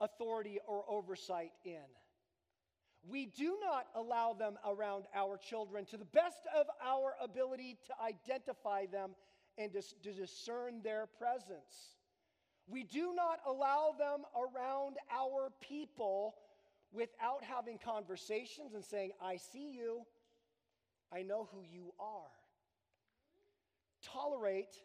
authority 0.00 0.58
or 0.66 0.84
oversight 0.88 1.52
in. 1.64 1.80
We 3.06 3.26
do 3.26 3.58
not 3.62 3.86
allow 3.94 4.32
them 4.32 4.54
around 4.66 5.04
our 5.14 5.36
children 5.36 5.84
to 5.86 5.96
the 5.96 6.06
best 6.06 6.40
of 6.58 6.66
our 6.82 7.14
ability 7.22 7.76
to 7.86 7.92
identify 8.02 8.86
them 8.86 9.10
and 9.58 9.70
to, 9.72 10.12
discern 10.12 10.80
their 10.82 11.06
presence. 11.18 11.96
We 12.66 12.82
do 12.82 13.12
not 13.14 13.40
allow 13.46 13.94
them 13.98 14.22
around 14.34 14.96
our 15.12 15.50
people 15.60 16.34
without 16.92 17.42
having 17.42 17.78
conversations 17.78 18.72
and 18.74 18.84
saying, 18.84 19.12
I 19.20 19.36
see 19.36 19.72
you, 19.72 20.02
I 21.12 21.22
know 21.22 21.48
who 21.52 21.60
you 21.62 21.92
are. 22.00 22.30
Tolerate, 24.02 24.76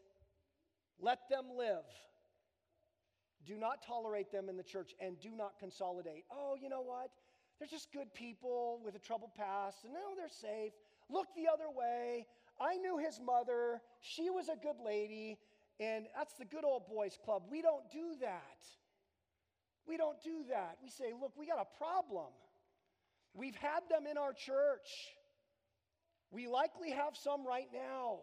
let 1.00 1.20
them 1.30 1.46
live. 1.58 1.86
Do 3.46 3.58
not 3.58 3.82
tolerate 3.86 4.32
them 4.32 4.50
in 4.50 4.58
the 4.58 4.64
church 4.64 4.94
and 5.00 5.20
do 5.20 5.30
not 5.36 5.58
consolidate. 5.60 6.26
Oh, 6.30 6.58
you 6.62 6.68
know 6.68 6.82
what? 6.82 7.10
They're 7.60 7.68
just 7.68 7.92
good 7.92 8.14
people 8.14 8.80
with 8.84 8.96
a 8.96 9.00
troubled 9.00 9.36
past, 9.36 9.84
and 9.84 9.94
no, 9.94 10.16
they're 10.18 10.30
safe. 10.30 10.72
Look 11.10 11.28
the 11.36 11.52
other 11.52 11.70
way. 11.70 12.26
I 12.60 12.78
knew 12.78 12.98
his 12.98 13.20
mother. 13.20 13.82
She 14.00 14.30
was 14.30 14.48
a 14.48 14.56
good 14.56 14.80
lady, 14.84 15.38
and 15.80 16.06
that's 16.16 16.34
the 16.36 16.46
good 16.46 16.64
old 16.64 16.88
boys 16.88 17.18
club. 17.24 17.44
We 17.52 17.62
don't 17.62 17.90
do 17.92 18.16
that. 18.22 18.66
We 19.88 19.98
don't 19.98 20.22
do 20.24 20.46
that. 20.50 20.78
We 20.82 20.90
say, 20.90 21.12
look, 21.20 21.34
we 21.38 21.48
got 21.48 21.60
a 21.60 21.78
problem. 21.78 22.32
We've 23.34 23.56
had 23.56 23.82
them 23.90 24.08
in 24.10 24.18
our 24.18 24.34
church. 24.34 24.88
We 26.32 26.48
likely 26.48 26.92
have 26.92 27.16
some 27.16 27.46
right 27.46 27.68
now. 27.74 28.20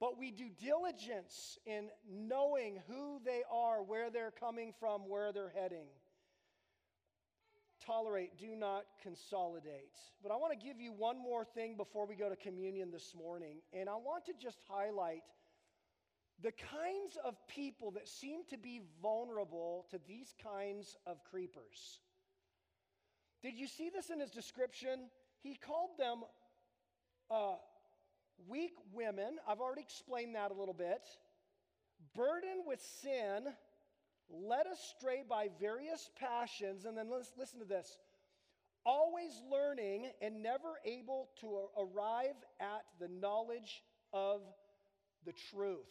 But 0.00 0.16
we 0.18 0.30
do 0.30 0.44
diligence 0.62 1.58
in 1.66 1.88
knowing 2.08 2.78
who 2.86 3.18
they 3.24 3.42
are, 3.50 3.82
where 3.82 4.10
they're 4.10 4.30
coming 4.30 4.72
from, 4.78 5.08
where 5.08 5.32
they're 5.32 5.52
heading. 5.60 5.88
Tolerate, 7.88 8.38
do 8.38 8.54
not 8.54 8.84
consolidate. 9.02 9.96
But 10.22 10.30
I 10.30 10.36
want 10.36 10.52
to 10.52 10.66
give 10.66 10.78
you 10.78 10.92
one 10.92 11.18
more 11.18 11.44
thing 11.44 11.76
before 11.78 12.06
we 12.06 12.14
go 12.16 12.28
to 12.28 12.36
communion 12.36 12.90
this 12.90 13.14
morning. 13.16 13.62
And 13.72 13.88
I 13.88 13.94
want 13.94 14.26
to 14.26 14.32
just 14.38 14.58
highlight 14.68 15.22
the 16.42 16.52
kinds 16.52 17.16
of 17.24 17.34
people 17.48 17.90
that 17.92 18.06
seem 18.06 18.40
to 18.50 18.58
be 18.58 18.82
vulnerable 19.02 19.86
to 19.90 19.98
these 20.06 20.34
kinds 20.42 20.96
of 21.06 21.16
creepers. 21.24 22.00
Did 23.42 23.54
you 23.56 23.66
see 23.66 23.88
this 23.88 24.10
in 24.10 24.20
his 24.20 24.30
description? 24.30 25.08
He 25.42 25.54
called 25.54 25.98
them 25.98 26.24
uh, 27.30 27.54
weak 28.46 28.74
women, 28.92 29.38
I've 29.48 29.60
already 29.60 29.82
explained 29.82 30.34
that 30.34 30.50
a 30.50 30.54
little 30.54 30.74
bit, 30.74 31.02
burdened 32.14 32.64
with 32.66 32.80
sin, 33.02 33.48
led 34.30 34.66
astray 34.72 35.22
by 35.28 35.48
various 35.60 36.10
passions, 36.18 36.84
and 36.84 36.96
then 36.96 37.08
listen 37.10 37.60
to 37.60 37.64
this 37.64 37.98
always 38.86 39.42
learning 39.50 40.08
and 40.22 40.42
never 40.42 40.78
able 40.84 41.28
to 41.40 41.68
arrive 41.76 42.36
at 42.58 42.84
the 42.98 43.08
knowledge 43.08 43.82
of 44.14 44.40
the 45.26 45.32
truth. 45.52 45.86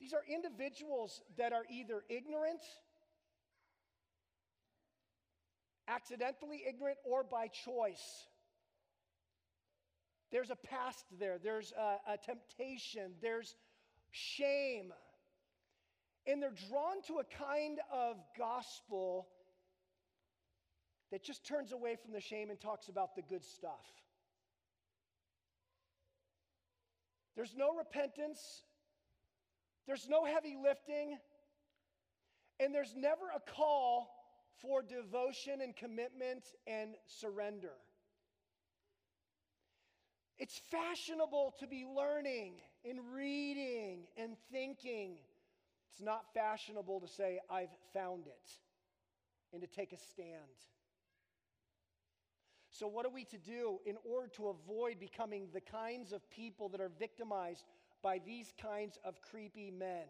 These 0.00 0.12
are 0.12 0.22
individuals 0.32 1.20
that 1.36 1.52
are 1.52 1.64
either 1.70 2.02
ignorant, 2.08 2.62
accidentally 5.88 6.62
ignorant, 6.66 6.98
or 7.04 7.22
by 7.22 7.48
choice. 7.48 8.26
There's 10.32 10.50
a 10.50 10.56
past 10.56 11.04
there, 11.18 11.38
there's 11.42 11.72
a, 11.78 12.12
a 12.12 12.16
temptation, 12.16 13.12
there's 13.22 13.54
shame. 14.10 14.92
And 16.26 16.42
they're 16.42 16.54
drawn 16.68 17.02
to 17.06 17.18
a 17.18 17.24
kind 17.24 17.78
of 17.92 18.16
gospel 18.36 19.28
that 21.12 21.22
just 21.22 21.46
turns 21.46 21.72
away 21.72 21.96
from 22.02 22.12
the 22.12 22.20
shame 22.20 22.50
and 22.50 22.60
talks 22.60 22.88
about 22.88 23.14
the 23.14 23.22
good 23.22 23.44
stuff. 23.44 23.86
There's 27.36 27.54
no 27.56 27.76
repentance, 27.76 28.62
there's 29.86 30.08
no 30.08 30.24
heavy 30.24 30.56
lifting, 30.60 31.18
and 32.58 32.74
there's 32.74 32.94
never 32.96 33.26
a 33.34 33.40
call 33.52 34.08
for 34.62 34.82
devotion 34.82 35.60
and 35.60 35.76
commitment 35.76 36.44
and 36.66 36.94
surrender. 37.06 37.74
It's 40.38 40.60
fashionable 40.70 41.54
to 41.60 41.66
be 41.66 41.84
learning 41.84 42.54
and 42.84 42.98
reading 43.14 44.06
and 44.16 44.36
thinking. 44.50 45.18
It's 45.96 46.04
not 46.04 46.26
fashionable 46.34 47.00
to 47.00 47.08
say, 47.08 47.40
I've 47.48 47.74
found 47.94 48.26
it. 48.26 48.50
and 49.52 49.62
to 49.62 49.68
take 49.68 49.94
a 49.94 49.96
stand. 49.96 50.58
So, 52.70 52.86
what 52.86 53.06
are 53.06 53.10
we 53.10 53.24
to 53.26 53.38
do 53.38 53.78
in 53.86 53.96
order 54.04 54.28
to 54.36 54.48
avoid 54.48 54.98
becoming 55.00 55.48
the 55.54 55.62
kinds 55.62 56.12
of 56.12 56.28
people 56.28 56.68
that 56.70 56.80
are 56.82 56.90
victimized 56.98 57.64
by 58.02 58.20
these 58.26 58.52
kinds 58.60 58.98
of 59.04 59.22
creepy 59.22 59.70
men? 59.70 60.04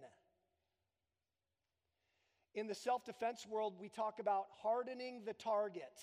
In 2.54 2.66
the 2.66 2.74
self 2.74 3.04
defense 3.04 3.46
world, 3.48 3.74
we 3.78 3.88
talk 3.88 4.18
about 4.18 4.46
hardening 4.60 5.22
the 5.24 5.34
target, 5.34 6.00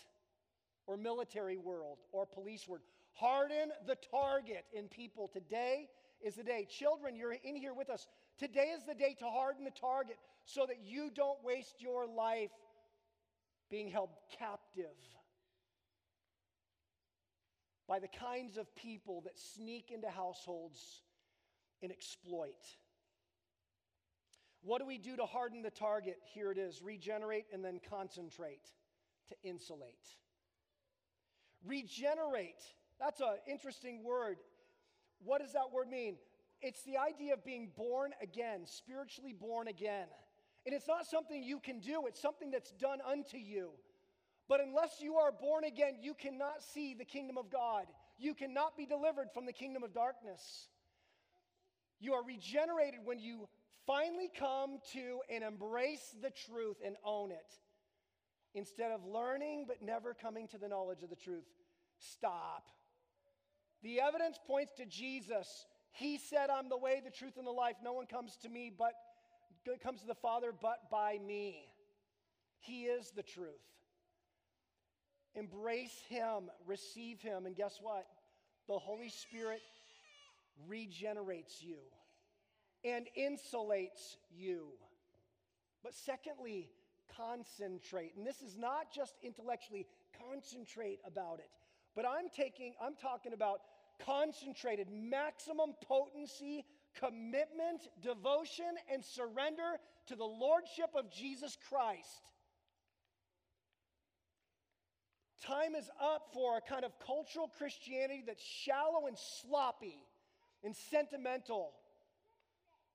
or 0.88 0.96
military 0.96 1.58
world, 1.58 1.98
or 2.14 2.26
police 2.26 2.66
world. 2.70 2.84
Harden 3.12 3.72
the 3.86 3.98
target 4.10 4.64
in 4.72 4.88
people. 4.88 5.28
Today 5.28 5.90
is 6.24 6.36
the 6.36 6.44
day. 6.44 6.66
Children, 6.70 7.18
you're 7.18 7.34
in 7.34 7.58
here 7.58 7.74
with 7.74 7.90
us. 7.90 8.08
Today 8.40 8.74
is 8.76 8.84
the 8.84 8.96
day 8.96 9.16
to 9.20 9.26
harden 9.26 9.64
the 9.64 9.72
target 9.72 10.18
so 10.46 10.66
that 10.66 10.80
you 10.84 11.12
don't 11.14 11.44
waste 11.44 11.76
your 11.82 12.08
life 12.08 12.52
being 13.70 13.90
held 13.90 14.10
captive 14.40 14.98
by 17.88 18.00
the 18.00 18.08
kinds 18.08 18.58
of 18.58 18.74
people 18.76 19.22
that 19.22 19.38
sneak 19.38 19.92
into 19.92 20.10
households 20.10 21.02
and 21.82 21.92
exploit. 21.92 22.66
What 24.64 24.80
do 24.80 24.86
we 24.86 24.98
do 24.98 25.16
to 25.18 25.26
harden 25.26 25.62
the 25.62 25.70
target? 25.70 26.18
Here 26.34 26.52
it 26.52 26.58
is 26.58 26.82
regenerate 26.82 27.46
and 27.54 27.64
then 27.64 27.80
concentrate 27.90 28.66
to 29.30 29.36
insulate. 29.44 30.08
Regenerate, 31.66 32.62
that's 33.00 33.20
an 33.20 33.36
interesting 33.48 34.04
word. 34.04 34.38
What 35.24 35.42
does 35.42 35.54
that 35.54 35.72
word 35.74 35.90
mean? 35.90 36.16
It's 36.64 36.82
the 36.84 36.98
idea 36.98 37.34
of 37.34 37.44
being 37.44 37.72
born 37.76 38.12
again, 38.22 38.62
spiritually 38.66 39.34
born 39.34 39.68
again. 39.68 40.08
And 40.66 40.74
it's 40.74 40.88
not 40.88 41.06
something 41.06 41.44
you 41.44 41.60
can 41.60 41.80
do, 41.80 42.06
it's 42.08 42.22
something 42.22 42.50
that's 42.50 42.72
done 42.72 43.00
unto 43.06 43.38
you. 43.38 43.72
But 44.48 44.62
unless 44.62 45.02
you 45.02 45.16
are 45.16 45.32
born 45.32 45.66
again, 45.66 45.98
you 46.02 46.14
cannot 46.14 46.64
see 46.64 46.94
the 46.94 47.04
kingdom 47.04 47.38
of 47.38 47.52
God. 47.52 47.86
You 48.18 48.34
cannot 48.34 48.78
be 48.78 48.86
delivered 48.86 49.28
from 49.34 49.46
the 49.46 49.52
kingdom 49.52 49.84
of 49.84 49.94
darkness. 49.94 50.70
You 52.00 52.14
are 52.14 52.24
regenerated 52.24 53.02
when 53.04 53.20
you 53.20 53.50
finally 53.86 54.30
come 54.38 54.80
to 54.94 55.20
and 55.30 55.44
embrace 55.44 56.16
the 56.22 56.30
truth 56.30 56.78
and 56.86 56.96
own 57.04 57.32
it. 57.32 57.60
Instead 58.56 58.92
of 58.92 59.06
learning 59.06 59.66
but 59.68 59.82
never 59.82 60.14
coming 60.14 60.48
to 60.50 60.58
the 60.58 60.68
knowledge 60.70 61.04
of 61.04 61.10
the 61.10 61.16
truth, 61.16 61.46
stop. 61.98 62.68
The 63.82 64.00
evidence 64.00 64.40
points 64.48 64.74
to 64.78 64.86
Jesus. 64.86 65.66
He 65.94 66.18
said, 66.18 66.50
I'm 66.50 66.70
the 66.70 66.78
way, 66.78 67.02
the 67.04 67.12
truth, 67.12 67.38
and 67.38 67.46
the 67.46 67.52
life. 67.52 67.76
No 67.84 67.94
one 67.94 68.08
comes 68.08 68.38
to 68.44 68.50
me 68.50 68.72
but 68.76 68.94
comes 69.82 70.02
to 70.02 70.08
the 70.08 70.16
Father 70.16 70.52
but 70.60 70.90
by 70.92 71.18
me. 71.26 71.66
He 72.60 72.84
is 72.84 73.12
the 73.12 73.24
truth. 73.24 73.48
Embrace 75.36 76.02
Him, 76.10 76.50
receive 76.66 77.22
Him, 77.22 77.46
and 77.46 77.56
guess 77.56 77.80
what? 77.82 78.06
The 78.68 78.78
Holy 78.78 79.10
Spirit 79.10 79.62
regenerates 80.68 81.62
you 81.62 81.78
and 82.84 83.08
insulates 83.18 84.18
you. 84.36 84.68
But 85.84 85.94
secondly, 85.94 86.70
concentrate. 87.18 88.14
And 88.18 88.26
this 88.26 88.42
is 88.42 88.58
not 88.58 88.92
just 88.94 89.16
intellectually, 89.24 89.86
concentrate 90.30 91.00
about 91.06 91.40
it. 91.40 91.50
But 91.96 92.06
I'm 92.06 92.30
taking, 92.36 92.74
I'm 92.82 92.96
talking 92.96 93.34
about 93.34 93.60
concentrated, 94.06 94.88
maximum 94.92 95.74
potency, 95.86 96.66
commitment, 97.00 97.88
devotion, 98.02 98.76
and 98.92 99.04
surrender 99.04 99.80
to 100.08 100.16
the 100.16 100.26
Lordship 100.26 100.90
of 100.96 101.12
Jesus 101.12 101.58
Christ. 101.70 102.22
Time 105.46 105.76
is 105.76 105.90
up 106.02 106.30
for 106.34 106.58
a 106.58 106.62
kind 106.62 106.86
of 106.86 106.98
cultural 107.06 107.52
Christianity 107.58 108.24
that's 108.26 108.44
shallow 108.44 109.08
and 109.08 109.18
sloppy 109.18 110.00
and 110.64 110.74
sentimental. 110.74 111.74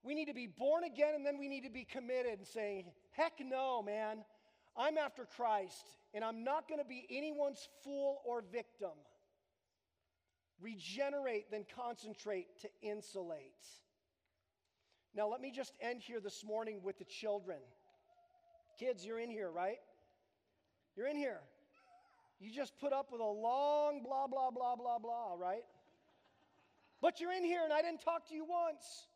We 0.02 0.14
need 0.14 0.26
to 0.26 0.34
be 0.34 0.46
born 0.46 0.84
again 0.84 1.14
and 1.14 1.26
then 1.26 1.38
we 1.38 1.48
need 1.48 1.64
to 1.64 1.70
be 1.70 1.84
committed 1.84 2.38
and 2.38 2.46
saying, 2.46 2.86
heck 3.10 3.34
no, 3.44 3.82
man. 3.82 4.24
I'm 4.76 4.96
after 4.96 5.26
Christ 5.36 5.84
and 6.14 6.24
I'm 6.24 6.44
not 6.44 6.68
going 6.68 6.80
to 6.80 6.86
be 6.86 7.06
anyone's 7.10 7.68
fool 7.84 8.22
or 8.24 8.42
victim. 8.50 8.96
Regenerate, 10.60 11.50
then 11.50 11.64
concentrate 11.76 12.46
to 12.62 12.68
insulate. 12.82 13.66
Now, 15.14 15.28
let 15.28 15.40
me 15.40 15.50
just 15.50 15.72
end 15.80 16.02
here 16.02 16.20
this 16.20 16.44
morning 16.44 16.80
with 16.82 16.98
the 16.98 17.04
children. 17.04 17.58
Kids, 18.78 19.04
you're 19.04 19.18
in 19.18 19.30
here, 19.30 19.50
right? 19.50 19.78
You're 20.96 21.08
in 21.08 21.16
here. 21.16 21.40
You 22.40 22.52
just 22.52 22.78
put 22.78 22.92
up 22.92 23.10
with 23.10 23.20
a 23.20 23.24
long 23.24 24.02
blah, 24.02 24.26
blah, 24.26 24.50
blah, 24.50 24.76
blah, 24.76 24.98
blah, 24.98 25.34
right? 25.36 25.64
But 27.00 27.20
you're 27.20 27.32
in 27.32 27.44
here 27.44 27.60
and 27.64 27.72
I 27.72 27.82
didn't 27.82 28.00
talk 28.00 28.28
to 28.28 28.34
you 28.34 28.44
once. 28.44 29.06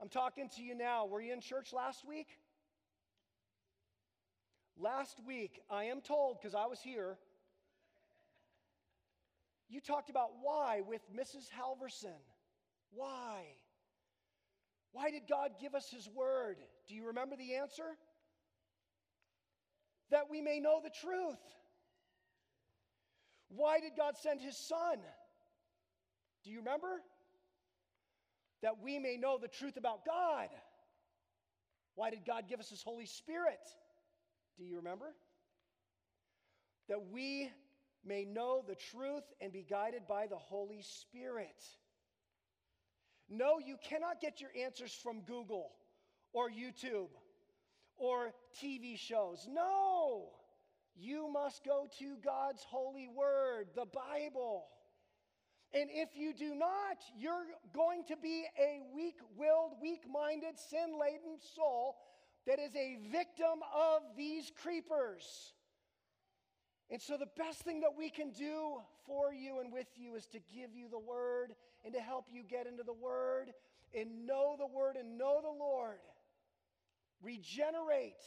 I'm 0.00 0.08
talking 0.08 0.48
to 0.56 0.62
you 0.62 0.74
now. 0.74 1.06
Were 1.06 1.20
you 1.20 1.32
in 1.32 1.40
church 1.40 1.72
last 1.72 2.06
week? 2.06 2.28
Last 4.78 5.20
week, 5.26 5.60
I 5.70 5.84
am 5.84 6.00
told, 6.00 6.40
because 6.40 6.54
I 6.54 6.66
was 6.66 6.80
here, 6.80 7.18
you 9.72 9.80
talked 9.80 10.10
about 10.10 10.28
why 10.42 10.82
with 10.86 11.00
Mrs. 11.16 11.48
Halverson. 11.50 12.20
Why? 12.92 13.40
Why 14.92 15.10
did 15.10 15.22
God 15.28 15.52
give 15.60 15.74
us 15.74 15.88
His 15.90 16.06
word? 16.14 16.58
Do 16.86 16.94
you 16.94 17.06
remember 17.06 17.36
the 17.36 17.54
answer? 17.54 17.96
That 20.10 20.24
we 20.30 20.42
may 20.42 20.60
know 20.60 20.80
the 20.84 20.90
truth. 20.90 21.40
Why 23.48 23.80
did 23.80 23.92
God 23.96 24.14
send 24.22 24.42
His 24.42 24.58
Son? 24.58 24.98
Do 26.44 26.50
you 26.50 26.58
remember? 26.58 27.00
That 28.60 28.82
we 28.82 28.98
may 28.98 29.16
know 29.16 29.38
the 29.40 29.48
truth 29.48 29.78
about 29.78 30.04
God. 30.04 30.48
Why 31.94 32.10
did 32.10 32.26
God 32.26 32.44
give 32.46 32.60
us 32.60 32.68
His 32.68 32.82
Holy 32.82 33.06
Spirit? 33.06 33.60
Do 34.58 34.64
you 34.64 34.76
remember? 34.76 35.14
That 36.88 37.10
we 37.10 37.50
may 38.04 38.24
know 38.24 38.64
the 38.66 38.74
truth 38.74 39.24
and 39.40 39.52
be 39.52 39.64
guided 39.68 40.06
by 40.08 40.26
the 40.26 40.36
Holy 40.36 40.82
Spirit. 40.82 41.62
No, 43.28 43.58
you 43.58 43.76
cannot 43.88 44.20
get 44.20 44.40
your 44.40 44.50
answers 44.64 44.92
from 44.92 45.20
Google 45.22 45.70
or 46.32 46.50
YouTube 46.50 47.08
or 47.96 48.32
TV 48.60 48.98
shows. 48.98 49.46
No, 49.48 50.30
you 50.94 51.30
must 51.32 51.64
go 51.64 51.88
to 51.98 52.16
God's 52.24 52.62
holy 52.68 53.08
word, 53.08 53.68
the 53.74 53.86
Bible. 53.86 54.64
And 55.74 55.88
if 55.90 56.10
you 56.14 56.34
do 56.34 56.54
not, 56.54 56.98
you're 57.16 57.46
going 57.72 58.04
to 58.08 58.16
be 58.16 58.44
a 58.58 58.80
weak 58.94 59.16
willed, 59.36 59.72
weak 59.80 60.02
minded, 60.12 60.58
sin 60.58 60.98
laden 61.00 61.38
soul 61.56 61.96
that 62.46 62.58
is 62.58 62.74
a 62.76 62.98
victim 63.10 63.60
of 63.74 64.02
these 64.16 64.52
creepers. 64.62 65.54
And 66.92 67.00
so, 67.00 67.16
the 67.16 67.26
best 67.38 67.62
thing 67.62 67.80
that 67.80 67.96
we 67.96 68.10
can 68.10 68.32
do 68.32 68.76
for 69.06 69.32
you 69.32 69.60
and 69.60 69.72
with 69.72 69.86
you 69.96 70.14
is 70.14 70.26
to 70.26 70.38
give 70.54 70.76
you 70.76 70.90
the 70.90 70.98
word 70.98 71.54
and 71.86 71.94
to 71.94 72.00
help 72.00 72.26
you 72.30 72.42
get 72.42 72.66
into 72.66 72.82
the 72.82 72.92
word 72.92 73.46
and 73.98 74.26
know 74.26 74.56
the 74.58 74.66
word 74.66 74.96
and 74.96 75.16
know 75.16 75.40
the 75.42 75.48
Lord. 75.48 76.00
Regenerate, 77.22 78.20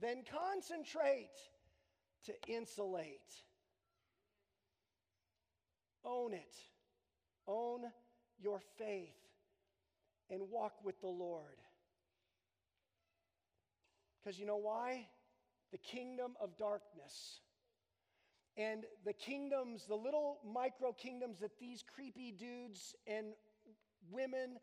then 0.00 0.22
concentrate 0.32 1.28
to 2.24 2.32
insulate. 2.48 3.20
Own 6.02 6.32
it. 6.32 6.54
Own 7.46 7.82
your 8.40 8.60
faith 8.78 9.10
and 10.30 10.40
walk 10.50 10.72
with 10.82 10.98
the 11.02 11.06
Lord. 11.06 11.58
Because 14.24 14.38
you 14.38 14.46
know 14.46 14.56
why? 14.56 15.06
The 15.70 15.78
kingdom 15.78 16.32
of 16.40 16.56
darkness 16.56 17.40
and 18.56 18.84
the 19.04 19.12
kingdoms, 19.12 19.84
the 19.86 19.94
little 19.94 20.38
micro 20.44 20.92
kingdoms 20.92 21.38
that 21.40 21.58
these 21.58 21.84
creepy 21.94 22.32
dudes 22.32 22.94
and 23.06 23.26
women, 24.10 24.56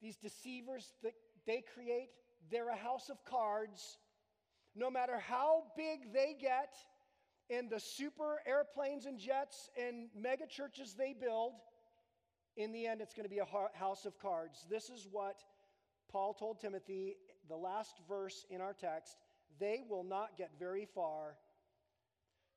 these 0.00 0.16
deceivers 0.16 0.92
that 1.02 1.12
they 1.46 1.62
create, 1.74 2.08
they're 2.50 2.70
a 2.70 2.76
house 2.76 3.10
of 3.10 3.24
cards. 3.24 3.98
No 4.74 4.90
matter 4.90 5.18
how 5.18 5.64
big 5.76 6.12
they 6.12 6.36
get, 6.40 6.74
and 7.48 7.70
the 7.70 7.80
super 7.80 8.40
airplanes 8.46 9.06
and 9.06 9.18
jets 9.18 9.70
and 9.80 10.08
mega 10.14 10.46
churches 10.46 10.94
they 10.94 11.14
build, 11.18 11.52
in 12.56 12.72
the 12.72 12.86
end, 12.86 13.00
it's 13.00 13.14
going 13.14 13.24
to 13.24 13.30
be 13.30 13.40
a 13.40 13.78
house 13.78 14.06
of 14.06 14.18
cards. 14.18 14.66
This 14.70 14.88
is 14.88 15.06
what 15.10 15.36
Paul 16.10 16.34
told 16.34 16.60
Timothy, 16.60 17.16
the 17.48 17.56
last 17.56 18.00
verse 18.08 18.46
in 18.48 18.60
our 18.60 18.72
text. 18.72 19.18
They 19.58 19.82
will 19.88 20.04
not 20.04 20.36
get 20.38 20.50
very 20.58 20.86
far 20.94 21.36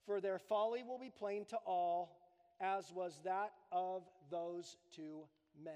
for 0.05 0.21
their 0.21 0.39
folly 0.39 0.83
will 0.83 0.99
be 0.99 1.11
plain 1.17 1.45
to 1.45 1.57
all, 1.65 2.17
as 2.61 2.91
was 2.93 3.19
that 3.23 3.51
of 3.71 4.03
those 4.29 4.77
two 4.95 5.21
men. 5.63 5.73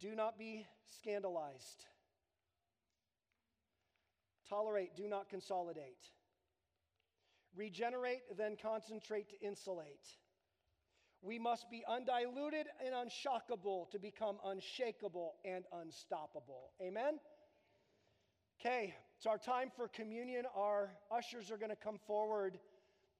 Do 0.00 0.14
not 0.14 0.38
be 0.38 0.66
scandalized. 0.98 1.84
Tolerate, 4.48 4.96
do 4.96 5.06
not 5.06 5.28
consolidate. 5.28 6.06
Regenerate, 7.54 8.22
then 8.36 8.56
concentrate 8.60 9.28
to 9.30 9.40
insulate. 9.46 10.06
We 11.22 11.38
must 11.38 11.70
be 11.70 11.84
undiluted 11.86 12.66
and 12.84 12.94
unshockable 12.94 13.90
to 13.90 13.98
become 13.98 14.38
unshakable 14.44 15.34
and 15.44 15.64
unstoppable. 15.72 16.70
Amen? 16.80 17.18
Okay, 18.58 18.94
it's 19.20 19.26
our 19.26 19.36
time 19.36 19.70
for 19.76 19.86
communion. 19.86 20.46
Our 20.56 20.88
ushers 21.14 21.50
are 21.50 21.58
going 21.58 21.68
to 21.68 21.76
come 21.76 21.98
forward 22.06 22.58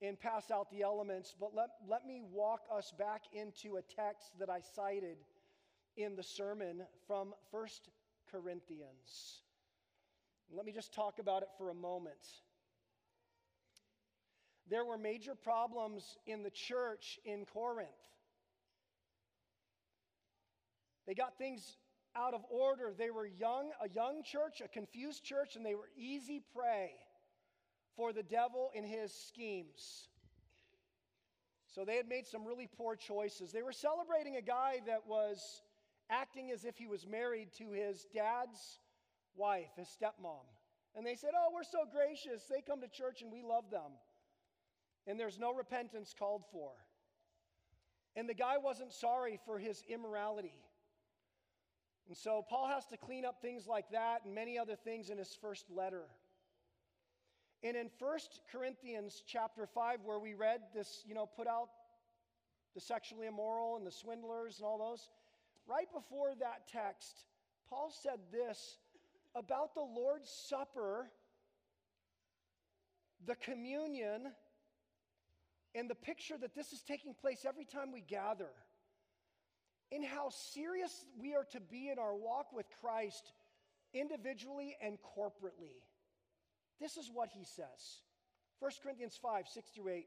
and 0.01 0.19
pass 0.19 0.51
out 0.51 0.71
the 0.71 0.81
elements, 0.81 1.35
but 1.39 1.51
let, 1.55 1.69
let 1.87 2.07
me 2.07 2.23
walk 2.33 2.61
us 2.75 2.91
back 2.99 3.25
into 3.35 3.77
a 3.77 3.83
text 3.83 4.31
that 4.39 4.49
I 4.49 4.61
cited 4.75 5.19
in 5.99 6.17
the 6.17 6.23
sermon 6.23 6.85
from 7.07 7.35
First 7.51 7.91
Corinthians. 8.33 9.43
Let 10.51 10.65
me 10.65 10.73
just 10.73 10.95
talk 10.95 11.19
about 11.19 11.43
it 11.43 11.51
for 11.59 11.69
a 11.69 11.75
moment. 11.75 12.17
There 14.71 14.87
were 14.87 14.97
major 14.97 15.35
problems 15.35 16.17
in 16.27 16.43
the 16.43 16.51
church 16.51 17.19
in 17.27 17.45
Corinth. 17.45 17.91
They 21.07 21.13
got 21.13 21.37
things 21.37 21.77
out 22.17 22.35
of 22.35 22.43
order. 22.51 22.93
They 22.97 23.11
were 23.11 23.27
young, 23.27 23.71
a 23.83 23.89
young 23.89 24.23
church, 24.23 24.61
a 24.65 24.69
confused 24.69 25.25
church, 25.25 25.57
and 25.57 25.65
they 25.65 25.75
were 25.75 25.91
easy 25.97 26.43
prey 26.55 26.93
for 27.97 28.13
the 28.13 28.23
devil 28.23 28.71
and 28.77 28.85
his 28.85 29.13
schemes. 29.13 30.09
So 31.75 31.85
they 31.85 31.97
had 31.97 32.09
made 32.09 32.27
some 32.27 32.45
really 32.45 32.69
poor 32.77 32.97
choices. 32.97 33.53
They 33.53 33.63
were 33.63 33.73
celebrating 33.73 34.37
a 34.37 34.43
guy 34.43 34.81
that 34.87 35.07
was 35.07 35.63
acting 36.11 36.51
as 36.51 36.65
if 36.65 36.77
he 36.77 36.87
was 36.87 37.07
married 37.07 37.53
to 37.59 37.71
his 37.71 38.07
dad's 38.13 38.81
wife, 39.37 39.71
his 39.77 39.87
stepmom. 39.89 40.45
And 40.97 41.07
they 41.07 41.15
said, 41.15 41.31
Oh, 41.37 41.51
we're 41.55 41.63
so 41.63 41.85
gracious. 41.91 42.43
They 42.51 42.61
come 42.61 42.81
to 42.81 42.89
church 42.89 43.23
and 43.23 43.31
we 43.31 43.43
love 43.43 43.71
them. 43.71 43.93
And 45.07 45.19
there's 45.19 45.39
no 45.39 45.55
repentance 45.55 46.15
called 46.19 46.43
for. 46.51 46.73
And 48.17 48.29
the 48.29 48.35
guy 48.35 48.59
wasn't 48.59 48.93
sorry 48.93 49.39
for 49.47 49.59
his 49.59 49.83
immorality. 49.89 50.59
And 52.11 52.17
so 52.17 52.45
Paul 52.51 52.67
has 52.67 52.85
to 52.87 52.97
clean 52.97 53.25
up 53.25 53.41
things 53.41 53.69
like 53.69 53.89
that 53.93 54.25
and 54.25 54.35
many 54.35 54.59
other 54.59 54.75
things 54.75 55.11
in 55.11 55.19
his 55.19 55.39
first 55.41 55.67
letter. 55.71 56.07
And 57.63 57.77
in 57.77 57.89
1 58.01 58.19
Corinthians 58.51 59.23
chapter 59.25 59.65
5, 59.65 60.01
where 60.03 60.19
we 60.19 60.35
read 60.35 60.61
this, 60.75 61.05
you 61.07 61.15
know, 61.15 61.25
put 61.25 61.47
out 61.47 61.69
the 62.75 62.81
sexually 62.81 63.29
immoral 63.29 63.77
and 63.77 63.87
the 63.87 63.93
swindlers 63.93 64.57
and 64.59 64.67
all 64.67 64.77
those, 64.77 65.09
right 65.69 65.87
before 65.95 66.33
that 66.41 66.67
text, 66.67 67.27
Paul 67.69 67.93
said 68.03 68.19
this 68.33 68.79
about 69.37 69.75
the 69.75 69.81
Lord's 69.81 70.29
Supper, 70.49 71.13
the 73.25 73.37
communion, 73.37 74.33
and 75.77 75.89
the 75.89 75.95
picture 75.95 76.37
that 76.39 76.57
this 76.57 76.73
is 76.73 76.83
taking 76.83 77.15
place 77.15 77.47
every 77.47 77.67
time 77.67 77.93
we 77.93 78.01
gather, 78.01 78.51
in 79.91 80.03
how 80.03 80.29
serious 80.31 81.07
we 81.19 81.35
are 81.35 81.47
to 81.53 81.61
be 81.61 81.91
in 81.91 81.99
our 81.99 82.15
walk 82.15 82.53
with 82.53 82.67
Christ 82.81 83.33
individually 83.93 84.77
and 84.83 84.99
corporately. 85.17 85.83
This 86.81 86.97
is 86.97 87.11
what 87.13 87.29
he 87.31 87.45
says 87.45 88.03
1 88.61 88.71
Corinthians 88.83 89.19
5 89.21 89.49
6 89.49 89.71
through 89.71 89.93
8. 89.93 90.07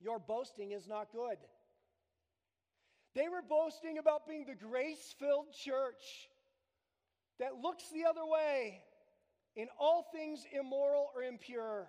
Your 0.00 0.18
boasting 0.18 0.72
is 0.72 0.86
not 0.86 1.12
good. 1.12 1.38
They 3.14 3.28
were 3.28 3.42
boasting 3.42 3.98
about 3.98 4.28
being 4.28 4.44
the 4.46 4.54
grace 4.54 5.14
filled 5.18 5.52
church 5.52 6.28
that 7.40 7.56
looks 7.60 7.84
the 7.92 8.04
other 8.08 8.24
way 8.24 8.80
in 9.56 9.66
all 9.78 10.06
things 10.12 10.44
immoral 10.52 11.10
or 11.14 11.22
impure. 11.22 11.88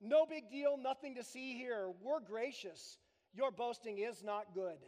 No 0.00 0.26
big 0.26 0.50
deal, 0.50 0.76
nothing 0.76 1.16
to 1.16 1.24
see 1.24 1.56
here. 1.56 1.90
We're 2.02 2.20
gracious. 2.20 2.98
Your 3.34 3.50
boasting 3.50 3.98
is 3.98 4.22
not 4.22 4.54
good. 4.54 4.78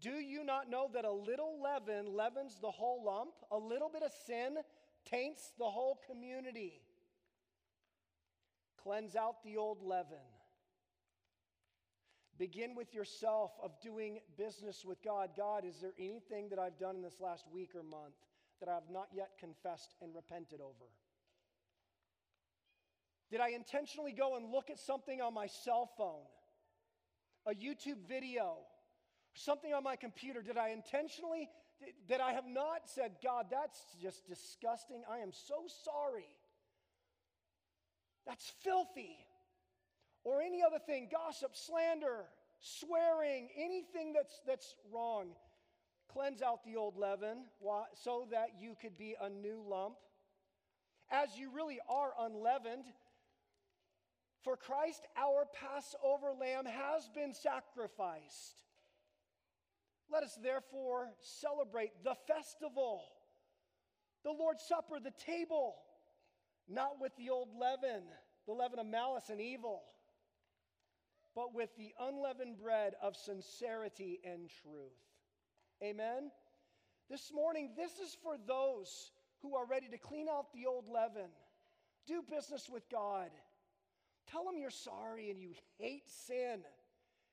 Do 0.00 0.10
you 0.10 0.44
not 0.44 0.70
know 0.70 0.88
that 0.94 1.04
a 1.04 1.12
little 1.12 1.60
leaven 1.62 2.14
leavens 2.16 2.58
the 2.60 2.70
whole 2.70 3.04
lump? 3.04 3.34
A 3.50 3.58
little 3.58 3.90
bit 3.90 4.02
of 4.02 4.10
sin 4.26 4.56
taints 5.04 5.52
the 5.58 5.64
whole 5.64 5.98
community. 6.06 6.80
Cleanse 8.82 9.14
out 9.14 9.42
the 9.44 9.58
old 9.58 9.82
leaven. 9.82 10.16
Begin 12.38 12.74
with 12.74 12.94
yourself 12.94 13.52
of 13.62 13.78
doing 13.82 14.20
business 14.38 14.82
with 14.82 15.02
God. 15.02 15.30
God, 15.36 15.66
is 15.66 15.76
there 15.82 15.92
anything 15.98 16.48
that 16.48 16.58
I've 16.58 16.78
done 16.78 16.96
in 16.96 17.02
this 17.02 17.20
last 17.20 17.44
week 17.52 17.74
or 17.74 17.82
month 17.82 18.14
that 18.60 18.68
I 18.70 18.74
have 18.74 18.88
not 18.90 19.08
yet 19.12 19.32
confessed 19.38 19.94
and 20.00 20.14
repented 20.14 20.62
over? 20.62 20.88
Did 23.30 23.40
I 23.40 23.50
intentionally 23.50 24.12
go 24.12 24.36
and 24.36 24.50
look 24.50 24.70
at 24.70 24.78
something 24.78 25.20
on 25.20 25.34
my 25.34 25.46
cell 25.46 25.90
phone, 25.98 26.24
a 27.46 27.50
YouTube 27.50 28.08
video, 28.08 28.56
something 29.34 29.72
on 29.72 29.84
my 29.84 29.96
computer? 29.96 30.42
Did 30.42 30.56
I 30.56 30.70
intentionally, 30.70 31.48
that 32.08 32.20
I 32.20 32.32
have 32.32 32.46
not 32.46 32.82
said, 32.86 33.12
God, 33.22 33.46
that's 33.50 33.78
just 34.00 34.26
disgusting. 34.26 35.02
I 35.10 35.18
am 35.18 35.32
so 35.32 35.64
sorry. 35.84 36.28
That's 38.26 38.52
filthy. 38.62 39.16
Or 40.24 40.42
any 40.42 40.62
other 40.62 40.78
thing, 40.78 41.08
gossip, 41.10 41.52
slander, 41.54 42.26
swearing, 42.60 43.48
anything 43.56 44.12
that's, 44.12 44.40
that's 44.46 44.74
wrong. 44.92 45.30
Cleanse 46.12 46.42
out 46.42 46.64
the 46.64 46.76
old 46.76 46.98
leaven 46.98 47.44
so 47.94 48.26
that 48.30 48.48
you 48.60 48.76
could 48.80 48.98
be 48.98 49.16
a 49.20 49.30
new 49.30 49.64
lump. 49.66 49.96
As 51.10 51.36
you 51.38 51.50
really 51.54 51.78
are 51.88 52.12
unleavened, 52.20 52.84
for 54.42 54.56
Christ, 54.56 55.06
our 55.16 55.46
Passover 55.54 56.32
lamb, 56.38 56.66
has 56.66 57.08
been 57.14 57.32
sacrificed. 57.34 58.62
Let 60.12 60.22
us 60.22 60.38
therefore 60.42 61.10
celebrate 61.20 61.92
the 62.02 62.16
festival, 62.26 63.02
the 64.24 64.32
Lord's 64.32 64.64
Supper, 64.64 64.98
the 65.02 65.12
table, 65.24 65.76
not 66.68 67.00
with 67.00 67.12
the 67.16 67.30
old 67.30 67.48
leaven, 67.58 68.02
the 68.46 68.52
leaven 68.52 68.78
of 68.78 68.86
malice 68.86 69.30
and 69.30 69.40
evil, 69.40 69.82
but 71.34 71.54
with 71.54 71.70
the 71.76 71.92
unleavened 72.00 72.58
bread 72.58 72.94
of 73.00 73.16
sincerity 73.16 74.20
and 74.24 74.50
truth. 74.62 74.98
Amen? 75.82 76.30
This 77.08 77.32
morning, 77.32 77.70
this 77.76 77.92
is 77.92 78.16
for 78.22 78.36
those 78.46 79.12
who 79.42 79.54
are 79.54 79.66
ready 79.66 79.88
to 79.88 79.98
clean 79.98 80.26
out 80.28 80.52
the 80.52 80.66
old 80.66 80.88
leaven, 80.88 81.30
do 82.06 82.22
business 82.28 82.68
with 82.68 82.88
God 82.90 83.30
Tell 84.30 84.44
them 84.44 84.58
you're 84.58 84.70
sorry 84.70 85.30
and 85.30 85.40
you 85.40 85.52
hate 85.78 86.08
sin 86.08 86.60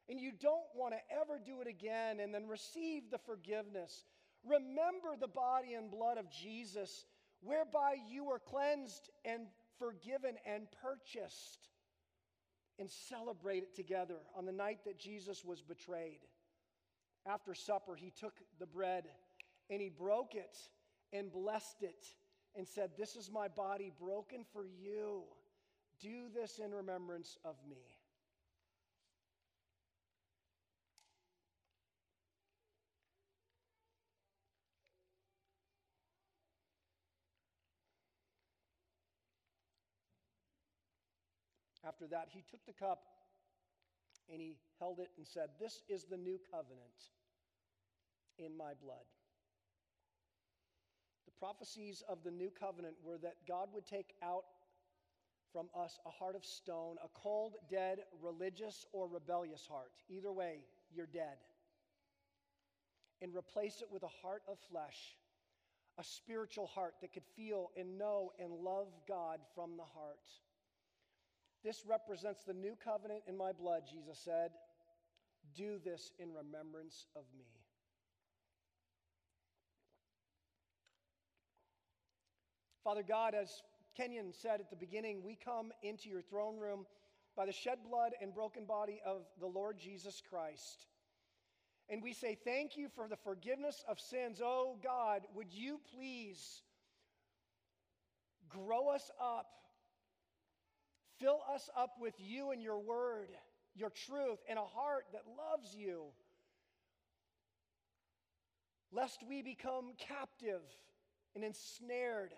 and 0.09 0.19
you 0.19 0.31
don't 0.31 0.67
want 0.75 0.93
to 0.93 0.99
ever 1.13 1.39
do 1.43 1.61
it 1.61 1.67
again, 1.67 2.19
and 2.19 2.33
then 2.33 2.47
receive 2.47 3.03
the 3.11 3.17
forgiveness. 3.17 4.05
Remember 4.45 5.15
the 5.19 5.27
body 5.27 5.73
and 5.73 5.91
blood 5.91 6.17
of 6.17 6.29
Jesus, 6.31 7.05
whereby 7.41 7.95
you 8.09 8.23
were 8.23 8.39
cleansed 8.39 9.09
and 9.25 9.47
forgiven 9.77 10.35
and 10.45 10.67
purchased. 10.81 11.69
And 12.79 12.91
celebrate 12.91 13.63
it 13.63 13.75
together 13.75 14.17
on 14.37 14.45
the 14.45 14.51
night 14.51 14.85
that 14.85 14.99
Jesus 14.99 15.43
was 15.43 15.63
betrayed. 15.63 16.19
After 17.25 17.55
supper, 17.55 17.95
he 17.95 18.11
took 18.11 18.35
the 18.59 18.67
bread 18.67 19.05
and 19.71 19.81
he 19.81 19.89
broke 19.89 20.35
it 20.35 20.55
and 21.11 21.31
blessed 21.31 21.81
it 21.81 22.05
and 22.55 22.67
said, 22.67 22.91
This 22.95 23.15
is 23.15 23.31
my 23.31 23.47
body 23.47 23.91
broken 23.99 24.45
for 24.53 24.63
you. 24.63 25.23
Do 25.99 26.29
this 26.33 26.59
in 26.63 26.71
remembrance 26.71 27.39
of 27.43 27.55
me. 27.67 27.96
After 41.97 42.15
that, 42.15 42.27
he 42.29 42.43
took 42.51 42.63
the 42.67 42.73
cup 42.73 43.01
and 44.31 44.39
he 44.39 44.55
held 44.79 44.99
it 44.99 45.09
and 45.17 45.25
said, 45.25 45.49
This 45.59 45.81
is 45.89 46.03
the 46.03 46.17
new 46.17 46.39
covenant 46.51 47.09
in 48.37 48.55
my 48.55 48.73
blood. 48.83 49.05
The 51.25 51.31
prophecies 51.39 52.03
of 52.07 52.19
the 52.23 52.29
new 52.29 52.51
covenant 52.51 52.97
were 53.03 53.17
that 53.17 53.37
God 53.47 53.69
would 53.73 53.87
take 53.87 54.13
out 54.21 54.43
from 55.51 55.69
us 55.75 55.97
a 56.05 56.11
heart 56.11 56.35
of 56.35 56.45
stone, 56.45 56.97
a 57.03 57.07
cold, 57.19 57.55
dead, 57.67 57.99
religious, 58.21 58.85
or 58.91 59.07
rebellious 59.07 59.65
heart. 59.67 59.91
Either 60.07 60.31
way, 60.31 60.59
you're 60.93 61.07
dead. 61.07 61.37
And 63.23 63.35
replace 63.35 63.81
it 63.81 63.87
with 63.91 64.03
a 64.03 64.21
heart 64.21 64.43
of 64.47 64.59
flesh, 64.69 65.17
a 65.97 66.03
spiritual 66.03 66.67
heart 66.67 66.93
that 67.01 67.11
could 67.11 67.25
feel 67.35 67.71
and 67.75 67.97
know 67.97 68.33
and 68.39 68.53
love 68.53 68.89
God 69.07 69.39
from 69.55 69.77
the 69.77 69.83
heart. 69.83 70.19
This 71.63 71.83
represents 71.87 72.43
the 72.43 72.53
new 72.53 72.75
covenant 72.83 73.23
in 73.27 73.37
my 73.37 73.51
blood, 73.51 73.83
Jesus 73.89 74.19
said. 74.23 74.51
Do 75.55 75.79
this 75.83 76.11
in 76.19 76.29
remembrance 76.33 77.07
of 77.15 77.23
me. 77.37 77.45
Father 82.83 83.03
God, 83.03 83.33
as 83.33 83.63
Kenyon 83.97 84.31
said 84.31 84.61
at 84.61 84.69
the 84.69 84.75
beginning, 84.75 85.23
we 85.23 85.35
come 85.43 85.71
into 85.81 86.07
your 86.07 86.21
throne 86.21 86.57
room 86.57 86.85
by 87.35 87.45
the 87.45 87.51
shed 87.51 87.79
blood 87.87 88.13
and 88.21 88.33
broken 88.33 88.65
body 88.65 89.01
of 89.05 89.23
the 89.39 89.47
Lord 89.47 89.77
Jesus 89.77 90.21
Christ. 90.29 90.87
And 91.89 92.01
we 92.01 92.13
say, 92.13 92.37
Thank 92.43 92.77
you 92.77 92.89
for 92.95 93.07
the 93.07 93.15
forgiveness 93.15 93.83
of 93.89 93.99
sins. 93.99 94.41
Oh 94.43 94.77
God, 94.83 95.21
would 95.35 95.51
you 95.51 95.79
please 95.95 96.61
grow 98.49 98.89
us 98.89 99.09
up, 99.21 99.47
fill 101.19 101.39
us 101.53 101.69
up 101.75 101.91
with 101.99 102.13
you 102.17 102.51
and 102.51 102.61
your 102.61 102.79
word, 102.79 103.29
your 103.75 103.89
truth, 103.89 104.39
and 104.49 104.57
a 104.57 104.63
heart 104.63 105.05
that 105.13 105.23
loves 105.27 105.75
you, 105.75 106.05
lest 108.91 109.19
we 109.27 109.41
become 109.41 109.91
captive 109.97 110.61
and 111.35 111.43
ensnared 111.43 112.31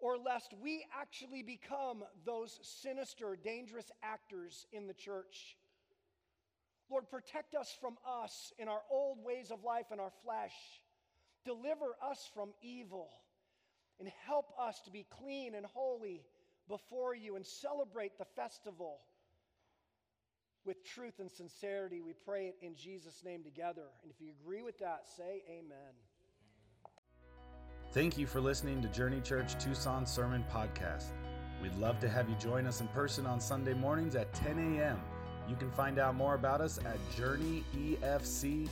or 0.00 0.16
lest 0.16 0.54
we 0.62 0.84
actually 0.98 1.42
become 1.42 2.04
those 2.24 2.58
sinister, 2.62 3.36
dangerous 3.42 3.90
actors 4.02 4.66
in 4.72 4.86
the 4.86 4.94
church. 4.94 5.56
Lord, 6.90 7.10
protect 7.10 7.54
us 7.54 7.76
from 7.80 7.96
us 8.06 8.52
in 8.58 8.68
our 8.68 8.80
old 8.90 9.18
ways 9.22 9.50
of 9.50 9.64
life 9.64 9.86
and 9.90 10.00
our 10.00 10.12
flesh. 10.24 10.54
Deliver 11.44 11.96
us 12.02 12.30
from 12.32 12.50
evil 12.62 13.10
and 13.98 14.08
help 14.26 14.46
us 14.58 14.80
to 14.84 14.90
be 14.90 15.06
clean 15.18 15.54
and 15.54 15.66
holy 15.66 16.24
before 16.68 17.14
you 17.14 17.36
and 17.36 17.46
celebrate 17.46 18.18
the 18.18 18.26
festival 18.36 19.00
with 20.64 20.84
truth 20.84 21.18
and 21.18 21.30
sincerity. 21.30 22.00
We 22.00 22.12
pray 22.12 22.46
it 22.46 22.56
in 22.60 22.74
Jesus' 22.74 23.22
name 23.24 23.42
together. 23.42 23.86
And 24.02 24.12
if 24.12 24.20
you 24.20 24.32
agree 24.40 24.62
with 24.62 24.78
that, 24.78 25.06
say 25.16 25.42
amen. 25.48 25.94
Thank 27.92 28.18
you 28.18 28.26
for 28.26 28.40
listening 28.40 28.82
to 28.82 28.88
Journey 28.88 29.20
Church 29.22 29.58
Tucson 29.62 30.04
Sermon 30.04 30.44
Podcast. 30.52 31.06
We'd 31.62 31.74
love 31.76 31.98
to 32.00 32.08
have 32.08 32.28
you 32.28 32.36
join 32.36 32.66
us 32.66 32.82
in 32.82 32.88
person 32.88 33.24
on 33.26 33.40
Sunday 33.40 33.72
mornings 33.74 34.14
at 34.14 34.32
10 34.34 34.58
a.m. 34.76 35.00
You 35.48 35.56
can 35.56 35.70
find 35.70 35.98
out 35.98 36.14
more 36.14 36.34
about 36.34 36.60
us 36.60 36.78
at 36.84 36.98
journeyefc.org. 37.16 38.70